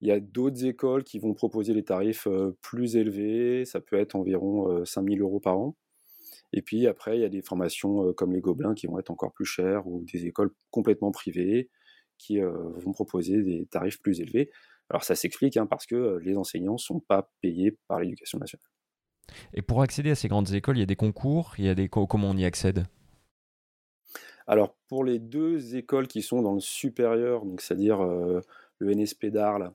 Il 0.00 0.08
y 0.08 0.12
a 0.12 0.20
d'autres 0.20 0.64
écoles 0.64 1.04
qui 1.04 1.18
vont 1.18 1.34
proposer 1.34 1.74
les 1.74 1.84
tarifs 1.84 2.26
euh, 2.26 2.56
plus 2.62 2.96
élevés, 2.96 3.66
ça 3.66 3.80
peut 3.82 3.98
être 3.98 4.16
environ 4.16 4.82
5000 4.86 5.20
euros 5.20 5.40
par 5.40 5.58
an. 5.58 5.76
Et 6.52 6.62
puis 6.62 6.86
après, 6.86 7.16
il 7.16 7.20
y 7.20 7.24
a 7.24 7.28
des 7.28 7.42
formations 7.42 8.12
comme 8.14 8.32
les 8.32 8.40
Gobelins 8.40 8.74
qui 8.74 8.86
vont 8.86 8.98
être 8.98 9.10
encore 9.10 9.32
plus 9.32 9.44
chères 9.44 9.86
ou 9.86 10.04
des 10.12 10.26
écoles 10.26 10.50
complètement 10.70 11.12
privées 11.12 11.70
qui 12.18 12.38
vont 12.40 12.92
proposer 12.92 13.42
des 13.42 13.66
tarifs 13.66 14.00
plus 14.00 14.20
élevés. 14.20 14.50
Alors 14.88 15.04
ça 15.04 15.14
s'explique 15.14 15.56
hein, 15.56 15.66
parce 15.66 15.86
que 15.86 16.18
les 16.22 16.36
enseignants 16.36 16.72
ne 16.72 16.78
sont 16.78 17.00
pas 17.00 17.30
payés 17.40 17.78
par 17.86 18.00
l'éducation 18.00 18.38
nationale. 18.38 18.66
Et 19.54 19.62
pour 19.62 19.80
accéder 19.82 20.10
à 20.10 20.16
ces 20.16 20.26
grandes 20.26 20.52
écoles, 20.52 20.76
il 20.76 20.80
y 20.80 20.82
a 20.82 20.86
des 20.86 20.96
concours, 20.96 21.54
il 21.58 21.64
y 21.64 21.68
a 21.68 21.74
des 21.76 21.88
comment 21.88 22.28
on 22.28 22.36
y 22.36 22.44
accède? 22.44 22.84
Alors 24.48 24.74
pour 24.88 25.04
les 25.04 25.20
deux 25.20 25.76
écoles 25.76 26.08
qui 26.08 26.22
sont 26.22 26.42
dans 26.42 26.54
le 26.54 26.60
supérieur, 26.60 27.46
donc 27.46 27.60
c'est-à-dire 27.60 28.02
le 28.02 28.94
NSP 28.94 29.26
d'Arles 29.26 29.72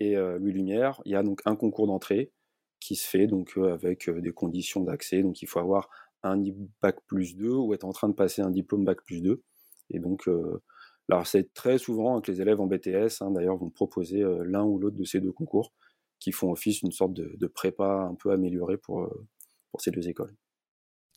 et 0.00 0.16
Louis 0.16 0.52
Lumière, 0.52 1.00
il 1.04 1.12
y 1.12 1.14
a 1.14 1.22
donc 1.22 1.40
un 1.44 1.54
concours 1.54 1.86
d'entrée 1.86 2.32
qui 2.80 2.96
se 2.96 3.08
fait 3.08 3.28
donc 3.28 3.56
avec 3.56 4.10
des 4.10 4.32
conditions 4.32 4.82
d'accès. 4.82 5.22
Donc 5.22 5.40
il 5.42 5.46
faut 5.46 5.60
avoir 5.60 5.88
un 6.22 6.42
bac 6.82 6.96
plus 7.06 7.36
2 7.36 7.50
ou 7.50 7.74
être 7.74 7.84
en 7.84 7.92
train 7.92 8.08
de 8.08 8.14
passer 8.14 8.42
un 8.42 8.50
diplôme 8.50 8.84
bac 8.84 8.98
plus 9.04 9.20
2. 9.20 9.42
Et 9.90 9.98
donc, 9.98 10.28
euh, 10.28 10.62
alors 11.08 11.26
c'est 11.26 11.52
très 11.54 11.78
souvent 11.78 12.20
que 12.20 12.30
les 12.30 12.40
élèves 12.40 12.60
en 12.60 12.66
BTS, 12.66 13.22
hein, 13.22 13.30
d'ailleurs, 13.30 13.56
vont 13.56 13.70
proposer 13.70 14.22
euh, 14.22 14.44
l'un 14.44 14.64
ou 14.64 14.78
l'autre 14.78 14.96
de 14.96 15.04
ces 15.04 15.20
deux 15.20 15.32
concours 15.32 15.72
qui 16.18 16.32
font 16.32 16.50
office 16.50 16.80
d'une 16.80 16.92
sorte 16.92 17.14
de, 17.14 17.46
prépa 17.46 18.08
un 18.10 18.14
peu 18.14 18.32
améliorée 18.32 18.76
pour, 18.76 19.02
euh, 19.02 19.26
pour 19.70 19.80
ces 19.80 19.90
deux 19.90 20.08
écoles. 20.08 20.34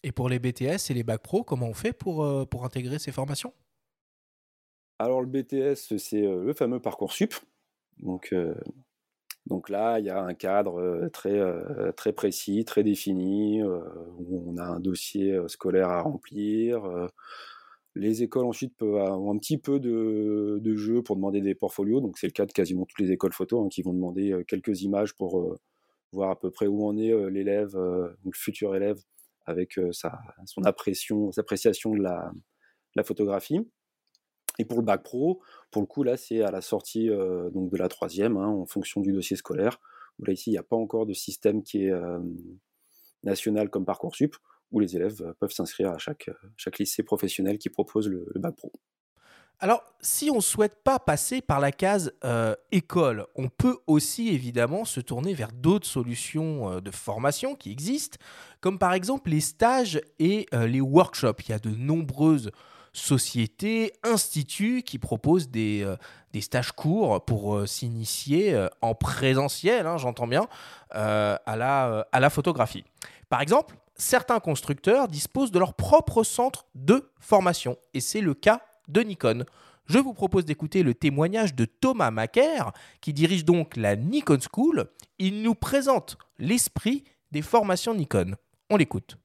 Et 0.04 0.12
pour 0.12 0.30
les 0.30 0.40
BTS 0.40 0.90
et 0.90 0.94
les 0.94 1.04
bacs 1.04 1.22
pro, 1.22 1.44
comment 1.44 1.68
on 1.68 1.74
fait 1.74 1.94
pour, 1.94 2.48
pour 2.50 2.66
intégrer 2.66 2.98
ces 2.98 3.12
formations? 3.12 3.54
Alors 4.98 5.22
le 5.22 5.28
BTS, 5.28 5.98
c'est 5.98 6.22
le 6.22 6.54
fameux 6.54 6.80
parcours 6.80 7.14
sup. 7.14 7.36
Donc 8.00 8.34
donc 9.52 9.68
là, 9.68 10.00
il 10.00 10.06
y 10.06 10.10
a 10.10 10.24
un 10.24 10.34
cadre 10.34 11.10
très, 11.12 11.38
très 11.98 12.14
précis, 12.14 12.64
très 12.64 12.84
défini, 12.84 13.62
où 13.62 14.50
on 14.50 14.56
a 14.56 14.64
un 14.64 14.80
dossier 14.80 15.38
scolaire 15.50 15.90
à 15.90 16.02
remplir. 16.02 16.84
Les 17.96 18.24
écoles 18.24 18.46
ensuite 18.46 18.78
peuvent 18.78 18.96
avoir 18.96 19.30
un 19.30 19.38
petit 19.38 19.58
peu 19.58 19.82
de, 19.82 20.76
jeu 20.78 21.04
pour 21.04 21.18
demander 21.18 21.42
des 21.42 21.54
portfolios. 21.54 22.00
Donc 22.00 22.18
c'est 22.18 22.28
le 22.28 22.32
cas 22.32 22.46
de 22.46 22.54
quasiment 22.54 22.86
toutes 22.86 23.02
les 23.02 23.12
écoles 23.12 23.34
photo 23.34 23.62
hein, 23.62 23.68
qui 23.70 23.82
vont 23.82 23.92
demander 23.92 24.42
quelques 24.48 24.84
images 24.84 25.14
pour 25.18 25.58
voir 26.14 26.30
à 26.30 26.40
peu 26.40 26.50
près 26.50 26.68
où 26.68 26.88
en 26.88 26.96
est 26.96 27.14
l'élève, 27.30 27.76
le 27.76 28.32
futur 28.34 28.74
élève, 28.74 29.02
avec 29.46 29.78
sa, 29.92 30.18
son 30.46 30.64
appréciation, 30.64 31.34
sa 31.34 31.42
appréciation 31.42 31.94
de 31.94 32.04
la 32.04 33.04
photographie. 33.04 33.60
Et 34.60 34.66
pour 34.66 34.80
le 34.80 34.84
bac 34.84 35.04
pro, 35.04 35.42
pour 35.72 35.82
le 35.82 35.86
coup, 35.86 36.04
là, 36.04 36.18
c'est 36.18 36.42
à 36.42 36.52
la 36.52 36.62
sortie 36.62 37.10
euh, 37.10 37.50
donc 37.52 37.72
de 37.72 37.78
la 37.78 37.88
troisième, 37.88 38.38
hein, 38.38 38.48
en 38.48 38.66
fonction 38.66 39.02
du 39.02 39.14
dossier 39.14 39.38
scolaire, 39.38 39.80
là, 40.20 40.34
ici, 40.34 40.50
il 40.50 40.54
n'y 40.54 40.60
a 40.60 40.64
pas 40.64 40.76
encore 40.76 41.06
de 41.06 41.14
système 41.14 41.64
qui 41.64 41.86
est 41.86 41.92
euh, 41.92 42.20
national 43.24 43.70
comme 43.70 43.86
Parcoursup, 43.86 44.36
où 44.72 44.80
les 44.80 44.96
élèves 44.96 45.22
euh, 45.22 45.34
peuvent 45.40 45.52
s'inscrire 45.52 45.92
à 45.92 45.98
chaque, 45.98 46.30
chaque 46.58 46.80
lycée 46.80 47.04
professionnel 47.04 47.58
qui 47.58 47.70
propose 47.70 48.08
le, 48.08 48.26
bac 48.36 48.56
pro. 48.56 48.72
Alors, 49.60 49.84
si 50.00 50.32
on 50.32 50.38
ne 50.38 50.42
souhaite 50.42 50.84
pas 50.84 50.98
passer 50.98 51.40
par 51.40 51.60
la 51.60 51.72
case 51.72 52.12
école, 52.72 53.28
on 53.36 53.48
peut 53.48 53.78
aussi 53.86 54.30
évidemment 54.30 54.86
se 54.86 55.00
tourner 55.00 55.36
vers 55.36 55.52
d'autres 55.52 55.86
solutions 55.86 56.80
de 56.80 56.90
formation 56.90 57.54
qui 57.54 57.72
existent, 57.72 58.18
comme 58.60 58.80
par 58.80 58.94
exemple 58.94 59.30
les 59.30 59.40
stages 59.40 60.02
et 60.18 60.48
les 60.52 60.82
workshops. 60.82 61.44
Il 61.48 61.50
y 61.52 61.54
a 61.54 61.60
de 61.60 61.70
nombreuses 61.70 62.50
sociétés, 62.94 63.94
instituts 64.04 64.84
qui 64.84 65.00
proposent 65.00 65.50
des, 65.50 65.82
euh, 65.84 65.96
des 66.34 66.42
stages 66.42 66.72
courts 66.72 67.24
pour 67.24 67.56
euh, 67.56 67.66
s'initier 67.66 68.54
euh, 68.54 68.68
en 68.82 68.96
présentiel, 68.96 69.88
hein, 69.88 69.98
j'entends 69.98 70.28
bien, 70.28 70.48
à, 70.92 71.56
la, 71.56 72.06
à 72.12 72.20
la 72.20 72.30
photographie. 72.30 72.84
Par 73.30 73.40
exemple, 73.40 73.78
certains 73.96 74.42
constructeurs 74.42 75.08
disposent 75.08 75.52
de 75.52 75.60
leur 75.60 75.74
propre 75.74 76.24
centre 76.24 76.66
de 76.76 77.10
formation, 77.20 77.78
et 77.94 78.02
c'est 78.02 78.20
le 78.20 78.34
cas 78.34 78.62
de 78.90 79.02
Nikon. 79.02 79.46
Je 79.86 80.00
vous 80.00 80.14
propose 80.14 80.46
d'écouter 80.46 80.84
le 80.84 80.94
témoignage 80.94 81.56
de 81.56 81.66
Thomas 81.66 82.12
Macaire, 82.12 82.72
qui 83.00 83.14
dirige 83.14 83.46
donc 83.46 83.78
la 83.78 83.96
Nikon 83.96 84.40
School. 84.54 84.90
Il 85.18 85.42
nous 85.44 85.56
présente 85.56 86.18
l'esprit 86.40 87.06
des 87.32 87.42
formations 87.42 87.94
Nikon. 87.94 88.36
On 88.70 88.76
l'écoute. 88.76 89.18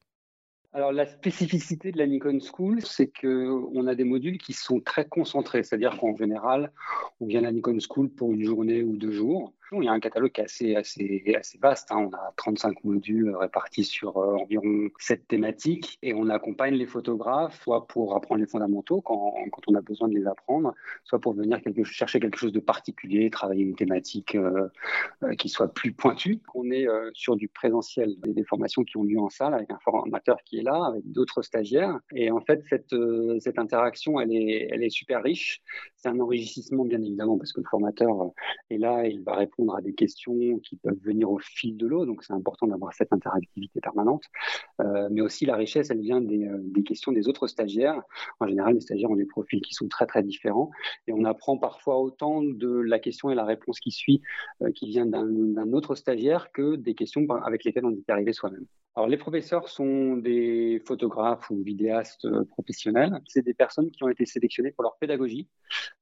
Alors 0.73 0.91
la 0.91 1.05
spécificité 1.05 1.91
de 1.91 1.97
la 1.97 2.07
Nikon 2.07 2.39
School, 2.39 2.81
c'est 2.83 3.07
qu'on 3.07 3.87
a 3.87 3.95
des 3.95 4.03
modules 4.03 4.37
qui 4.37 4.53
sont 4.53 4.79
très 4.79 5.07
concentrés, 5.07 5.63
c'est-à-dire 5.63 5.97
qu'en 5.97 6.15
général, 6.15 6.71
on 7.19 7.25
vient 7.25 7.39
à 7.39 7.43
la 7.43 7.51
Nikon 7.51 7.77
School 7.79 8.09
pour 8.09 8.31
une 8.31 8.43
journée 8.43 8.83
ou 8.83 8.97
deux 8.97 9.11
jours. 9.11 9.53
Il 9.71 9.83
y 9.83 9.87
a 9.87 9.91
un 9.91 9.99
catalogue 9.99 10.31
qui 10.31 10.41
est 10.41 10.45
assez, 10.45 10.75
assez, 10.75 11.35
assez 11.35 11.57
vaste. 11.57 11.91
Hein. 11.91 12.09
On 12.11 12.15
a 12.15 12.33
35 12.37 12.83
modules 12.83 13.35
répartis 13.35 13.83
sur 13.83 14.17
environ 14.17 14.89
7 14.99 15.27
thématiques 15.27 15.99
et 16.01 16.13
on 16.13 16.29
accompagne 16.29 16.75
les 16.75 16.85
photographes 16.85 17.61
soit 17.63 17.87
pour 17.87 18.15
apprendre 18.15 18.41
les 18.41 18.47
fondamentaux 18.47 19.01
quand, 19.01 19.35
quand 19.51 19.61
on 19.67 19.75
a 19.75 19.81
besoin 19.81 20.07
de 20.07 20.15
les 20.15 20.27
apprendre, 20.27 20.73
soit 21.03 21.19
pour 21.19 21.33
venir 21.33 21.59
chercher 21.83 22.19
quelque 22.19 22.37
chose 22.37 22.51
de 22.51 22.59
particulier, 22.59 23.29
travailler 23.29 23.63
une 23.63 23.75
thématique 23.75 24.37
qui 25.37 25.49
soit 25.49 25.73
plus 25.73 25.91
pointue. 25.91 26.39
On 26.53 26.69
est 26.71 26.87
sur 27.13 27.35
du 27.35 27.47
présentiel, 27.47 28.15
des 28.19 28.43
formations 28.43 28.83
qui 28.83 28.97
ont 28.97 29.03
lieu 29.03 29.19
en 29.19 29.29
salle 29.29 29.53
avec 29.53 29.71
un 29.71 29.79
formateur 29.79 30.37
qui 30.45 30.59
est 30.59 30.63
là, 30.63 30.85
avec 30.85 31.11
d'autres 31.11 31.41
stagiaires. 31.41 31.99
Et 32.13 32.31
en 32.31 32.41
fait, 32.41 32.63
cette, 32.69 32.93
euh, 32.93 33.39
cette 33.39 33.59
interaction, 33.59 34.19
elle 34.19 34.31
est, 34.31 34.67
elle 34.71 34.83
est 34.83 34.89
super 34.89 35.23
riche. 35.23 35.61
C'est 35.95 36.09
un 36.09 36.19
enrichissement, 36.19 36.85
bien 36.85 37.01
évidemment, 37.01 37.37
parce 37.37 37.53
que 37.53 37.61
le 37.61 37.67
formateur 37.69 38.21
euh, 38.21 38.29
est 38.69 38.77
là 38.77 39.05
et 39.05 39.09
il 39.09 39.23
va 39.23 39.35
répondre 39.35 39.56
à 39.75 39.81
des 39.81 39.93
questions 39.93 40.59
qui 40.59 40.75
peuvent 40.77 40.99
venir 41.03 41.29
au 41.29 41.39
fil 41.39 41.77
de 41.77 41.87
l'eau. 41.87 42.05
Donc, 42.05 42.23
c'est 42.23 42.33
important 42.33 42.67
d'avoir 42.67 42.93
cette 42.93 43.11
interactivité 43.11 43.79
permanente. 43.81 44.23
Euh, 44.81 45.07
mais 45.11 45.21
aussi, 45.21 45.45
la 45.45 45.55
richesse, 45.55 45.89
elle 45.89 46.01
vient 46.01 46.21
des, 46.21 46.47
des, 46.63 46.83
questions 46.83 47.11
des 47.11 47.27
autres 47.27 47.47
stagiaires. 47.47 48.01
En 48.39 48.47
général, 48.47 48.75
les 48.75 48.81
stagiaires 48.81 49.09
ont 49.09 49.15
des 49.15 49.25
profils 49.25 49.61
qui 49.61 49.73
sont 49.73 49.87
très, 49.87 50.05
très 50.05 50.23
différents. 50.23 50.69
Et 51.07 51.13
on 51.13 51.23
apprend 51.25 51.57
parfois 51.57 51.99
autant 51.99 52.43
de 52.43 52.69
la 52.69 52.99
question 52.99 53.29
et 53.29 53.35
la 53.35 53.45
réponse 53.45 53.79
qui 53.79 53.91
suit, 53.91 54.21
qui 54.75 54.87
vient 54.87 55.05
d'un 55.05 55.73
autre 55.73 55.95
stagiaire, 55.95 56.51
que 56.51 56.75
des 56.75 56.93
questions 56.95 57.27
avec 57.29 57.63
lesquelles 57.63 57.85
on 57.85 57.91
est 57.91 58.09
arrivé 58.09 58.33
soi-même. 58.33 58.65
Alors, 58.97 59.07
les 59.07 59.17
professeurs 59.17 59.69
sont 59.69 60.17
des 60.17 60.81
photographes 60.87 61.51
ou 61.51 61.61
vidéastes 61.61 62.25
euh, 62.25 62.43
professionnels. 62.45 63.21
C'est 63.27 63.43
des 63.43 63.53
personnes 63.53 63.91
qui 63.91 64.03
ont 64.03 64.09
été 64.09 64.25
sélectionnées 64.25 64.71
pour 64.71 64.81
leur 64.81 64.97
pédagogie 64.97 65.47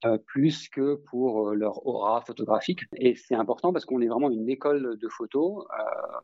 euh, 0.05 0.17
plus 0.17 0.69
que 0.69 0.95
pour 0.95 1.49
euh, 1.49 1.55
leur 1.55 1.85
aura 1.85 2.21
photographique. 2.21 2.83
Et 2.95 3.15
c'est 3.15 3.35
important 3.35 3.73
parce 3.73 3.83
qu'on 3.83 3.99
est 3.99 4.07
vraiment 4.07 4.31
une 4.31 4.49
école 4.49 4.97
de 4.97 5.09
photo. 5.09 5.67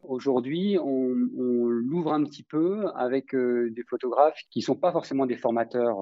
Aujourd'hui, 0.03 0.77
on, 0.81 1.13
on 1.37 1.65
l'ouvre 1.65 2.13
un 2.13 2.23
petit 2.23 2.43
peu 2.43 2.85
avec 2.95 3.35
des 3.35 3.83
photographes 3.89 4.39
qui 4.49 4.59
ne 4.59 4.63
sont 4.63 4.75
pas 4.77 4.93
forcément 4.93 5.25
des 5.25 5.35
formateurs 5.35 5.97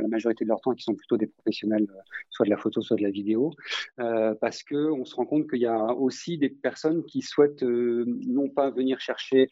la 0.00 0.08
majorité 0.08 0.44
de 0.44 0.48
leur 0.48 0.60
temps, 0.62 0.72
qui 0.72 0.82
sont 0.82 0.94
plutôt 0.94 1.18
des 1.18 1.26
professionnels, 1.26 1.86
soit 2.30 2.46
de 2.46 2.50
la 2.50 2.56
photo, 2.56 2.80
soit 2.80 2.96
de 2.96 3.02
la 3.02 3.10
vidéo, 3.10 3.52
parce 3.96 4.62
qu'on 4.62 5.04
se 5.04 5.14
rend 5.14 5.26
compte 5.26 5.48
qu'il 5.48 5.60
y 5.60 5.66
a 5.66 5.92
aussi 5.94 6.38
des 6.38 6.48
personnes 6.48 7.04
qui 7.04 7.22
souhaitent 7.22 7.62
non 7.62 8.48
pas 8.48 8.70
venir 8.70 9.00
chercher 9.00 9.48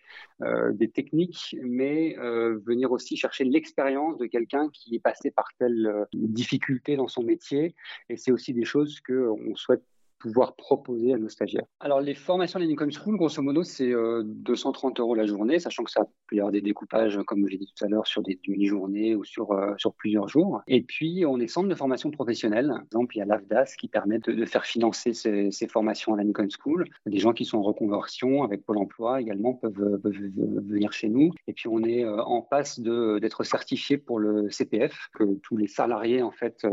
euh, 0.55 0.73
des 0.73 0.89
techniques, 0.89 1.57
mais 1.63 2.17
euh, 2.19 2.59
venir 2.65 2.93
aussi 2.93 3.17
chercher 3.17 3.45
l'expérience 3.45 4.19
de 4.19 4.27
quelqu'un 4.27 4.69
qui 4.73 4.95
est 4.95 5.01
passé 5.01 5.31
par 5.31 5.47
telle 5.59 5.87
euh, 5.87 6.05
difficulté 6.13 6.97
dans 6.97 7.09
son 7.09 7.23
métier. 7.23 7.75
Et 8.09 8.17
c'est 8.17 8.33
aussi 8.33 8.53
des 8.55 8.65
choses 8.65 9.01
qu'on 9.01 9.55
souhaite 9.57 9.85
pouvoir 10.25 10.57
proposer 10.57 11.13
à 11.13 11.19
nos 11.19 11.29
stagiaires. 11.29 11.67
Alors, 11.81 12.01
les 12.01 12.15
formations 12.15 12.59
de 12.59 12.65
Lincoln 12.65 12.89
School, 12.91 13.19
grosso 13.19 13.43
modo, 13.43 13.63
c'est 13.63 13.93
230 13.93 14.99
euh, 14.99 15.03
euros 15.03 15.15
la 15.15 15.27
journée, 15.27 15.59
sachant 15.59 15.85
que 15.85 15.91
ça 15.91 16.07
peut 16.27 16.37
y 16.37 16.39
avoir 16.39 16.51
des 16.51 16.63
découpages, 16.63 17.21
comme 17.27 17.47
j'ai 17.47 17.59
dit 17.59 17.71
tout 17.77 17.85
à 17.85 17.89
l'heure, 17.89 18.07
sur 18.07 18.23
des 18.23 18.41
demi-journées 18.49 19.15
ou 19.15 19.25
sur, 19.25 19.53
euh, 19.53 19.75
sur 19.77 19.93
plusieurs 19.93 20.29
jours. 20.29 20.63
Et 20.67 20.83
puis, 20.83 21.25
on 21.27 21.39
est 21.41 21.47
centre 21.47 21.69
de 21.69 21.75
formation 21.75 22.11
professionnelle. 22.11 22.69
Par 22.69 22.85
exemple, 22.85 23.17
il 23.17 23.19
y 23.19 23.23
a 23.23 23.27
l'AFDAS 23.27 23.75
qui 23.79 23.89
permet 23.89 24.19
de, 24.19 24.47
faire 24.47 24.65
financer 24.65 25.13
ces, 25.13 25.69
formations 25.69 26.15
à 26.15 26.17
Lincoln 26.17 26.49
School. 26.49 26.87
Des 27.05 27.19
gens 27.19 27.35
qui 27.35 27.45
sont 27.45 27.59
en 27.59 27.63
reconversion 27.63 28.45
avec 28.45 28.65
Pôle 28.65 28.79
emploi 28.79 29.21
également 29.21 29.53
peuvent, 29.53 30.01
venir 30.05 30.93
chez 30.93 31.11
nous. 31.11 31.33
Et 31.49 31.53
puis, 31.53 31.69
on 31.69 31.83
est 31.83 32.03
euh, 32.03 32.23
en 32.23 32.41
passe 32.41 32.81
d'être 32.81 33.45
certifié 33.45 33.99
pour 33.99 34.19
le 34.19 34.51
CPF, 34.51 35.11
que 35.19 35.35
tous 35.43 35.59
les 35.59 35.67
salariés, 35.67 36.23
en 36.23 36.31
fait, 36.31 36.67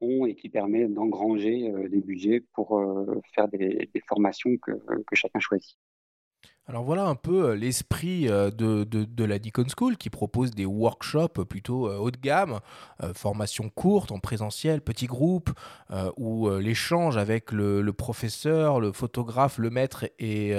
ont 0.00 0.24
et 0.24 0.34
qui 0.34 0.48
permet 0.48 0.88
d'engranger 0.88 1.70
des 1.90 2.00
budgets 2.00 2.40
pour 2.54 2.78
euh, 2.78 2.93
faire 3.34 3.48
des, 3.48 3.90
formations 4.08 4.56
que 4.58 4.72
chacun 5.14 5.40
choisit. 5.40 5.76
Alors 6.66 6.82
voilà 6.82 7.04
un 7.04 7.14
peu 7.14 7.50
euh, 7.50 7.56
l'esprit 7.56 8.26
euh, 8.26 8.50
de, 8.50 8.84
de, 8.84 9.24
la 9.24 9.38
Deacon 9.38 9.66
School 9.76 9.98
qui 9.98 10.08
propose 10.08 10.52
des 10.52 10.64
workshops 10.64 11.44
plutôt 11.46 11.88
euh, 11.88 11.98
haut 11.98 12.10
de 12.10 12.16
gamme, 12.16 12.60
formation 13.14 13.68
courte 13.68 14.12
en 14.12 14.18
présentiel, 14.18 14.80
petits 14.80 15.06
groupes, 15.06 15.50
où 16.16 16.48
l'échange 16.50 17.16
avec 17.16 17.52
le, 17.52 17.92
professeur, 17.92 18.80
le 18.80 18.92
photographe, 18.92 19.58
le 19.58 19.68
maître 19.70 20.06
et, 20.18 20.54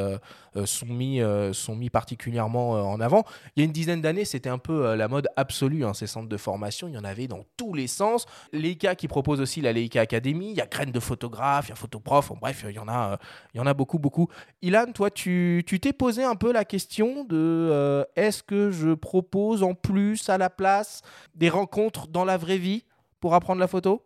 sont, 0.66 0.86
mis, 0.86 1.22
sont 1.54 1.76
mis 1.76 1.90
particulièrement 1.90 2.72
en 2.72 3.00
avant. 3.00 3.24
Il 3.56 3.62
y 3.62 3.64
a 3.64 3.66
une 3.66 3.72
dizaine 3.72 4.02
d'années, 4.02 4.26
c'était 4.26 4.50
un 4.50 4.58
peu 4.58 4.96
la 4.96 5.08
mode 5.08 5.28
absolue, 5.38 5.86
hein, 5.86 5.94
ces 5.94 6.08
centres 6.08 6.30
de 6.30 6.38
formation, 6.38 6.88
il 6.88 6.94
y 6.94 6.98
en 6.98 7.04
avait 7.04 7.28
dans 7.28 7.46
tous 7.58 7.74
les 7.74 7.88
sens. 7.88 8.26
Leica 8.52 8.96
qui 8.96 9.08
propose 9.08 9.40
aussi 9.40 9.62
la 9.62 9.72
Leica 9.74 10.02
Academy, 10.02 10.52
il 10.52 10.58
y 10.58 10.62
a 10.62 10.68
graines 10.68 10.92
de 10.92 11.00
photographes, 11.00 11.68
il 11.68 11.70
y 11.70 11.74
a 11.74 11.76
photoprof, 11.76 12.32
bref, 12.40 12.66
il 12.68 12.76
y, 12.76 12.80
en 12.80 12.88
a, 12.88 13.18
il 13.54 13.58
y 13.58 13.60
en 13.62 13.66
a 13.66 13.74
beaucoup, 13.74 14.00
beaucoup. 14.00 14.28
Ilan, 14.62 14.92
toi, 14.94 15.10
tu 15.10 15.64
t'es 15.82 15.94
poser 15.98 16.24
un 16.24 16.36
peu 16.36 16.52
la 16.52 16.66
question 16.66 17.24
de 17.24 17.36
euh, 17.36 18.04
est-ce 18.16 18.44
que 18.44 18.72
je 18.72 18.94
propose 18.94 19.64
en 19.64 19.74
plus 19.74 20.30
à 20.30 20.38
la 20.38 20.50
place 20.50 21.02
des 21.36 21.50
rencontres 21.50 22.08
dans 22.08 22.26
la 22.26 22.38
vraie 22.38 22.58
vie 22.58 22.86
pour 23.20 23.34
apprendre 23.34 23.60
la 23.60 23.68
photo? 23.68 24.06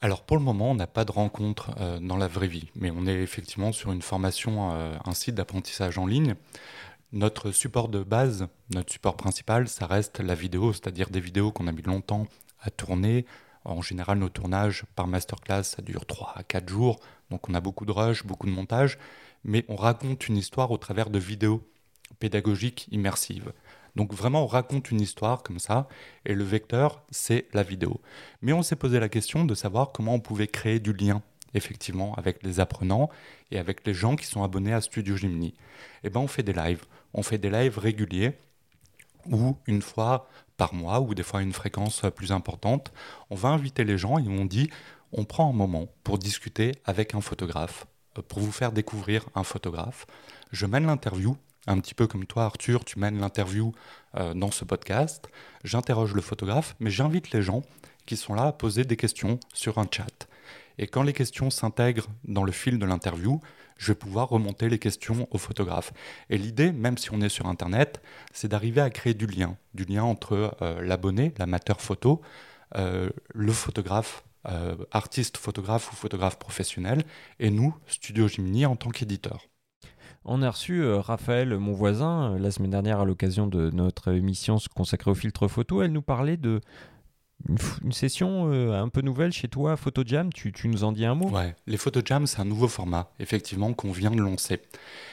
Alors 0.00 0.22
pour 0.22 0.36
le 0.36 0.42
moment, 0.42 0.70
on 0.70 0.74
n'a 0.74 0.86
pas 0.86 1.04
de 1.04 1.12
rencontres 1.12 1.70
euh, 1.80 1.98
dans 2.00 2.16
la 2.16 2.28
vraie 2.28 2.46
vie, 2.46 2.70
mais 2.76 2.90
on 2.90 3.06
est 3.06 3.20
effectivement 3.20 3.72
sur 3.72 3.90
une 3.90 4.02
formation, 4.02 4.70
euh, 4.72 4.96
un 5.04 5.14
site 5.14 5.34
d'apprentissage 5.34 5.98
en 5.98 6.06
ligne. 6.06 6.34
Notre 7.12 7.50
support 7.50 7.88
de 7.88 8.02
base, 8.02 8.46
notre 8.70 8.92
support 8.92 9.16
principal, 9.16 9.66
ça 9.68 9.86
reste 9.86 10.20
la 10.20 10.34
vidéo, 10.34 10.72
c'est-à-dire 10.72 11.10
des 11.10 11.20
vidéos 11.20 11.50
qu'on 11.50 11.66
a 11.66 11.72
mis 11.72 11.82
longtemps 11.82 12.26
à 12.60 12.70
tourner. 12.70 13.24
En 13.64 13.82
général, 13.82 14.18
nos 14.18 14.28
tournages 14.28 14.84
par 14.94 15.06
masterclass, 15.06 15.64
ça 15.64 15.82
dure 15.82 16.06
3 16.06 16.34
à 16.36 16.42
4 16.42 16.68
jours, 16.68 17.00
donc 17.30 17.48
on 17.48 17.54
a 17.54 17.60
beaucoup 17.60 17.84
de 17.84 17.92
rush, 17.92 18.24
beaucoup 18.24 18.46
de 18.46 18.52
montage 18.52 18.98
mais 19.48 19.64
on 19.68 19.76
raconte 19.76 20.28
une 20.28 20.36
histoire 20.36 20.70
au 20.70 20.76
travers 20.76 21.08
de 21.08 21.18
vidéos 21.18 21.66
pédagogiques 22.20 22.86
immersives. 22.90 23.52
Donc 23.96 24.12
vraiment, 24.12 24.44
on 24.44 24.46
raconte 24.46 24.90
une 24.90 25.00
histoire 25.00 25.42
comme 25.42 25.58
ça, 25.58 25.88
et 26.26 26.34
le 26.34 26.44
vecteur, 26.44 27.02
c'est 27.10 27.48
la 27.54 27.62
vidéo. 27.62 28.00
Mais 28.42 28.52
on 28.52 28.62
s'est 28.62 28.76
posé 28.76 29.00
la 29.00 29.08
question 29.08 29.46
de 29.46 29.54
savoir 29.54 29.90
comment 29.90 30.14
on 30.14 30.20
pouvait 30.20 30.48
créer 30.48 30.80
du 30.80 30.92
lien, 30.92 31.22
effectivement, 31.54 32.14
avec 32.16 32.42
les 32.42 32.60
apprenants 32.60 33.08
et 33.50 33.58
avec 33.58 33.86
les 33.86 33.94
gens 33.94 34.16
qui 34.16 34.26
sont 34.26 34.42
abonnés 34.42 34.74
à 34.74 34.82
Studio 34.82 35.16
Gemini. 35.16 35.48
Et 35.48 35.54
eh 36.04 36.10
ben, 36.10 36.20
on 36.20 36.28
fait 36.28 36.42
des 36.42 36.52
lives. 36.52 36.84
On 37.14 37.22
fait 37.22 37.38
des 37.38 37.50
lives 37.50 37.78
réguliers, 37.78 38.34
où 39.30 39.56
une 39.66 39.82
fois 39.82 40.28
par 40.58 40.74
mois, 40.74 41.00
ou 41.00 41.14
des 41.14 41.22
fois 41.22 41.40
à 41.40 41.42
une 41.42 41.54
fréquence 41.54 42.02
plus 42.14 42.32
importante, 42.32 42.92
on 43.30 43.34
va 43.34 43.48
inviter 43.48 43.84
les 43.84 43.96
gens 43.96 44.18
et 44.18 44.28
on 44.28 44.44
dit, 44.44 44.68
on 45.12 45.24
prend 45.24 45.48
un 45.48 45.54
moment 45.54 45.88
pour 46.04 46.18
discuter 46.18 46.72
avec 46.84 47.14
un 47.14 47.22
photographe 47.22 47.86
pour 48.22 48.40
vous 48.40 48.52
faire 48.52 48.72
découvrir 48.72 49.28
un 49.34 49.44
photographe. 49.44 50.06
Je 50.52 50.66
mène 50.66 50.86
l'interview, 50.86 51.36
un 51.66 51.78
petit 51.80 51.94
peu 51.94 52.06
comme 52.06 52.26
toi 52.26 52.44
Arthur, 52.44 52.84
tu 52.84 52.98
mènes 52.98 53.20
l'interview 53.20 53.72
euh, 54.16 54.34
dans 54.34 54.50
ce 54.50 54.64
podcast. 54.64 55.28
J'interroge 55.64 56.14
le 56.14 56.22
photographe, 56.22 56.74
mais 56.80 56.90
j'invite 56.90 57.30
les 57.32 57.42
gens 57.42 57.62
qui 58.06 58.16
sont 58.16 58.34
là 58.34 58.44
à 58.44 58.52
poser 58.52 58.84
des 58.84 58.96
questions 58.96 59.38
sur 59.52 59.78
un 59.78 59.86
chat. 59.90 60.28
Et 60.78 60.86
quand 60.86 61.02
les 61.02 61.12
questions 61.12 61.50
s'intègrent 61.50 62.08
dans 62.24 62.44
le 62.44 62.52
fil 62.52 62.78
de 62.78 62.86
l'interview, 62.86 63.40
je 63.76 63.88
vais 63.88 63.94
pouvoir 63.94 64.28
remonter 64.28 64.68
les 64.68 64.78
questions 64.78 65.28
au 65.30 65.38
photographe. 65.38 65.92
Et 66.30 66.38
l'idée, 66.38 66.72
même 66.72 66.98
si 66.98 67.12
on 67.12 67.20
est 67.20 67.28
sur 67.28 67.46
Internet, 67.46 68.00
c'est 68.32 68.48
d'arriver 68.48 68.80
à 68.80 68.90
créer 68.90 69.14
du 69.14 69.26
lien, 69.26 69.56
du 69.74 69.84
lien 69.84 70.04
entre 70.04 70.56
euh, 70.62 70.82
l'abonné, 70.82 71.32
l'amateur 71.38 71.80
photo, 71.80 72.20
euh, 72.76 73.08
le 73.34 73.52
photographe 73.52 74.24
euh, 74.48 74.76
artiste 74.92 75.36
photographe 75.36 75.92
ou 75.92 75.96
photographe 75.96 76.38
professionnel, 76.38 77.04
et 77.38 77.50
nous, 77.50 77.74
Studio 77.86 78.28
Jimny, 78.28 78.66
en 78.66 78.76
tant 78.76 78.90
qu'éditeur. 78.90 79.46
On 80.24 80.42
a 80.42 80.50
reçu 80.50 80.82
euh, 80.82 81.00
Raphaël, 81.00 81.56
mon 81.58 81.72
voisin, 81.72 82.32
euh, 82.32 82.38
la 82.38 82.50
semaine 82.50 82.70
dernière 82.70 83.00
à 83.00 83.04
l'occasion 83.04 83.46
de 83.46 83.70
notre 83.70 84.12
émission 84.12 84.56
consacrée 84.74 85.10
au 85.10 85.14
filtre 85.14 85.48
photo. 85.48 85.82
Elle 85.82 85.92
nous 85.92 86.02
parlait 86.02 86.36
de 86.36 86.60
une, 87.48 87.92
session 87.92 88.50
un 88.50 88.88
peu 88.88 89.00
nouvelle 89.00 89.32
chez 89.32 89.46
toi, 89.46 89.76
PhotoJam. 89.76 90.32
Tu, 90.32 90.50
tu 90.50 90.66
nous 90.66 90.82
en 90.82 90.90
dis 90.90 91.04
un 91.04 91.14
mot? 91.14 91.28
Ouais, 91.28 91.54
les 91.66 91.76
PhotoJam, 91.76 92.26
c'est 92.26 92.40
un 92.40 92.44
nouveau 92.44 92.66
format, 92.66 93.12
effectivement, 93.20 93.72
qu'on 93.74 93.92
vient 93.92 94.10
de 94.10 94.20
lancer. 94.20 94.60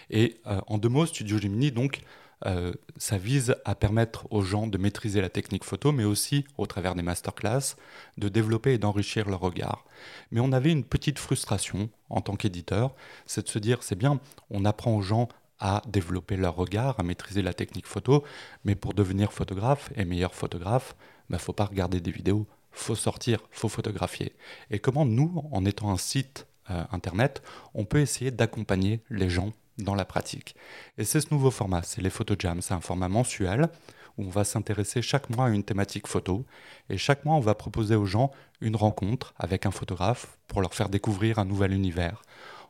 Et 0.09 0.41
en 0.45 0.79
deux 0.79 0.89
mots, 0.89 1.05
Studio 1.05 1.38
Gemini, 1.38 1.71
donc, 1.71 2.01
euh, 2.45 2.73
ça 2.97 3.17
vise 3.17 3.55
à 3.65 3.75
permettre 3.75 4.27
aux 4.31 4.41
gens 4.41 4.67
de 4.67 4.77
maîtriser 4.77 5.21
la 5.21 5.29
technique 5.29 5.63
photo, 5.63 5.91
mais 5.91 6.03
aussi, 6.03 6.45
au 6.57 6.65
travers 6.65 6.95
des 6.95 7.01
masterclass, 7.01 7.75
de 8.17 8.29
développer 8.29 8.73
et 8.73 8.77
d'enrichir 8.77 9.29
leur 9.29 9.39
regard. 9.39 9.85
Mais 10.31 10.39
on 10.39 10.51
avait 10.51 10.71
une 10.71 10.83
petite 10.83 11.19
frustration 11.19 11.89
en 12.09 12.21
tant 12.21 12.35
qu'éditeur, 12.35 12.93
c'est 13.25 13.45
de 13.45 13.49
se 13.49 13.59
dire, 13.59 13.83
c'est 13.83 13.97
bien, 13.97 14.19
on 14.49 14.65
apprend 14.65 14.95
aux 14.95 15.01
gens 15.01 15.27
à 15.59 15.81
développer 15.87 16.35
leur 16.35 16.55
regard, 16.55 16.99
à 16.99 17.03
maîtriser 17.03 17.41
la 17.41 17.53
technique 17.53 17.87
photo, 17.87 18.23
mais 18.63 18.75
pour 18.75 18.93
devenir 18.93 19.31
photographe 19.31 19.91
et 19.95 20.05
meilleur 20.05 20.35
photographe, 20.35 20.95
il 20.97 21.31
bah, 21.31 21.37
ne 21.37 21.41
faut 21.41 21.53
pas 21.53 21.65
regarder 21.65 22.01
des 22.01 22.11
vidéos, 22.11 22.45
faut 22.71 22.95
sortir, 22.95 23.39
faut 23.51 23.69
photographier. 23.69 24.33
Et 24.69 24.79
comment 24.79 25.05
nous, 25.05 25.43
en 25.51 25.65
étant 25.65 25.91
un 25.91 25.97
site 25.97 26.45
internet, 26.68 27.43
on 27.74 27.86
peut 27.86 27.99
essayer 27.99 28.32
d'accompagner 28.32 29.01
les 29.09 29.30
gens 29.30 29.53
dans 29.78 29.95
la 29.95 30.05
pratique. 30.05 30.55
Et 30.97 31.03
c'est 31.03 31.22
ce 31.22 31.28
nouveau 31.32 31.51
format, 31.51 31.84
c'est 31.84 32.01
les 32.01 32.09
PhotoJams. 32.09 32.61
C'est 32.61 32.74
un 32.74 32.82
format 32.82 33.09
mensuel 33.09 33.70
où 34.18 34.24
on 34.24 34.30
va 34.30 34.43
s'intéresser 34.43 35.01
chaque 35.01 35.30
mois 35.30 35.47
à 35.47 35.49
une 35.49 35.63
thématique 35.63 36.07
photo. 36.07 36.45
Et 36.89 36.97
chaque 36.97 37.26
mois, 37.26 37.36
on 37.36 37.41
va 37.41 37.55
proposer 37.55 37.95
aux 37.95 38.05
gens 38.05 38.32
une 38.61 38.76
rencontre 38.76 39.34
avec 39.38 39.66
un 39.66 39.72
photographe 39.72 40.38
pour 40.47 40.61
leur 40.61 40.74
faire 40.74 40.89
découvrir 40.89 41.39
un 41.39 41.45
nouvel 41.45 41.74
univers. 41.74 42.22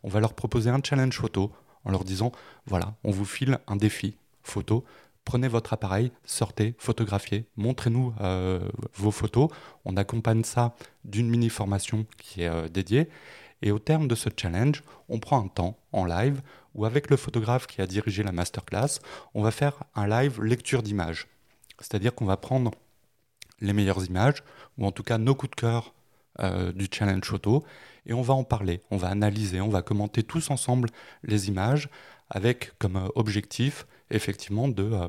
on 0.03 0.09
va 0.09 0.19
leur 0.19 0.33
proposer 0.33 0.69
un 0.69 0.81
challenge 0.83 1.17
photo 1.17 1.51
en 1.83 1.91
leur 1.91 2.03
disant, 2.03 2.31
voilà, 2.67 2.95
on 3.03 3.11
vous 3.11 3.25
file 3.25 3.59
un 3.67 3.75
défi 3.75 4.17
photo, 4.43 4.85
prenez 5.23 5.47
votre 5.47 5.73
appareil, 5.73 6.11
sortez, 6.25 6.75
photographiez, 6.77 7.45
montrez-nous 7.57 8.13
euh, 8.21 8.69
vos 8.93 9.11
photos. 9.11 9.49
On 9.83 9.97
accompagne 9.97 10.43
ça 10.43 10.75
d'une 11.03 11.27
mini 11.27 11.49
formation 11.49 12.05
qui 12.17 12.43
est 12.43 12.47
euh, 12.47 12.67
dédiée. 12.67 13.09
Et 13.65 13.71
au 13.71 13.79
terme 13.79 14.07
de 14.07 14.13
ce 14.13 14.29
challenge, 14.37 14.83
on 15.09 15.19
prend 15.19 15.43
un 15.43 15.47
temps 15.47 15.75
en 15.91 16.05
live 16.05 16.41
où 16.75 16.85
avec 16.85 17.09
le 17.09 17.17
photographe 17.17 17.65
qui 17.65 17.81
a 17.81 17.87
dirigé 17.87 18.21
la 18.21 18.31
masterclass, 18.31 18.99
on 19.33 19.41
va 19.41 19.49
faire 19.49 19.83
un 19.95 20.07
live 20.07 20.41
lecture 20.41 20.83
d'images. 20.83 21.27
C'est-à-dire 21.79 22.13
qu'on 22.13 22.25
va 22.25 22.37
prendre 22.37 22.71
les 23.59 23.73
meilleures 23.73 24.05
images, 24.05 24.43
ou 24.77 24.85
en 24.85 24.91
tout 24.91 25.01
cas 25.01 25.17
nos 25.17 25.33
coups 25.33 25.49
de 25.49 25.55
cœur 25.55 25.95
euh, 26.41 26.71
du 26.73 26.87
challenge 26.91 27.23
photo, 27.23 27.63
et 28.05 28.13
on 28.13 28.21
va 28.21 28.35
en 28.35 28.43
parler, 28.43 28.81
on 28.91 28.97
va 28.97 29.07
analyser, 29.07 29.61
on 29.61 29.69
va 29.69 29.81
commenter 29.81 30.21
tous 30.21 30.51
ensemble 30.51 30.89
les 31.23 31.47
images 31.47 31.89
avec 32.29 32.77
comme 32.77 33.09
objectif 33.15 33.87
effectivement 34.11 34.67
de 34.67 34.83
euh, 34.83 35.07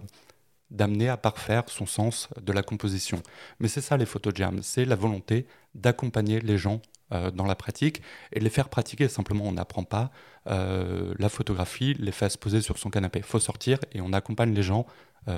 d'amener 0.70 1.08
à 1.08 1.16
parfaire 1.16 1.64
son 1.68 1.86
sens 1.86 2.28
de 2.40 2.52
la 2.52 2.62
composition. 2.62 3.22
Mais 3.60 3.68
c'est 3.68 3.80
ça 3.80 3.96
les 3.96 4.06
photojams, 4.06 4.62
c'est 4.62 4.84
la 4.84 4.96
volonté 4.96 5.46
d'accompagner 5.74 6.40
les 6.40 6.58
gens 6.58 6.80
euh, 7.12 7.30
dans 7.30 7.46
la 7.46 7.54
pratique 7.54 8.02
et 8.32 8.40
les 8.40 8.50
faire 8.50 8.68
pratiquer. 8.68 9.08
Simplement, 9.08 9.44
on 9.44 9.52
n'apprend 9.52 9.84
pas 9.84 10.10
euh, 10.46 11.14
la 11.18 11.28
photographie, 11.28 11.94
les 11.98 12.12
fait 12.12 12.28
se 12.28 12.38
poser 12.38 12.60
sur 12.60 12.78
son 12.78 12.90
canapé. 12.90 13.20
Il 13.20 13.24
faut 13.24 13.38
sortir 13.38 13.78
et 13.92 14.00
on 14.00 14.12
accompagne 14.12 14.52
les 14.54 14.62
gens 14.62 14.86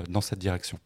dans 0.07 0.21
cette 0.21 0.37
direction. 0.37 0.77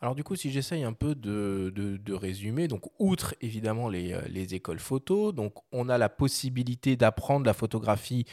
Alors 0.00 0.14
du 0.14 0.22
coup, 0.22 0.36
si 0.36 0.52
j'essaye 0.52 0.84
un 0.84 0.92
peu 0.92 1.16
de, 1.16 1.72
de, 1.74 2.12
résumer, 2.12 2.68
donc 2.68 2.82
outre 3.00 3.34
évidemment 3.40 3.88
les, 3.88 4.16
les, 4.28 4.54
écoles 4.54 4.78
photo, 4.78 5.32
donc 5.32 5.54
on 5.72 5.88
a 5.88 5.98
la 5.98 6.08
possibilité 6.08 6.94
d'apprendre 6.94 7.44
la 7.44 7.54
photographie 7.54 8.24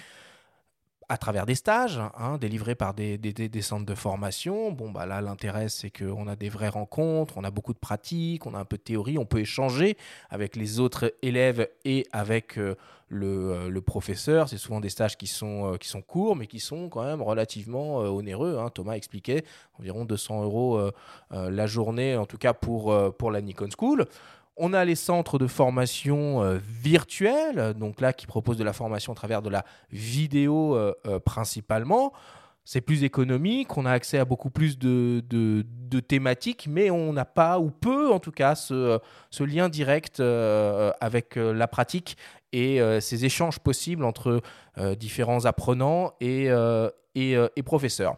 à 1.09 1.17
travers 1.17 1.45
des 1.45 1.55
stages 1.55 1.99
hein, 2.17 2.37
délivrés 2.37 2.75
par 2.75 2.93
des, 2.93 3.19
centres 3.61 3.85
de 3.85 3.95
formation. 3.95 4.71
Bon, 4.71 4.91
bah 4.91 5.05
là, 5.05 5.21
l'intérêt, 5.21 5.69
c'est 5.69 5.89
qu'on 5.89 6.27
a 6.27 6.35
des 6.35 6.49
vraies 6.49 6.69
rencontres, 6.69 7.35
on 7.37 7.43
a 7.43 7.51
beaucoup 7.51 7.73
de 7.73 7.79
pratiques, 7.79 8.45
on 8.45 8.53
a 8.53 8.59
un 8.59 8.65
peu 8.65 8.77
de 8.77 8.81
théorie, 8.81 9.17
on 9.17 9.25
peut 9.25 9.39
échanger 9.39 9.97
avec 10.29 10.55
les 10.55 10.79
autres 10.79 11.13
élèves 11.21 11.67
et 11.85 12.05
avec 12.11 12.57
euh, 12.57 12.75
euh, 13.11 13.69
le, 13.69 13.81
professeur. 13.81 14.49
C'est 14.49 14.57
souvent 14.57 14.79
des 14.79 14.89
stages 14.89 15.17
qui 15.17 15.27
sont, 15.27 15.73
euh, 15.73 15.77
qui 15.77 15.87
sont 15.87 16.01
courts, 16.01 16.35
mais 16.35 16.47
qui 16.47 16.59
sont 16.59 16.89
quand 16.89 17.03
même 17.03 17.21
relativement 17.21 17.97
onéreux. 17.97 18.57
Hein. 18.59 18.69
Thomas 18.69 18.93
expliquait 18.93 19.43
environ 19.79 20.05
200 20.05 20.43
euros 20.43 20.79
la 21.31 21.67
journée, 21.67 22.15
en 22.15 22.25
tout 22.25 22.37
cas 22.37 22.53
pour 22.53 22.91
la 23.31 23.41
Nikon 23.41 23.69
School. 23.77 24.07
On 24.55 24.73
a 24.73 24.85
les 24.85 24.95
centres 24.95 25.39
de 25.39 25.47
formation 25.47 26.43
euh, 26.43 26.59
virtuels, 26.61 27.73
donc 27.73 27.99
là 27.99 28.13
qui 28.13 28.27
proposent 28.27 28.57
de 28.57 28.63
la 28.63 28.73
formation 28.73 29.11
à 29.11 29.15
travers 29.15 29.41
de 29.41 29.49
la 29.49 29.65
vidéo 29.91 30.75
euh, 30.75 30.93
euh, 31.07 31.19
principalement. 31.19 32.13
C'est 32.63 32.81
plus 32.81 33.03
économique, 33.03 33.75
on 33.77 33.85
a 33.85 33.91
accès 33.91 34.19
à 34.19 34.25
beaucoup 34.25 34.49
plus 34.49 34.77
de, 34.77 35.21
thématiques, 36.07 36.67
mais 36.69 36.91
on 36.91 37.11
n'a 37.11 37.25
pas, 37.25 37.59
ou 37.59 37.71
peu 37.71 38.09
en 38.09 38.19
tout 38.19 38.31
cas, 38.31 38.55
ce, 38.55 39.01
lien 39.41 39.67
direct 39.67 40.21
avec 40.21 41.35
la 41.35 41.67
pratique 41.67 42.15
et 42.53 42.79
ces 43.01 43.25
échanges 43.25 43.59
possibles 43.59 44.05
entre 44.05 44.41
différents 44.97 45.43
apprenants 45.43 46.13
et, 46.21 46.47
et 47.15 47.63
professeurs. 47.65 48.15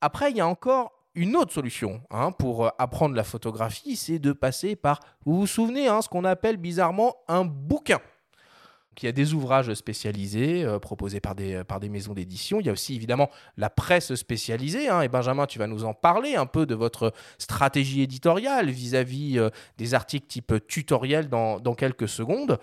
Après, 0.00 0.30
il 0.30 0.38
y 0.38 0.40
a 0.40 0.48
encore 0.48 1.03
une 1.14 1.36
autre 1.36 1.52
solution 1.52 2.00
hein, 2.10 2.32
pour 2.32 2.66
euh, 2.66 2.70
apprendre 2.78 3.14
la 3.14 3.24
photographie, 3.24 3.96
c'est 3.96 4.18
de 4.18 4.32
passer 4.32 4.76
par, 4.76 5.00
vous 5.24 5.40
vous 5.40 5.46
souvenez, 5.46 5.88
hein, 5.88 6.02
ce 6.02 6.08
qu'on 6.08 6.24
appelle 6.24 6.56
bizarrement 6.56 7.16
un 7.28 7.44
bouquin. 7.44 8.00
il 9.00 9.06
y 9.06 9.08
a 9.08 9.12
des 9.12 9.32
ouvrages 9.32 9.72
spécialisés 9.74 10.64
euh, 10.64 10.78
proposés 10.78 11.20
par 11.20 11.34
des, 11.34 11.62
par 11.64 11.78
des 11.78 11.88
maisons 11.88 12.14
d'édition. 12.14 12.58
Il 12.60 12.66
y 12.66 12.68
a 12.68 12.72
aussi 12.72 12.94
évidemment 12.96 13.30
la 13.56 13.70
presse 13.70 14.14
spécialisée. 14.14 14.88
Hein. 14.88 15.02
et 15.02 15.08
Benjamin, 15.08 15.46
tu 15.46 15.58
vas 15.58 15.68
nous 15.68 15.84
en 15.84 15.94
parler 15.94 16.34
un 16.34 16.46
peu 16.46 16.66
de 16.66 16.74
votre 16.74 17.12
stratégie 17.38 18.02
éditoriale 18.02 18.70
vis-à-vis 18.70 19.38
euh, 19.38 19.50
des 19.78 19.94
articles 19.94 20.26
type 20.26 20.66
tutoriel 20.66 21.28
dans, 21.28 21.60
dans, 21.60 21.74
quelques 21.74 22.08
secondes. 22.08 22.58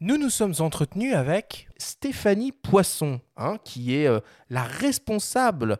Nous 0.00 0.18
nous 0.18 0.30
sommes 0.30 0.54
entretenus 0.60 1.14
avec 1.14 1.68
Stéphanie 1.78 2.52
Poisson, 2.52 3.20
qui 3.64 3.94
est 3.94 4.06
la 4.50 4.62
responsable 4.62 5.78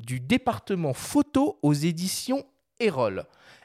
du 0.00 0.20
département 0.20 0.94
photo 0.94 1.58
aux 1.62 1.74
éditions 1.74 2.44
Erol. 2.80 3.24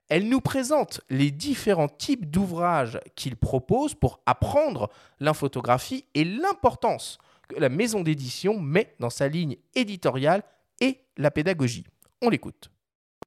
Elle 0.10 0.30
nous 0.30 0.42
présente 0.42 1.02
les 1.10 1.32
différents 1.32 1.88
types 1.88 2.30
d'ouvrages 2.30 3.00
qu'il 3.16 3.36
propose 3.36 3.96
pour 3.96 4.20
apprendre 4.26 4.90
l'infotographie 5.20 6.06
et 6.14 6.24
l'importance 6.24 7.18
que 7.48 7.60
la 7.60 7.70
maison 7.70 8.02
d'édition 8.02 8.60
met 8.60 8.96
dans 9.00 9.10
sa 9.10 9.28
ligne 9.28 9.58
éditoriale 9.74 10.44
et 10.80 11.00
la 11.18 11.32
pédagogie. 11.32 11.86
On 12.22 12.30
l'écoute. 12.30 12.70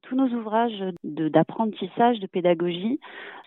Tous 0.09 0.15
nos 0.15 0.39
ouvrages 0.39 0.83
d'apprentissage, 1.03 2.19
de, 2.19 2.25
pédagogie 2.25 2.99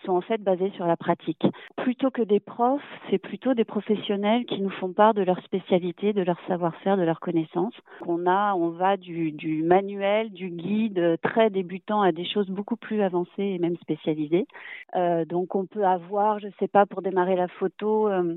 sont 0.05 0.13
en 0.13 0.21
fait 0.21 0.41
basés 0.41 0.71
sur 0.77 0.85
la 0.85 0.95
pratique. 0.95 1.45
Plutôt 1.75 2.09
que 2.09 2.21
des 2.21 2.39
profs, 2.39 2.81
c'est 3.09 3.17
plutôt 3.17 3.53
des 3.53 3.65
professionnels 3.65 4.45
qui 4.45 4.61
nous 4.61 4.69
font 4.69 4.93
part 4.93 5.13
de 5.13 5.23
leur 5.23 5.43
spécialité, 5.43 6.13
de 6.13 6.21
leur 6.21 6.39
savoir-faire, 6.47 6.95
de 6.95 7.01
leurs 7.01 7.19
connaissances. 7.19 7.73
On 8.07 8.25
on 8.25 8.69
va 8.69 8.95
du, 8.95 9.61
manuel, 9.63 10.31
du 10.31 10.51
guide 10.51 11.17
très 11.21 11.49
débutant 11.49 12.01
à 12.01 12.13
des 12.13 12.23
choses 12.23 12.49
beaucoup 12.49 12.77
plus 12.77 13.01
avancées 13.01 13.43
et 13.43 13.59
même 13.59 13.75
spécialisées. 13.81 14.47
Euh, 14.95 15.25
donc 15.25 15.55
on 15.55 15.65
peut 15.65 15.85
avoir, 15.85 16.39
je 16.39 16.47
ne 16.47 16.53
sais 16.61 16.69
pas, 16.69 16.85
pour 16.85 17.01
démarrer 17.01 17.35
la 17.35 17.49
photo, 17.49 18.07
euh, 18.07 18.35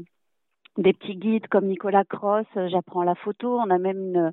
des 0.79 0.93
petits 0.93 1.15
guides 1.15 1.47
comme 1.47 1.67
Nicolas 1.67 2.05
Cross, 2.05 2.47
euh, 2.57 2.69
j'apprends 2.69 3.05
la 3.05 3.15
photo. 3.15 3.57
On 3.57 3.71
a 3.71 3.79
même 3.79 3.99
une 3.99 4.33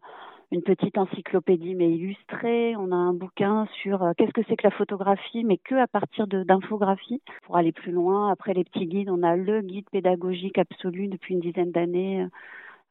une 0.53 0.61
petite 0.61 0.99
encyclopédie 0.99 1.73
mais 1.73 1.91
illustrée. 1.91 2.75
On 2.75 2.91
a 2.91 2.95
un 2.95 3.13
bouquin 3.13 3.67
sur 3.81 4.03
euh, 4.03 4.11
qu'est-ce 4.15 4.33
que 4.33 4.43
c'est 4.47 4.55
que 4.55 4.67
la 4.67 4.71
photographie, 4.71 5.43
mais 5.43 5.57
que 5.57 5.73
à 5.73 5.87
partir 5.87 6.27
d'infographies. 6.27 7.21
Pour 7.43 7.57
aller 7.57 7.71
plus 7.71 7.91
loin, 7.91 8.31
après 8.31 8.53
les 8.53 8.63
petits 8.63 8.85
guides, 8.85 9.09
on 9.09 9.23
a 9.23 9.35
le 9.35 9.61
guide 9.61 9.89
pédagogique 9.91 10.59
absolu 10.59 11.07
depuis 11.07 11.33
une 11.33 11.39
dizaine 11.39 11.71
d'années 11.71 12.21
euh, 12.21 12.27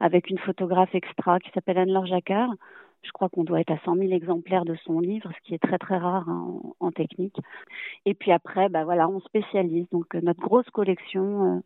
avec 0.00 0.28
une 0.28 0.38
photographe 0.38 0.92
extra 0.94 1.38
qui 1.38 1.50
s'appelle 1.52 1.78
Anne-Laure 1.78 2.06
Jacquard. 2.06 2.50
Je 3.02 3.12
crois 3.12 3.28
qu'on 3.28 3.44
doit 3.44 3.60
être 3.60 3.70
à 3.70 3.78
100 3.84 3.94
000 3.94 4.12
exemplaires 4.12 4.64
de 4.64 4.74
son 4.84 4.98
livre, 4.98 5.30
ce 5.32 5.40
qui 5.46 5.54
est 5.54 5.62
très 5.62 5.78
très 5.78 5.98
rare 5.98 6.28
hein, 6.28 6.60
en, 6.80 6.90
technique. 6.90 7.38
Et 8.06 8.14
puis 8.14 8.32
après, 8.32 8.68
bah 8.70 8.82
voilà, 8.82 9.08
on 9.08 9.20
spécialise. 9.20 9.88
Donc 9.90 10.16
euh, 10.16 10.20
notre 10.20 10.40
grosse 10.40 10.68
collection, 10.70 11.62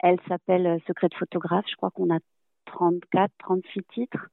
elle 0.00 0.20
s'appelle 0.28 0.80
Secret 0.86 1.08
de 1.08 1.14
photographe. 1.14 1.64
Je 1.70 1.76
crois 1.76 1.90
qu'on 1.90 2.14
a 2.14 2.18
34, 2.66 3.32
36 3.38 3.82
titres. 3.94 4.28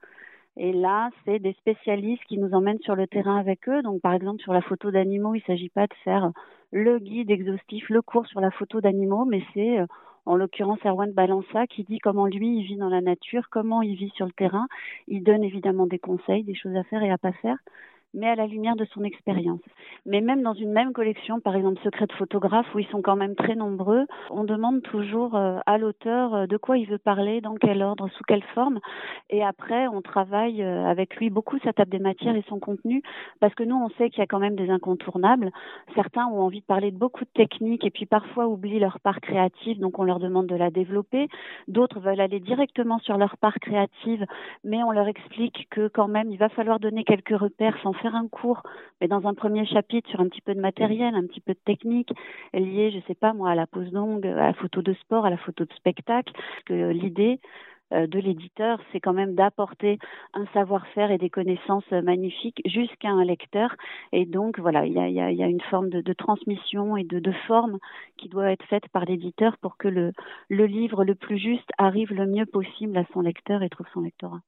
Et 0.59 0.73
là, 0.73 1.09
c'est 1.23 1.39
des 1.39 1.53
spécialistes 1.53 2.23
qui 2.25 2.37
nous 2.37 2.51
emmènent 2.53 2.79
sur 2.79 2.95
le 2.95 3.05
terrain 3.05 3.37
avec 3.37 3.69
eux. 3.69 3.83
Donc, 3.83 4.01
par 4.01 4.13
exemple, 4.13 4.41
sur 4.41 4.53
la 4.53 4.61
photo 4.61 4.89
d'animaux, 4.89 5.35
il 5.35 5.39
ne 5.39 5.43
s'agit 5.43 5.69
pas 5.69 5.85
de 5.85 5.93
faire 6.03 6.31
le 6.71 6.97
guide 6.99 7.29
exhaustif, 7.29 7.89
le 7.89 8.01
cours 8.01 8.25
sur 8.25 8.41
la 8.41 8.49
photo 8.49 8.81
d'animaux, 8.81 9.25
mais 9.25 9.43
c'est, 9.53 9.79
euh, 9.79 9.85
en 10.25 10.35
l'occurrence, 10.35 10.79
Erwan 10.83 11.11
Balança 11.11 11.67
qui 11.67 11.83
dit 11.83 11.99
comment 11.99 12.25
lui, 12.25 12.57
il 12.57 12.63
vit 12.63 12.75
dans 12.75 12.89
la 12.89 13.01
nature, 13.01 13.49
comment 13.49 13.81
il 13.81 13.95
vit 13.95 14.11
sur 14.15 14.25
le 14.25 14.31
terrain. 14.31 14.67
Il 15.07 15.23
donne 15.23 15.43
évidemment 15.43 15.85
des 15.85 15.99
conseils, 15.99 16.43
des 16.43 16.55
choses 16.55 16.75
à 16.75 16.83
faire 16.83 17.03
et 17.03 17.11
à 17.11 17.17
pas 17.17 17.33
faire 17.33 17.57
mais 18.13 18.27
à 18.27 18.35
la 18.35 18.47
lumière 18.47 18.75
de 18.75 18.85
son 18.85 19.03
expérience. 19.03 19.61
Mais 20.05 20.21
même 20.21 20.41
dans 20.41 20.53
une 20.53 20.71
même 20.71 20.93
collection, 20.93 21.39
par 21.39 21.55
exemple 21.55 21.79
Secret 21.83 22.07
de 22.07 22.13
photographe, 22.13 22.67
où 22.73 22.79
ils 22.79 22.87
sont 22.87 23.01
quand 23.01 23.15
même 23.15 23.35
très 23.35 23.55
nombreux, 23.55 24.05
on 24.29 24.43
demande 24.43 24.81
toujours 24.81 25.35
euh, 25.35 25.59
à 25.65 25.77
l'auteur 25.77 26.33
euh, 26.33 26.47
de 26.47 26.57
quoi 26.57 26.77
il 26.77 26.87
veut 26.87 26.97
parler, 26.97 27.41
dans 27.41 27.55
quel 27.55 27.83
ordre, 27.83 28.07
sous 28.17 28.23
quelle 28.27 28.43
forme. 28.55 28.79
Et 29.29 29.43
après, 29.43 29.87
on 29.87 30.01
travaille 30.01 30.63
euh, 30.63 30.85
avec 30.85 31.15
lui 31.17 31.29
beaucoup 31.29 31.59
sa 31.59 31.73
table 31.73 31.91
des 31.91 31.99
matières 31.99 32.35
et 32.35 32.43
son 32.47 32.59
contenu, 32.59 33.01
parce 33.39 33.53
que 33.53 33.63
nous, 33.63 33.75
on 33.75 33.89
sait 33.97 34.09
qu'il 34.09 34.19
y 34.19 34.23
a 34.23 34.27
quand 34.27 34.39
même 34.39 34.55
des 34.55 34.69
incontournables. 34.69 35.51
Certains 35.95 36.25
ont 36.27 36.41
envie 36.41 36.61
de 36.61 36.65
parler 36.65 36.91
de 36.91 36.97
beaucoup 36.97 37.25
de 37.25 37.29
techniques 37.33 37.83
et 37.85 37.91
puis 37.91 38.05
parfois 38.05 38.47
oublient 38.47 38.79
leur 38.79 38.99
part 38.99 39.19
créative, 39.21 39.79
donc 39.79 39.99
on 39.99 40.03
leur 40.03 40.19
demande 40.19 40.47
de 40.47 40.55
la 40.55 40.69
développer. 40.69 41.27
D'autres 41.67 41.99
veulent 41.99 42.21
aller 42.21 42.39
directement 42.39 42.99
sur 42.99 43.17
leur 43.17 43.37
part 43.37 43.59
créative, 43.59 44.25
mais 44.63 44.83
on 44.83 44.91
leur 44.91 45.07
explique 45.07 45.67
que 45.69 45.87
quand 45.87 46.07
même, 46.07 46.31
il 46.31 46.37
va 46.37 46.49
falloir 46.49 46.79
donner 46.79 47.03
quelques 47.03 47.37
repères 47.37 47.77
sans 47.83 47.93
faire 47.97 48.15
un 48.15 48.27
cours, 48.27 48.63
mais 49.01 49.07
dans 49.07 49.27
un 49.27 49.33
premier 49.33 49.65
chapitre 49.65 50.09
sur 50.09 50.19
un 50.19 50.27
petit 50.27 50.41
peu 50.41 50.55
de 50.55 50.61
matériel, 50.61 51.15
un 51.15 51.25
petit 51.25 51.41
peu 51.41 51.53
de 51.53 51.59
technique, 51.65 52.11
lié, 52.53 52.91
je 52.91 53.05
sais 53.07 53.15
pas 53.15 53.33
moi, 53.33 53.51
à 53.51 53.55
la 53.55 53.67
pose 53.67 53.91
longue, 53.91 54.25
à 54.25 54.47
la 54.47 54.53
photo 54.53 54.81
de 54.81 54.93
sport, 54.93 55.25
à 55.25 55.29
la 55.29 55.37
photo 55.37 55.65
de 55.65 55.73
spectacle. 55.73 56.33
Que 56.65 56.91
l'idée 56.91 57.39
euh, 57.93 58.07
de 58.07 58.19
l'éditeur, 58.19 58.79
c'est 58.91 58.99
quand 58.99 59.13
même 59.13 59.35
d'apporter 59.35 59.97
un 60.33 60.45
savoir-faire 60.47 61.11
et 61.11 61.17
des 61.17 61.29
connaissances 61.29 61.89
magnifiques 61.91 62.61
jusqu'à 62.65 63.09
un 63.09 63.23
lecteur. 63.23 63.75
Et 64.11 64.25
donc, 64.25 64.59
voilà, 64.59 64.85
il 64.85 64.93
y 64.93 65.21
a, 65.21 65.47
une 65.47 65.61
forme 65.61 65.89
de, 65.89 66.13
transmission 66.13 66.97
et 66.97 67.03
de, 67.03 67.19
de, 67.19 67.31
forme 67.47 67.77
qui 68.17 68.27
doit 68.27 68.51
être 68.51 68.65
faite 68.65 68.87
par 68.89 69.05
l'éditeur 69.05 69.57
pour 69.57 69.77
que 69.77 69.87
le 69.87 70.13
livre 70.65 71.05
le 71.05 71.15
plus 71.15 71.37
juste 71.37 71.69
arrive 71.77 72.13
le 72.13 72.27
mieux 72.27 72.45
possible 72.45 72.97
à 72.97 73.05
son 73.13 73.21
lecteur 73.21 73.63
et 73.63 73.69
trouve 73.69 73.87
son 73.93 74.01
lectorat. 74.01 74.41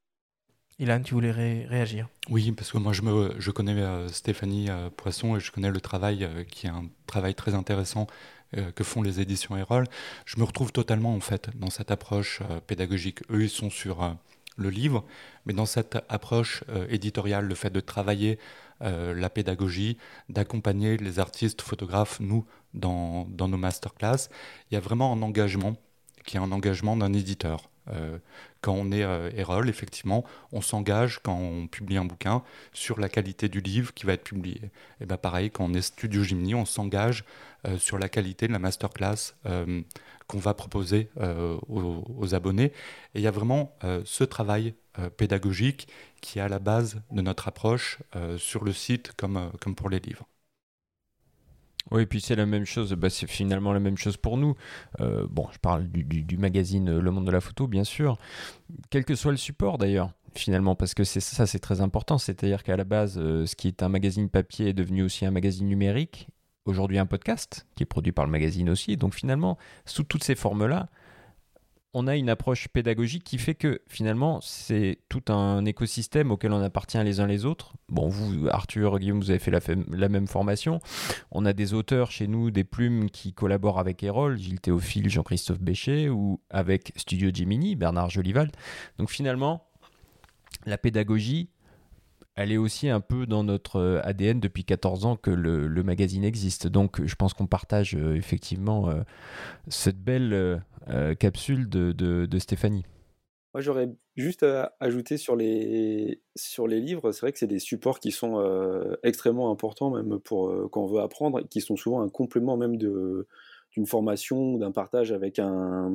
Ilan, 0.80 1.02
tu 1.02 1.14
voulais 1.14 1.32
réagir 1.32 2.08
Oui, 2.30 2.54
parce 2.54 2.72
que 2.72 2.78
moi 2.78 2.94
je, 2.94 3.52
connais 3.52 3.74
euh, 3.74 4.08
Stéphanie 4.08 4.70
euh, 4.70 4.90
Poisson 4.90 5.36
et 5.36 5.42
je 5.42 5.52
connais 5.52 5.72
le 5.72 5.82
travail 5.82 6.24
euh, 6.24 6.46
qui 6.46 6.68
est 6.68 6.70
un 6.70 6.86
travail 7.06 7.36
très 7.36 7.54
intéressant 7.54 8.08
que 8.74 8.84
font 8.84 9.04
les 9.04 9.22
éditions 9.22 9.56
Erol. 9.58 9.86
Je 10.26 10.40
me 10.40 10.44
retrouve 10.44 10.72
totalement 10.72 11.14
en 11.14 11.20
fait 11.20 11.56
dans 11.56 11.70
cette 11.70 11.92
approche 11.92 12.42
pédagogique. 12.66 13.20
Eux, 13.30 13.44
ils 13.44 13.50
sont 13.50 13.70
sur 13.70 14.18
le 14.58 14.70
livre, 14.72 15.06
mais 15.46 15.54
dans 15.54 15.68
cette 15.68 16.00
approche 16.10 16.64
éditoriale, 16.90 17.46
le 17.46 17.54
fait 17.54 17.70
de 17.70 17.80
travailler 17.80 18.40
la 18.82 19.30
pédagogie, 19.30 20.00
d'accompagner 20.30 20.98
les 20.98 21.20
artistes, 21.20 21.62
photographes, 21.62 22.20
nous, 22.22 22.44
dans, 22.74 23.28
dans 23.30 23.48
nos 23.48 23.58
masterclass, 23.58 24.30
il 24.72 24.74
y 24.74 24.78
a 24.78 24.82
vraiment 24.82 25.14
un 25.14 25.22
engagement 25.22 25.76
qui 26.26 26.38
est 26.38 26.40
un 26.40 26.52
engagement 26.52 26.98
d'un 26.98 27.14
éditeur. 27.14 27.70
Quand 28.62 28.74
on 28.74 28.92
est 28.92 29.04
euh, 29.04 29.30
Erol, 29.36 29.70
effectivement, 29.70 30.26
on 30.52 30.62
s'engage 30.62 31.20
quand 31.24 31.38
on 31.38 31.68
publie 31.68 31.98
un 31.98 32.06
bouquin 32.06 32.44
sur 32.74 33.00
la 33.00 33.10
qualité 33.10 33.50
du 33.50 33.62
livre 33.62 33.94
qui 33.94 34.06
va 34.06 34.14
être 34.14 34.24
publié. 34.24 34.72
Et 35.00 35.06
bien 35.06 35.18
pareil, 35.18 35.52
quand 35.52 35.66
on 35.66 35.74
est 35.74 35.82
Studio 35.82 36.24
Gymni, 36.24 36.56
on 36.56 36.66
s'engage 36.66 37.24
euh, 37.66 37.78
sur 37.78 37.98
la 37.98 38.10
qualité 38.10 38.48
de 38.48 38.54
la 38.54 38.60
masterclass 38.60 39.34
qu'on 40.28 40.38
va 40.38 40.54
proposer 40.54 41.10
aux, 41.68 42.36
abonnés. 42.36 42.66
Et 42.66 42.74
il 43.16 43.22
y 43.22 43.28
a 43.28 43.32
vraiment 43.32 43.76
ce 44.06 44.24
travail 44.24 44.76
pédagogique 45.18 45.88
qui 46.22 46.38
est 46.38 46.42
à 46.44 46.48
la 46.48 46.60
base 46.60 47.02
de 47.10 47.22
notre 47.24 47.48
approche 47.48 47.98
sur 48.38 48.64
le 48.64 48.72
site 48.72 49.14
comme, 49.18 49.52
comme 49.60 49.74
pour 49.74 49.90
les 49.90 49.98
livres. 49.98 50.28
Oui, 51.92 52.06
puis 52.06 52.22
c'est 52.22 52.36
la 52.36 52.46
même 52.46 52.66
chose, 52.66 52.94
bah, 52.94 53.10
c'est 53.10 53.28
finalement 53.28 53.74
la 53.74 53.80
même 53.80 53.98
chose 53.98 54.18
pour 54.18 54.38
nous. 54.38 54.56
Euh, 55.00 55.26
bon, 55.30 55.48
je 55.52 55.58
parle 55.58 55.88
du, 55.88 56.38
magazine 56.38 56.98
Le 56.98 57.12
Monde 57.12 57.26
de 57.26 57.32
la 57.32 57.42
Photo, 57.42 57.68
bien 57.68 57.84
sûr, 57.84 58.18
quel 58.90 59.06
que 59.06 59.16
soit 59.16 59.32
le 59.32 59.38
support 59.38 59.78
d'ailleurs, 59.78 60.12
finalement, 60.36 60.76
parce 60.76 60.94
que 60.94 61.04
c'est 61.04 61.20
ça, 61.20 61.48
c'est 61.48 61.60
très 61.60 61.82
important. 61.82 62.18
C'est-à-dire 62.18 62.64
qu'à 62.64 62.78
la 62.78 62.84
base, 62.84 63.18
euh, 63.18 63.46
ce 63.46 63.56
qui 63.56 63.68
est 63.68 63.84
un 63.84 63.90
magazine 63.90 64.30
papier 64.30 64.70
est 64.70 64.74
devenu 64.74 65.04
aussi 65.04 65.26
un 65.26 65.32
magazine 65.32 65.68
numérique, 65.68 66.30
aujourd'hui 66.66 67.00
un 67.00 67.06
podcast, 67.06 67.66
qui 67.76 67.84
est 67.84 67.88
produit 67.88 68.12
par 68.12 68.26
le 68.26 68.32
magazine 68.32 68.70
aussi. 68.70 68.96
Donc 68.98 69.16
finalement, 69.16 69.58
sous 69.86 70.04
toutes 70.04 70.24
ces 70.24 70.36
formes-là, 70.36 70.90
on 71.94 72.08
a 72.08 72.16
une 72.16 72.30
approche 72.30 72.68
pédagogique 72.68 73.24
qui 73.24 73.38
fait 73.38 73.56
que 73.56 73.82
finalement 73.88 74.40
c'est 74.42 75.00
tout 75.10 75.32
un 75.32 75.66
écosystème 75.66 76.32
auquel 76.32 76.54
on 76.54 76.62
appartient 76.62 77.04
les 77.04 77.20
uns 77.20 77.28
les 77.28 77.46
autres. 77.46 77.74
Bon, 77.90 78.08
vous, 78.08 78.48
Arthur, 78.50 79.00
Guillaume, 79.00 79.20
vous 79.20 79.32
avez 79.32 79.40
fait 79.40 79.52
la, 79.52 80.10
même 80.10 80.28
formation. 80.28 80.80
On 81.32 81.46
a 81.46 81.54
des 81.54 81.74
auteurs 81.74 82.12
chez 82.12 82.28
nous, 82.28 82.52
des 82.52 82.64
plumes 82.64 83.10
qui 83.10 83.34
collaborent 83.34 83.80
avec 83.80 84.04
Erol, 84.04 84.38
Gilles 84.38 84.62
Théophile, 84.62 85.10
Jean-Christophe 85.10 85.60
Béchet, 85.60 86.10
ou 86.10 86.40
avec 86.50 86.92
Studio 86.96 87.32
Gemini, 87.34 87.76
Bernard 87.76 88.10
Jolival. 88.10 88.52
Donc 89.00 89.10
finalement, 89.10 89.66
la 90.66 90.78
pédagogie, 90.78 91.50
elle 92.40 92.52
est 92.52 92.58
aussi 92.58 92.90
un 92.90 93.02
peu 93.02 93.26
dans 93.26 93.44
notre 93.44 94.02
ADN 94.04 94.40
depuis 94.40 94.64
14 94.64 95.06
ans 95.06 95.16
que 95.16 95.30
le, 95.30 95.84
magazine 95.84 96.24
existe. 96.24 96.68
Donc 96.68 97.06
je 97.06 97.16
pense 97.16 97.34
qu'on 97.34 97.48
partage 97.48 97.96
euh, 97.96 98.16
effectivement 98.16 98.90
euh, 98.90 99.02
cette 99.68 100.02
belle 100.02 100.34
euh, 100.34 100.58
euh, 100.90 101.14
capsule 101.14 101.70
de, 101.70 102.40
Stéphanie. 102.40 102.84
Moi, 103.54 103.62
j'aurais 103.62 103.90
juste 104.16 104.44
à 104.44 104.76
ajouter 104.80 105.18
sur 105.18 105.36
les, 105.36 106.20
livres, 106.68 107.12
c'est 107.12 107.22
vrai 107.22 107.32
que 107.32 107.40
c'est 107.40 107.48
des 107.48 107.60
supports 107.60 108.00
qui 108.00 108.12
sont 108.12 108.40
euh, 108.40 108.96
extrêmement 109.04 109.52
importants, 109.52 109.92
même 109.92 110.20
pour 110.20 110.50
euh, 110.50 110.68
quand 110.72 110.84
on 110.84 110.88
veut 110.88 111.02
apprendre, 111.02 111.40
et 111.40 111.48
qui 111.48 111.62
sont 111.62 111.76
souvent 111.76 112.02
un 112.02 112.10
complément 112.10 112.58
même 112.58 112.78
d'une 112.78 113.86
formation, 113.86 114.58
d'un 114.58 114.72
partage 114.72 115.12
avec 115.12 115.38
un, 115.38 115.94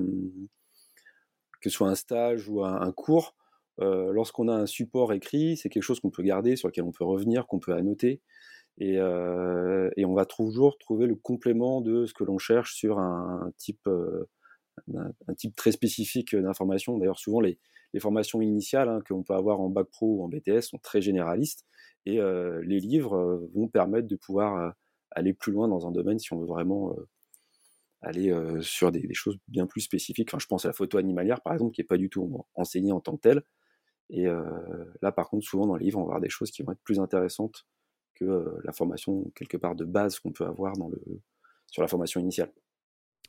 que 1.60 1.70
soit 1.70 1.88
un 1.88 1.94
stage 1.94 2.48
ou 2.48 2.64
un, 2.64 2.92
cours. 2.92 3.34
Lorsqu'on 3.78 4.48
a 4.48 4.54
un 4.54 4.66
support 4.66 5.12
écrit, 5.12 5.56
c'est 5.56 5.68
quelque 5.68 5.82
chose 5.82 6.00
qu'on 6.00 6.10
peut 6.10 6.22
garder, 6.22 6.56
sur 6.56 6.68
lequel 6.68 6.84
on 6.84 6.92
peut 6.92 7.04
revenir, 7.04 7.46
qu'on 7.46 7.58
peut 7.58 7.74
annoter. 7.74 8.22
Et, 8.78 8.94
et, 8.94 10.04
on 10.04 10.14
va 10.14 10.24
toujours 10.26 10.78
trouver 10.78 11.06
le 11.06 11.16
complément 11.16 11.80
de 11.80 12.06
ce 12.06 12.14
que 12.14 12.24
l'on 12.24 12.38
cherche 12.38 12.74
sur 12.74 12.98
un, 12.98 13.50
type 13.58 13.88
un, 14.94 15.34
type 15.34 15.54
très 15.56 15.72
spécifique 15.72 16.34
d'information. 16.34 16.98
D'ailleurs, 16.98 17.18
souvent, 17.18 17.40
les, 17.40 17.58
formations 18.00 18.40
initiales 18.40 18.88
hein, 18.88 19.00
qu'on 19.06 19.22
peut 19.22 19.34
avoir 19.34 19.60
en 19.60 19.68
bac 19.68 19.86
pro 19.88 20.16
ou 20.16 20.24
en 20.24 20.28
BTS 20.28 20.62
sont 20.62 20.78
très 20.78 21.00
généralistes 21.00 21.64
et 22.06 22.20
euh, 22.20 22.60
les 22.64 22.80
livres 22.80 23.14
euh, 23.14 23.50
vont 23.54 23.68
permettre 23.68 24.08
de 24.08 24.16
pouvoir 24.16 24.56
euh, 24.56 24.70
aller 25.12 25.32
plus 25.32 25.52
loin 25.52 25.68
dans 25.68 25.86
un 25.86 25.92
domaine 25.92 26.18
si 26.18 26.32
on 26.32 26.40
veut 26.40 26.46
vraiment 26.46 26.94
aller 28.02 28.34
sur 28.60 28.90
des, 28.90 29.08
choses 29.14 29.38
bien 29.46 29.66
plus 29.66 29.80
spécifiques. 29.80 30.28
Enfin, 30.30 30.40
je 30.40 30.46
pense 30.46 30.64
à 30.64 30.68
la 30.68 30.74
photo 30.74 30.98
animalière, 30.98 31.40
par 31.40 31.52
exemple, 31.52 31.72
qui 31.72 31.80
n'est 31.80 31.86
pas 31.86 31.96
du 31.96 32.10
tout 32.10 32.44
enseignée 32.56 32.90
en 32.90 33.00
tant 33.00 33.16
que 33.16 33.20
telle. 33.20 33.42
Et 34.10 34.26
là, 35.02 35.12
par 35.12 35.28
contre, 35.28 35.44
souvent 35.44 35.66
dans 35.66 35.76
les 35.76 35.86
livres, 35.86 35.98
on 35.98 36.02
va 36.02 36.08
avoir 36.08 36.20
des 36.20 36.28
choses 36.28 36.50
qui 36.50 36.62
vont 36.62 36.72
être 36.72 36.82
plus 36.84 37.00
intéressantes 37.00 37.66
que 38.14 38.58
la 38.62 38.72
formation 38.72 39.30
quelque 39.34 39.56
part 39.56 39.74
de 39.74 39.84
base 39.84 40.18
qu'on 40.20 40.32
peut 40.32 40.44
avoir 40.44 40.74
sur 41.70 41.82
la 41.82 41.88
formation 41.88 42.20
initiale. 42.20 42.52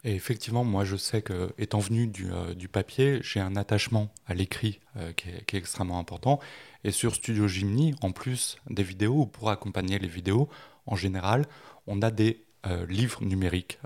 Et 0.04 0.14
effectivement, 0.14 0.64
moi, 0.64 0.84
je 0.84 0.98
sais 0.98 1.22
que, 1.22 1.50
étant 1.58 1.80
venu 1.80 2.08
du, 2.08 2.68
papier, 2.68 3.20
j'ai 3.24 3.40
un 3.40 3.56
attachement 3.56 4.14
à 4.28 4.36
l'écrit 4.36 4.80
qui, 5.16 5.30
est 5.30 5.54
extrêmement 5.54 5.98
important. 5.98 6.40
Et 6.84 6.92
sur 6.92 7.16
Studio 7.16 7.48
Gymni, 7.48 7.96
en 8.02 8.12
plus 8.12 8.58
des 8.70 8.84
vidéos, 8.84 9.22
ou 9.22 9.26
pour 9.26 9.50
accompagner 9.50 9.98
les 9.98 10.08
vidéos, 10.08 10.50
en 10.86 10.96
général, 10.96 11.46
on 11.88 12.02
a 12.02 12.12
des 12.12 12.46
euh, 12.68 12.86
livres 12.88 13.24
numériques, 13.24 13.80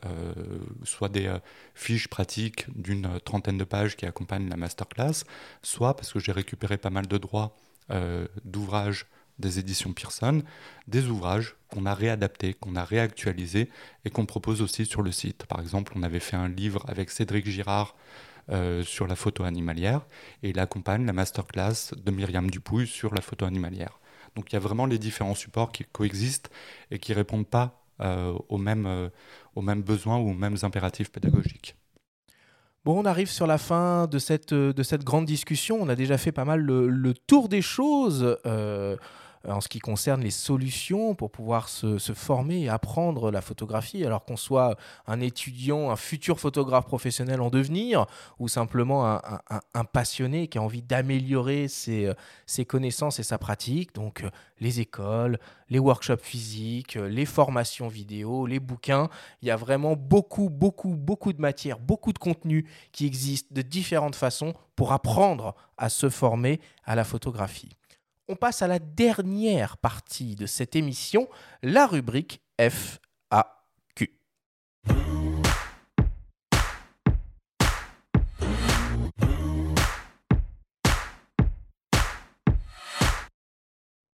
soit 0.83 1.09
des 1.09 1.31
fiches 1.73 2.07
pratiques 2.07 2.65
d'une 2.75 3.19
trentaine 3.21 3.57
de 3.57 3.63
pages 3.63 3.95
qui 3.95 4.05
accompagnent 4.05 4.49
la 4.49 4.57
masterclass, 4.57 5.25
soit 5.61 5.95
parce 5.95 6.13
que 6.13 6.19
j'ai 6.19 6.31
récupéré 6.31 6.77
pas 6.77 6.89
mal 6.89 7.07
de 7.07 7.17
droits 7.17 7.55
d'ouvrages 8.45 9.07
des 9.39 9.57
éditions 9.57 9.93
Pearson, 9.93 10.43
des 10.87 11.07
ouvrages 11.07 11.55
qu'on 11.69 11.85
a 11.85 11.93
réadaptés, 11.93 12.53
qu'on 12.53 12.75
a 12.75 12.83
réactualisés 12.83 13.69
et 14.05 14.09
qu'on 14.09 14.25
propose 14.25 14.61
aussi 14.61 14.85
sur 14.85 15.01
le 15.01 15.11
site. 15.11 15.45
Par 15.45 15.59
exemple, 15.61 15.93
on 15.95 16.03
avait 16.03 16.19
fait 16.19 16.35
un 16.35 16.49
livre 16.49 16.83
avec 16.87 17.09
Cédric 17.09 17.45
Girard 17.47 17.95
euh, 18.51 18.83
sur 18.83 19.07
la 19.07 19.15
photo 19.15 19.43
animalière 19.43 20.05
et 20.43 20.49
il 20.49 20.59
accompagne 20.59 21.05
la 21.05 21.13
masterclass 21.13 21.93
de 21.95 22.11
Myriam 22.11 22.49
Dupouille 22.49 22.87
sur 22.87 23.13
la 23.13 23.21
photo 23.21 23.45
animalière. 23.45 23.99
Donc 24.35 24.51
il 24.51 24.53
y 24.53 24.57
a 24.57 24.59
vraiment 24.59 24.85
les 24.85 24.99
différents 24.99 25.35
supports 25.35 25.71
qui 25.71 25.85
coexistent 25.85 26.49
et 26.91 26.99
qui 26.99 27.13
répondent 27.13 27.47
pas 27.47 27.75
euh, 27.75 27.78
aux, 27.99 28.57
mêmes, 28.57 28.85
euh, 28.85 29.09
aux 29.55 29.61
mêmes 29.61 29.81
besoins 29.81 30.17
ou 30.17 30.29
aux 30.29 30.33
mêmes 30.33 30.57
impératifs 30.61 31.11
pédagogiques. 31.11 31.75
Bon, 32.85 32.99
on 32.99 33.05
arrive 33.05 33.29
sur 33.29 33.45
la 33.45 33.57
fin 33.57 34.07
de 34.07 34.19
cette, 34.19 34.53
de 34.53 34.83
cette 34.83 35.03
grande 35.03 35.25
discussion. 35.25 35.77
On 35.81 35.89
a 35.89 35.95
déjà 35.95 36.17
fait 36.17 36.31
pas 36.31 36.45
mal 36.45 36.61
le, 36.61 37.13
tour 37.13 37.49
des 37.49 37.61
choses. 37.61 38.37
Euh, 38.45 38.95
en 39.47 39.61
ce 39.61 39.69
qui 39.69 39.79
concerne 39.79 40.21
les 40.21 40.31
solutions 40.31 41.15
pour 41.15 41.31
pouvoir 41.31 41.69
se, 41.69 41.97
former 42.13 42.63
et 42.63 42.69
apprendre 42.69 43.31
la 43.31 43.41
photographie, 43.41 44.05
alors 44.05 44.25
qu'on 44.25 44.37
soit 44.37 44.75
un 45.07 45.21
étudiant, 45.21 45.91
un 45.91 45.95
futur 45.95 46.39
photographe 46.39 46.85
professionnel 46.85 47.41
en 47.41 47.49
devenir, 47.49 48.05
ou 48.39 48.47
simplement 48.47 49.05
un, 49.05 49.85
passionné 49.85 50.47
qui 50.47 50.57
a 50.57 50.61
envie 50.61 50.81
d'améliorer 50.81 51.67
ses, 51.67 52.11
ses, 52.45 52.65
connaissances 52.65 53.19
et 53.19 53.23
sa 53.23 53.37
pratique. 53.37 53.93
Donc 53.95 54.23
euh, 54.23 54.29
les 54.59 54.81
écoles, 54.81 55.39
les 55.69 55.79
workshops 55.79 56.21
physiques, 56.21 56.97
euh, 56.97 57.07
les 57.07 57.25
formations 57.25 57.87
vidéo, 57.87 58.45
les 58.45 58.59
bouquins. 58.59 59.09
Il 59.41 59.47
y 59.47 59.51
a 59.51 59.55
vraiment 59.55 59.95
beaucoup, 59.95 60.49
beaucoup, 60.49 60.95
beaucoup 60.95 61.33
de 61.33 61.41
matière, 61.41 61.79
beaucoup 61.79 62.13
de 62.13 62.19
contenu 62.19 62.67
qui 62.91 63.05
existe 63.05 63.53
de 63.53 63.61
différentes 63.61 64.15
façons 64.15 64.53
pour 64.75 64.91
apprendre 64.91 65.55
à 65.77 65.89
se 65.89 66.09
former 66.09 66.59
à 66.83 66.95
la 66.95 67.03
photographie 67.03 67.78
on 68.29 68.35
passe 68.35 68.61
à 68.61 68.67
la 68.67 68.77
dernière 68.77 69.77
partie 69.77 70.35
de 70.35 70.45
cette 70.45 70.75
émission, 70.75 71.27
la 71.63 71.87
rubrique 71.87 72.41
FAQ. 72.59 72.99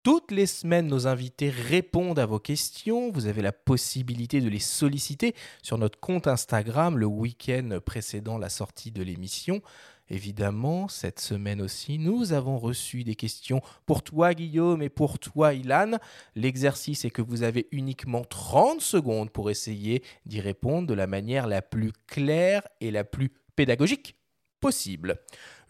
Toutes 0.03 0.32
les 0.32 0.47
semaines, 0.47 0.88
nos 0.88 1.05
invités 1.05 1.51
répondent 1.51 2.18
à 2.18 2.26
vos 2.26 2.39
questions. 2.39 3.12
Vous 3.12 3.28
avez 3.28 3.43
la 3.43 3.51
possibilité 3.51 4.41
de 4.41 4.49
les 4.49 4.57
solliciter 4.57 5.36
sur 5.62 5.78
notre 5.78 5.99
compte 5.99 6.26
Instagram 6.26 6.97
le 6.97 7.05
week-end 7.05 7.78
précédant 7.86 8.39
la 8.39 8.49
sortie 8.49 8.91
de 8.91 9.03
l'émission. 9.03 9.62
Évidemment, 10.10 10.88
cette 10.88 11.20
semaine 11.20 11.62
aussi, 11.62 11.99
nous 11.99 12.34
avons 12.34 12.57
reçu 12.57 13.03
des 13.03 13.16
questions 13.16 13.62
pour 13.86 14.01
toi, 14.01 14.34
Guillaume, 14.34 14.82
et 14.82 14.89
pour 14.89 15.20
toi, 15.20 15.53
Ilan. 15.53 15.97
L'exercice 16.36 17.05
est 17.05 17.12
que 17.12 17.22
vous 17.22 17.43
avez 17.43 17.68
uniquement 17.72 18.24
30 18.24 18.82
secondes 18.82 19.30
pour 19.30 19.51
essayer 19.51 20.03
d'y 20.26 20.41
répondre 20.41 20.88
de 20.88 20.95
la 20.95 21.05
manière 21.05 21.45
la 21.45 21.62
plus 21.62 21.91
claire 22.07 22.68
et 22.82 22.89
la 22.89 23.03
plus 23.03 23.32
pédagogique 23.55 24.16
possible. 24.60 25.20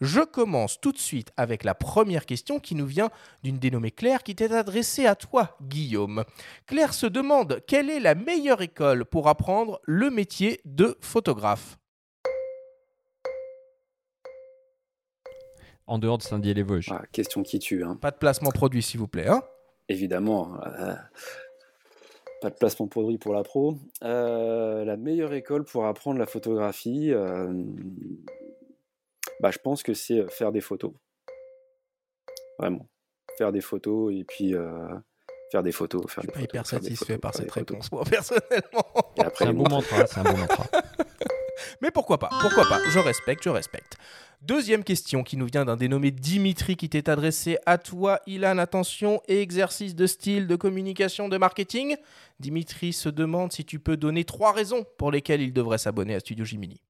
Je 0.00 0.20
commence 0.20 0.80
tout 0.80 0.92
de 0.92 0.98
suite 0.98 1.32
avec 1.36 1.62
la 1.62 1.74
première 1.74 2.26
question 2.26 2.58
qui 2.58 2.74
nous 2.74 2.86
vient 2.86 3.10
d'une 3.42 3.58
dénommée 3.58 3.90
Claire 3.90 4.22
qui 4.22 4.34
t'est 4.34 4.52
adressée 4.52 5.06
à 5.06 5.14
toi, 5.14 5.56
Guillaume. 5.62 6.24
Claire 6.66 6.94
se 6.94 7.06
demande 7.06 7.62
quelle 7.66 7.90
est 7.90 8.00
la 8.00 8.14
meilleure 8.14 8.62
école 8.62 9.04
pour 9.04 9.28
apprendre 9.28 9.80
le 9.84 10.10
métier 10.10 10.60
de 10.64 10.96
photographe? 11.00 11.79
En 15.90 15.98
dehors 15.98 16.18
de 16.18 16.22
Saint-Dié-les-Vosges. 16.22 16.90
Ah, 16.92 17.02
question 17.10 17.42
qui 17.42 17.58
tue. 17.58 17.82
Hein. 17.82 17.96
Pas 18.00 18.12
de 18.12 18.16
placement 18.16 18.52
produit, 18.52 18.80
s'il 18.80 19.00
vous 19.00 19.08
plaît. 19.08 19.26
Hein 19.26 19.42
Évidemment. 19.88 20.54
euh, 20.64 20.94
pas 22.40 22.48
de 22.50 22.54
placement 22.54 22.86
produit 22.86 23.18
pour 23.18 23.34
la 23.34 23.42
pro. 23.42 23.76
Euh, 24.04 24.84
la 24.84 24.96
meilleure 24.96 25.32
école 25.32 25.64
pour 25.64 25.86
apprendre 25.86 26.20
la 26.20 26.26
photographie, 26.26 27.12
euh, 27.12 27.52
bah, 29.40 29.50
je 29.50 29.58
pense 29.58 29.82
que 29.82 29.92
c'est 29.92 30.30
faire 30.30 30.52
des 30.52 30.60
photos. 30.60 30.92
Vraiment. 32.60 32.86
Faire 33.36 33.50
des 33.50 33.60
photos 33.60 34.14
et 34.14 34.22
puis 34.22 34.54
euh, 34.54 34.88
faire 35.50 35.64
des 35.64 35.72
photos. 35.72 36.02
Faire 36.08 36.22
Je 36.22 36.28
des 36.28 36.32
suis 36.32 36.32
pas 36.34 36.40
photos, 36.40 36.54
hyper 36.54 36.66
satisfait 36.66 37.04
photos, 37.14 37.20
par 37.20 37.34
cette 37.34 37.50
réponse, 37.50 37.90
moi, 37.90 38.04
personnellement. 38.08 38.86
Et 39.16 39.22
après, 39.22 39.44
C'est 39.44 39.48
un 39.50 39.52
les 39.52 39.58
bon 39.58 39.68
mantra, 39.68 40.06
c'est 40.06 40.20
un 40.20 40.22
bon 40.22 40.36
mantra. 40.38 40.66
Mais 41.80 41.90
pourquoi 41.90 42.18
pas 42.18 42.30
Pourquoi 42.40 42.68
pas 42.68 42.80
Je 42.90 42.98
respecte, 42.98 43.42
je 43.44 43.50
respecte. 43.50 43.96
Deuxième 44.42 44.84
question 44.84 45.22
qui 45.22 45.36
nous 45.36 45.46
vient 45.46 45.66
d'un 45.66 45.76
dénommé 45.76 46.10
Dimitri 46.10 46.76
qui 46.76 46.88
t'est 46.88 47.10
adressé 47.10 47.58
à 47.66 47.76
toi, 47.76 48.20
Ilan. 48.26 48.56
Attention, 48.56 49.20
exercice 49.28 49.94
de 49.94 50.06
style, 50.06 50.46
de 50.46 50.56
communication, 50.56 51.28
de 51.28 51.36
marketing. 51.36 51.96
Dimitri 52.38 52.94
se 52.94 53.10
demande 53.10 53.52
si 53.52 53.66
tu 53.66 53.78
peux 53.78 53.98
donner 53.98 54.24
trois 54.24 54.52
raisons 54.52 54.86
pour 54.96 55.10
lesquelles 55.10 55.42
il 55.42 55.52
devrait 55.52 55.76
s'abonner 55.76 56.14
à 56.14 56.20
Studio 56.20 56.46
Jiminy. 56.46 56.80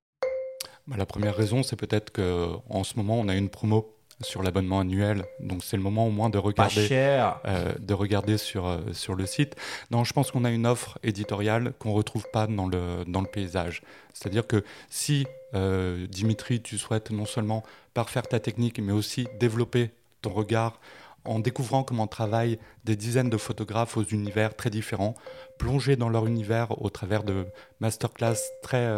Bah, 0.86 0.96
la 0.96 1.06
première 1.06 1.34
raison, 1.36 1.64
c'est 1.64 1.76
peut-être 1.76 2.12
qu'en 2.12 2.84
ce 2.84 2.94
moment, 2.96 3.18
on 3.18 3.28
a 3.28 3.34
une 3.34 3.48
promo 3.48 3.96
sur 4.20 4.42
l'abonnement 4.42 4.80
annuel. 4.80 5.24
Donc, 5.40 5.64
c'est 5.64 5.76
le 5.76 5.82
moment 5.82 6.06
au 6.06 6.10
moins 6.10 6.30
de 6.30 6.38
regarder, 6.38 6.86
cher. 6.86 7.40
euh, 7.46 7.72
de 7.78 7.94
regarder 7.94 8.38
sur, 8.38 8.66
euh, 8.66 8.78
sur 8.92 9.14
le 9.14 9.26
site. 9.26 9.56
Non, 9.90 10.04
je 10.04 10.12
pense 10.12 10.30
qu'on 10.30 10.44
a 10.44 10.50
une 10.50 10.66
offre 10.66 10.98
éditoriale 11.02 11.72
qu'on 11.78 11.90
ne 11.90 11.94
retrouve 11.94 12.26
pas 12.32 12.46
dans 12.46 12.66
le, 12.66 13.04
dans 13.06 13.20
le 13.20 13.26
paysage. 13.26 13.82
C'est-à-dire 14.12 14.46
que 14.46 14.64
si, 14.88 15.26
euh, 15.54 16.06
Dimitri, 16.08 16.60
tu 16.60 16.78
souhaites 16.78 17.10
non 17.10 17.26
seulement 17.26 17.62
parfaire 17.94 18.26
ta 18.28 18.40
technique, 18.40 18.78
mais 18.78 18.92
aussi 18.92 19.26
développer 19.38 19.90
ton 20.22 20.30
regard 20.30 20.80
en 21.24 21.38
découvrant 21.38 21.82
comment 21.82 22.06
travaillent 22.06 22.58
des 22.84 22.96
dizaines 22.96 23.28
de 23.28 23.36
photographes 23.36 23.96
aux 23.96 24.04
univers 24.04 24.56
très 24.56 24.70
différents, 24.70 25.14
plonger 25.58 25.96
dans 25.96 26.08
leur 26.08 26.26
univers 26.26 26.80
au 26.82 26.88
travers 26.88 27.24
de 27.24 27.46
masterclass 27.80 28.36
très, 28.62 28.88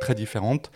très 0.00 0.14
différentes, 0.14 0.70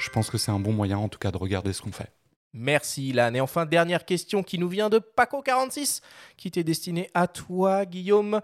je 0.00 0.10
pense 0.10 0.30
que 0.30 0.38
c'est 0.38 0.52
un 0.52 0.60
bon 0.60 0.72
moyen 0.72 0.98
en 0.98 1.08
tout 1.08 1.18
cas 1.18 1.32
de 1.32 1.36
regarder 1.36 1.72
ce 1.72 1.82
qu'on 1.82 1.90
fait. 1.90 2.10
Merci 2.56 3.10
Ilan. 3.10 3.34
Et 3.34 3.40
enfin, 3.40 3.66
dernière 3.66 4.06
question 4.06 4.42
qui 4.42 4.58
nous 4.58 4.68
vient 4.68 4.88
de 4.88 4.98
Paco46, 4.98 6.00
qui 6.38 6.50
t'est 6.50 6.64
destinée 6.64 7.10
à 7.12 7.28
toi, 7.28 7.84
Guillaume. 7.84 8.40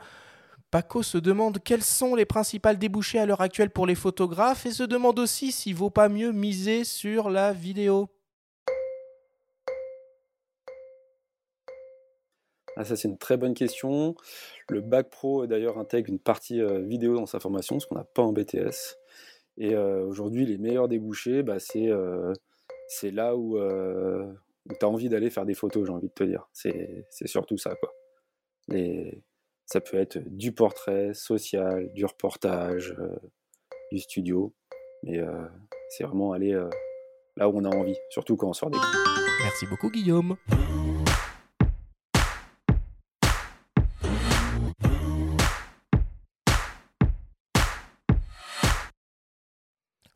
Paco 0.71 1.03
se 1.03 1.17
demande 1.17 1.59
quels 1.63 1.83
sont 1.83 2.15
les 2.15 2.27
principales 2.27 2.79
débouchés 2.79 3.19
à 3.19 3.27
l'heure 3.27 3.41
actuelle 3.41 3.71
pour 3.71 3.87
les 3.87 3.95
photographes 3.95 4.67
et 4.67 4.71
se 4.71 4.83
demande 4.83 5.19
aussi 5.19 5.51
s'il 5.51 5.75
vaut 5.75 5.91
pas 5.91 6.11
mieux 6.11 6.33
miser 6.33 6.85
sur 6.85 7.31
la 7.31 7.53
vidéo. 7.53 8.11
Ah, 12.77 12.85
ça, 12.85 12.97
c'est 12.97 13.09
une 13.09 13.19
très 13.19 13.37
bonne 13.37 13.55
question. 13.55 14.15
Le 14.69 14.81
bac 14.81 15.09
pro, 15.11 15.47
d'ailleurs, 15.47 15.79
intègre 15.79 16.11
une 16.11 16.19
partie 16.19 16.61
euh, 16.61 16.81
vidéo 16.81 17.15
dans 17.17 17.27
sa 17.27 17.41
formation, 17.41 17.81
ce 17.81 17.87
qu'on 17.87 17.97
n'a 17.97 18.05
pas 18.05 18.23
en 18.23 18.33
BTS. 18.33 18.97
Et 19.59 19.75
euh, 19.75 20.05
aujourd'hui, 20.07 20.47
les 20.47 20.59
meilleurs 20.59 20.89
débouchés, 20.89 21.43
bah, 21.43 21.59
c'est 21.59 21.89
euh, 21.89 22.33
c'est 22.99 23.11
là 23.11 23.37
où, 23.37 23.59
tu 23.59 24.85
as 24.85 24.89
envie 24.89 25.09
d'aller 25.09 25.31
faire 25.31 25.47
des 25.47 25.55
photos, 25.55 25.87
j'ai 25.87 25.93
envie 25.93 26.09
de 26.09 26.13
te 26.13 26.25
dire. 26.25 26.49
C'est 26.53 27.27
surtout 27.27 27.57
ça. 27.57 27.75
Quoi. 27.75 27.93
Les, 28.69 29.23
ça 29.67 29.81
peut 29.81 29.97
être 29.97 30.19
du 30.19 30.53
portrait 30.53 31.15
social, 31.15 31.91
du 31.95 32.05
reportage, 32.05 32.95
euh, 32.99 33.17
du 33.91 33.99
studio. 33.99 34.55
Mais 35.03 35.19
euh, 35.19 35.47
c'est 35.91 36.05
vraiment 36.05 36.33
aller 36.33 36.53
euh, 36.53 36.69
là 37.37 37.49
où 37.49 37.59
on 37.59 37.65
a 37.65 37.75
envie, 37.75 37.97
surtout 38.11 38.37
quand 38.37 38.49
on 38.49 38.53
sort 38.53 38.71
des. 38.71 38.79
Merci 39.43 39.67
beaucoup, 39.67 39.91
Guillaume. 39.91 40.37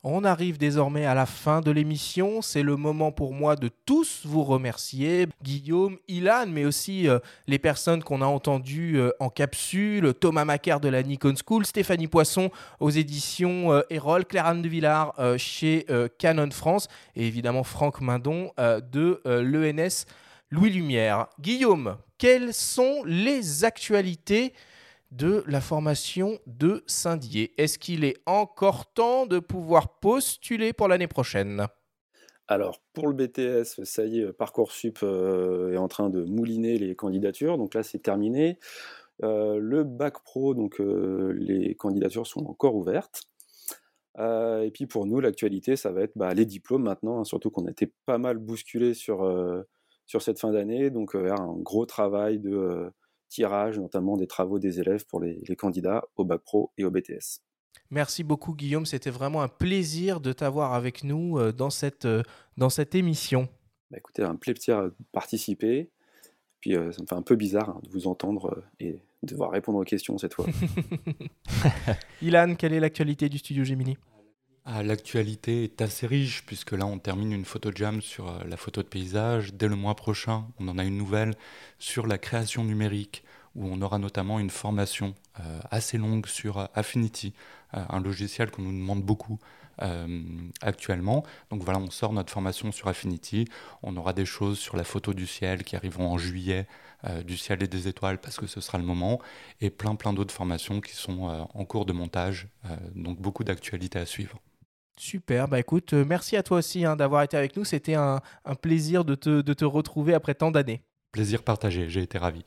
On 0.03 0.23
arrive 0.23 0.59
désormais 0.59 1.05
à 1.07 1.15
la 1.15 1.25
fin 1.25 1.59
de 1.59 1.71
l'émission. 1.71 2.43
C'est 2.43 2.61
le 2.61 2.75
moment 2.75 3.11
pour 3.11 3.33
moi 3.33 3.55
de 3.55 3.69
tous 3.85 4.21
vous 4.25 4.43
remercier. 4.43 5.27
Guillaume, 5.41 5.97
Ilan, 6.07 6.45
mais 6.47 6.65
aussi 6.65 7.09
euh, 7.09 7.17
les 7.47 7.57
personnes 7.57 8.03
qu'on 8.03 8.21
a 8.21 8.25
entendues 8.25 8.99
euh, 8.99 9.09
en 9.19 9.29
capsule. 9.29 10.13
Thomas 10.13 10.45
Macaire 10.45 10.79
de 10.79 10.87
la 10.87 11.01
Nikon 11.01 11.33
School, 11.35 11.65
Stéphanie 11.65 12.07
Poisson 12.07 12.51
aux 12.79 12.91
éditions 12.91 13.73
euh, 13.73 13.81
Erol, 13.89 14.25
Claire 14.25 14.45
Anne 14.45 14.61
de 14.61 14.69
Villard 14.69 15.15
euh, 15.17 15.35
chez 15.37 15.87
Canon 16.19 16.51
France 16.51 16.87
et 17.15 17.25
évidemment 17.25 17.63
Franck 17.63 17.99
Mindon 17.99 18.51
de 18.57 19.21
l'ENS 19.25 20.05
Louis 20.51 20.69
Lumière. 20.69 21.27
Guillaume, 21.39 21.97
quelles 22.17 22.53
sont 22.53 23.03
les 23.05 23.65
actualités 23.65 24.53
de 25.11 25.43
la 25.47 25.61
formation 25.61 26.39
de 26.45 26.83
Saint-Dié 26.87 27.53
Est-ce 27.57 27.79
qu'il 27.79 28.03
est 28.03 28.17
encore 28.25 28.91
temps 28.93 29.25
de 29.25 29.39
pouvoir 29.39 29.99
postuler 29.99 30.73
pour 30.73 30.87
l'année 30.87 31.07
prochaine? 31.07 31.67
Alors, 32.47 32.81
pour 32.93 33.07
le 33.07 33.13
BTS, 33.13 33.83
ça 33.83 34.05
y 34.05 34.21
est, 34.21 34.31
Parcoursup 34.31 34.99
euh, 35.03 35.73
est 35.73 35.77
en 35.77 35.89
train 35.89 36.09
de 36.09 36.23
mouliner 36.23 36.77
les 36.77 36.95
candidatures, 36.95 37.57
donc 37.57 37.73
là 37.73 37.83
c'est 37.83 37.99
terminé. 37.99 38.57
Euh, 39.23 39.57
le 39.59 39.83
bac 39.83 40.23
pro, 40.23 40.53
donc 40.53 40.79
euh, 40.79 41.33
les 41.37 41.75
candidatures 41.75 42.25
sont 42.25 42.45
encore 42.45 42.75
ouvertes. 42.75 43.23
Et 44.19 44.71
puis 44.73 44.87
pour 44.87 45.05
nous, 45.05 45.19
l'actualité, 45.19 45.75
ça 45.75 45.91
va 45.91 46.01
être 46.01 46.13
bah, 46.15 46.33
les 46.33 46.45
diplômes 46.45 46.81
maintenant, 46.81 47.19
hein, 47.19 47.23
surtout 47.23 47.51
qu'on 47.51 47.67
a 47.67 47.69
été 47.69 47.93
pas 48.07 48.17
mal 48.17 48.39
bousculé 48.39 48.95
sur, 48.95 49.23
sur 50.07 50.23
cette 50.23 50.39
fin 50.39 50.51
d'année, 50.51 50.89
donc 50.89 51.13
un 51.13 51.53
gros 51.57 51.85
travail 51.85 52.39
de 52.39 52.91
tirage, 53.29 53.79
notamment 53.79 54.17
des 54.17 54.27
travaux 54.27 54.59
des 54.59 54.79
élèves 54.79 55.05
pour 55.05 55.19
les, 55.19 55.43
les 55.47 55.55
candidats 55.55 56.05
au 56.15 56.25
bac 56.25 56.41
pro 56.41 56.71
et 56.77 56.85
au 56.85 56.91
BTS. 56.91 57.41
Merci 57.89 58.23
beaucoup 58.23 58.53
Guillaume, 58.53 58.85
c'était 58.85 59.09
vraiment 59.09 59.41
un 59.41 59.47
plaisir 59.47 60.19
de 60.19 60.33
t'avoir 60.33 60.73
avec 60.73 61.03
nous 61.03 61.37
euh, 61.37 61.51
dans 61.51 61.69
cette, 61.69 62.05
euh, 62.05 62.23
dans 62.57 62.69
cette 62.69 62.95
émission. 62.95 63.47
Bah, 63.91 63.97
écoutez, 63.97 64.23
un 64.23 64.35
plaisir 64.35 64.83
de 64.83 64.93
participer. 65.11 65.89
Puis 66.59 66.75
euh, 66.75 66.91
ça 66.91 67.01
me 67.01 67.07
fait 67.07 67.15
un 67.15 67.21
peu 67.21 67.35
bizarre 67.35 67.69
hein, 67.69 67.79
de 67.83 67.89
vous 67.89 68.07
entendre 68.07 68.63
et 68.79 68.93
de 69.23 69.27
devoir 69.27 69.51
répondre 69.51 69.79
aux 69.79 69.83
questions 69.83 70.17
cette 70.17 70.33
fois. 70.33 70.45
Ilan, 72.21 72.55
quelle 72.55 72.73
est 72.73 72.79
l'actualité 72.79 73.29
du 73.29 73.37
studio 73.37 73.63
Gemini? 73.63 73.97
L'actualité 74.67 75.63
est 75.63 75.81
assez 75.81 76.05
riche 76.07 76.43
puisque 76.45 76.73
là 76.73 76.85
on 76.85 76.99
termine 76.99 77.31
une 77.31 77.45
photo 77.45 77.71
jam 77.73 78.01
sur 78.01 78.27
euh, 78.27 78.43
la 78.45 78.57
photo 78.57 78.83
de 78.83 78.87
paysage. 78.87 79.53
Dès 79.53 79.69
le 79.69 79.77
mois 79.77 79.95
prochain, 79.95 80.45
on 80.59 80.67
en 80.67 80.77
a 80.77 80.83
une 80.83 80.97
nouvelle 80.97 81.35
sur 81.79 82.05
la 82.05 82.17
création 82.17 82.65
numérique 82.65 83.23
où 83.55 83.65
on 83.65 83.81
aura 83.81 83.97
notamment 83.97 84.39
une 84.39 84.49
formation 84.49 85.15
euh, 85.39 85.61
assez 85.71 85.97
longue 85.97 86.27
sur 86.27 86.57
euh, 86.57 86.65
Affinity, 86.75 87.33
un 87.71 88.01
logiciel 88.01 88.51
qu'on 88.51 88.61
nous 88.63 88.77
demande 88.77 89.03
beaucoup 89.03 89.39
actuellement. 90.61 91.23
Donc 91.51 91.61
voilà, 91.61 91.77
on 91.77 91.91
sort 91.91 92.11
notre 92.11 92.33
formation 92.33 92.71
sur 92.71 92.87
Affinity. 92.87 93.45
On 93.83 93.95
aura 93.95 94.13
des 94.13 94.25
choses 94.25 94.57
sur 94.57 94.75
la 94.75 94.83
photo 94.83 95.13
du 95.13 95.27
ciel 95.27 95.63
qui 95.63 95.75
arriveront 95.75 96.09
en 96.09 96.17
juillet, 96.17 96.65
du 97.25 97.37
ciel 97.37 97.61
et 97.61 97.67
des 97.67 97.87
étoiles 97.87 98.19
parce 98.19 98.37
que 98.37 98.47
ce 98.47 98.59
sera 98.59 98.79
le 98.79 98.85
moment, 98.85 99.21
et 99.61 99.69
plein 99.69 99.93
plein 99.93 100.13
d'autres 100.13 100.33
formations 100.33 100.81
qui 100.81 100.95
sont 100.95 101.47
en 101.53 101.65
cours 101.65 101.85
de 101.85 101.93
montage. 101.93 102.47
Donc 102.95 103.19
beaucoup 103.21 103.43
d'actualités 103.43 103.99
à 103.99 104.07
suivre. 104.07 104.39
Super, 104.99 105.47
bah 105.47 105.59
écoute, 105.59 105.93
euh, 105.93 106.03
merci 106.03 106.35
à 106.35 106.43
toi 106.43 106.57
aussi 106.57 106.83
hein, 106.83 106.95
d'avoir 106.95 107.21
été 107.21 107.37
avec 107.37 107.55
nous. 107.55 107.63
C'était 107.63 107.93
un, 107.93 108.19
un 108.45 108.55
plaisir 108.55 109.05
de 109.05 109.15
te, 109.15 109.41
de 109.41 109.53
te 109.53 109.63
retrouver 109.63 110.13
après 110.13 110.33
tant 110.33 110.51
d'années. 110.51 110.81
Plaisir 111.11 111.43
partagé, 111.43 111.87
j'ai 111.87 112.01
été 112.01 112.17
ravi. 112.17 112.43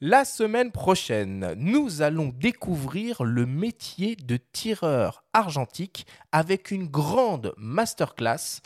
La 0.00 0.24
semaine 0.24 0.72
prochaine, 0.72 1.52
nous 1.58 2.00
allons 2.00 2.32
découvrir 2.34 3.22
le 3.22 3.44
métier 3.44 4.16
de 4.16 4.38
tireur 4.38 5.24
argentique 5.34 6.06
avec 6.32 6.70
une 6.70 6.86
grande 6.86 7.52
masterclass 7.58 8.62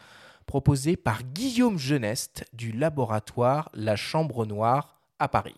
proposée 0.46 0.96
par 0.96 1.24
Guillaume 1.24 1.76
Geneste 1.76 2.44
du 2.52 2.70
laboratoire 2.70 3.68
La 3.74 3.96
Chambre 3.96 4.46
Noire 4.46 5.00
à 5.18 5.26
Paris. 5.26 5.56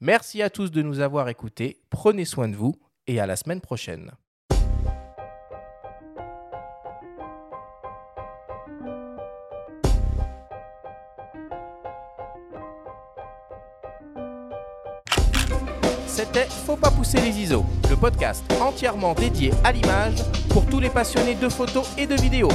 Merci 0.00 0.42
à 0.42 0.50
tous 0.50 0.72
de 0.72 0.82
nous 0.82 0.98
avoir 0.98 1.28
écoutés, 1.28 1.80
prenez 1.88 2.24
soin 2.24 2.48
de 2.48 2.56
vous 2.56 2.74
et 3.06 3.20
à 3.20 3.26
la 3.26 3.36
semaine 3.36 3.60
prochaine. 3.60 4.10
Faut 16.66 16.76
pas 16.76 16.90
pousser 16.90 17.20
les 17.20 17.38
ISO, 17.38 17.64
le 17.90 17.96
podcast 17.96 18.42
entièrement 18.60 19.14
dédié 19.14 19.52
à 19.64 19.72
l'image 19.72 20.22
pour 20.48 20.64
tous 20.66 20.80
les 20.80 20.88
passionnés 20.88 21.34
de 21.34 21.48
photos 21.48 21.86
et 21.98 22.06
de 22.06 22.14
vidéos. 22.14 22.48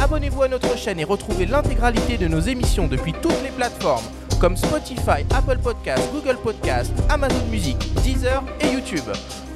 Abonnez-vous 0.00 0.42
à 0.42 0.48
notre 0.48 0.76
chaîne 0.78 0.98
et 0.98 1.04
retrouvez 1.04 1.46
l'intégralité 1.46 2.16
de 2.16 2.26
nos 2.26 2.40
émissions 2.40 2.86
depuis 2.86 3.12
toutes 3.12 3.42
les 3.42 3.50
plateformes 3.50 4.04
comme 4.40 4.56
Spotify, 4.56 5.24
Apple 5.34 5.58
Podcasts, 5.62 6.10
Google 6.12 6.38
Podcasts, 6.42 6.92
Amazon 7.08 7.44
Music, 7.50 7.76
Deezer 8.02 8.42
et 8.60 8.68
YouTube. 8.68 9.04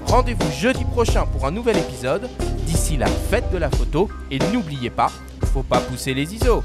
Rendez-vous 0.07 0.53
jeudi 0.53 0.85
prochain 0.85 1.27
pour 1.27 1.47
un 1.47 1.51
nouvel 1.51 1.79
épisode. 1.79 2.29
D'ici 2.67 2.97
là, 2.97 3.07
faites 3.31 3.51
de 3.51 3.59
la 3.59 3.71
photo 3.71 4.09
et 4.31 4.39
n'oubliez 4.53 4.91
pas, 4.91 5.11
faut 5.53 5.63
pas 5.63 5.81
pousser 5.81 6.15
les 6.15 6.35
ISO. 6.35 6.63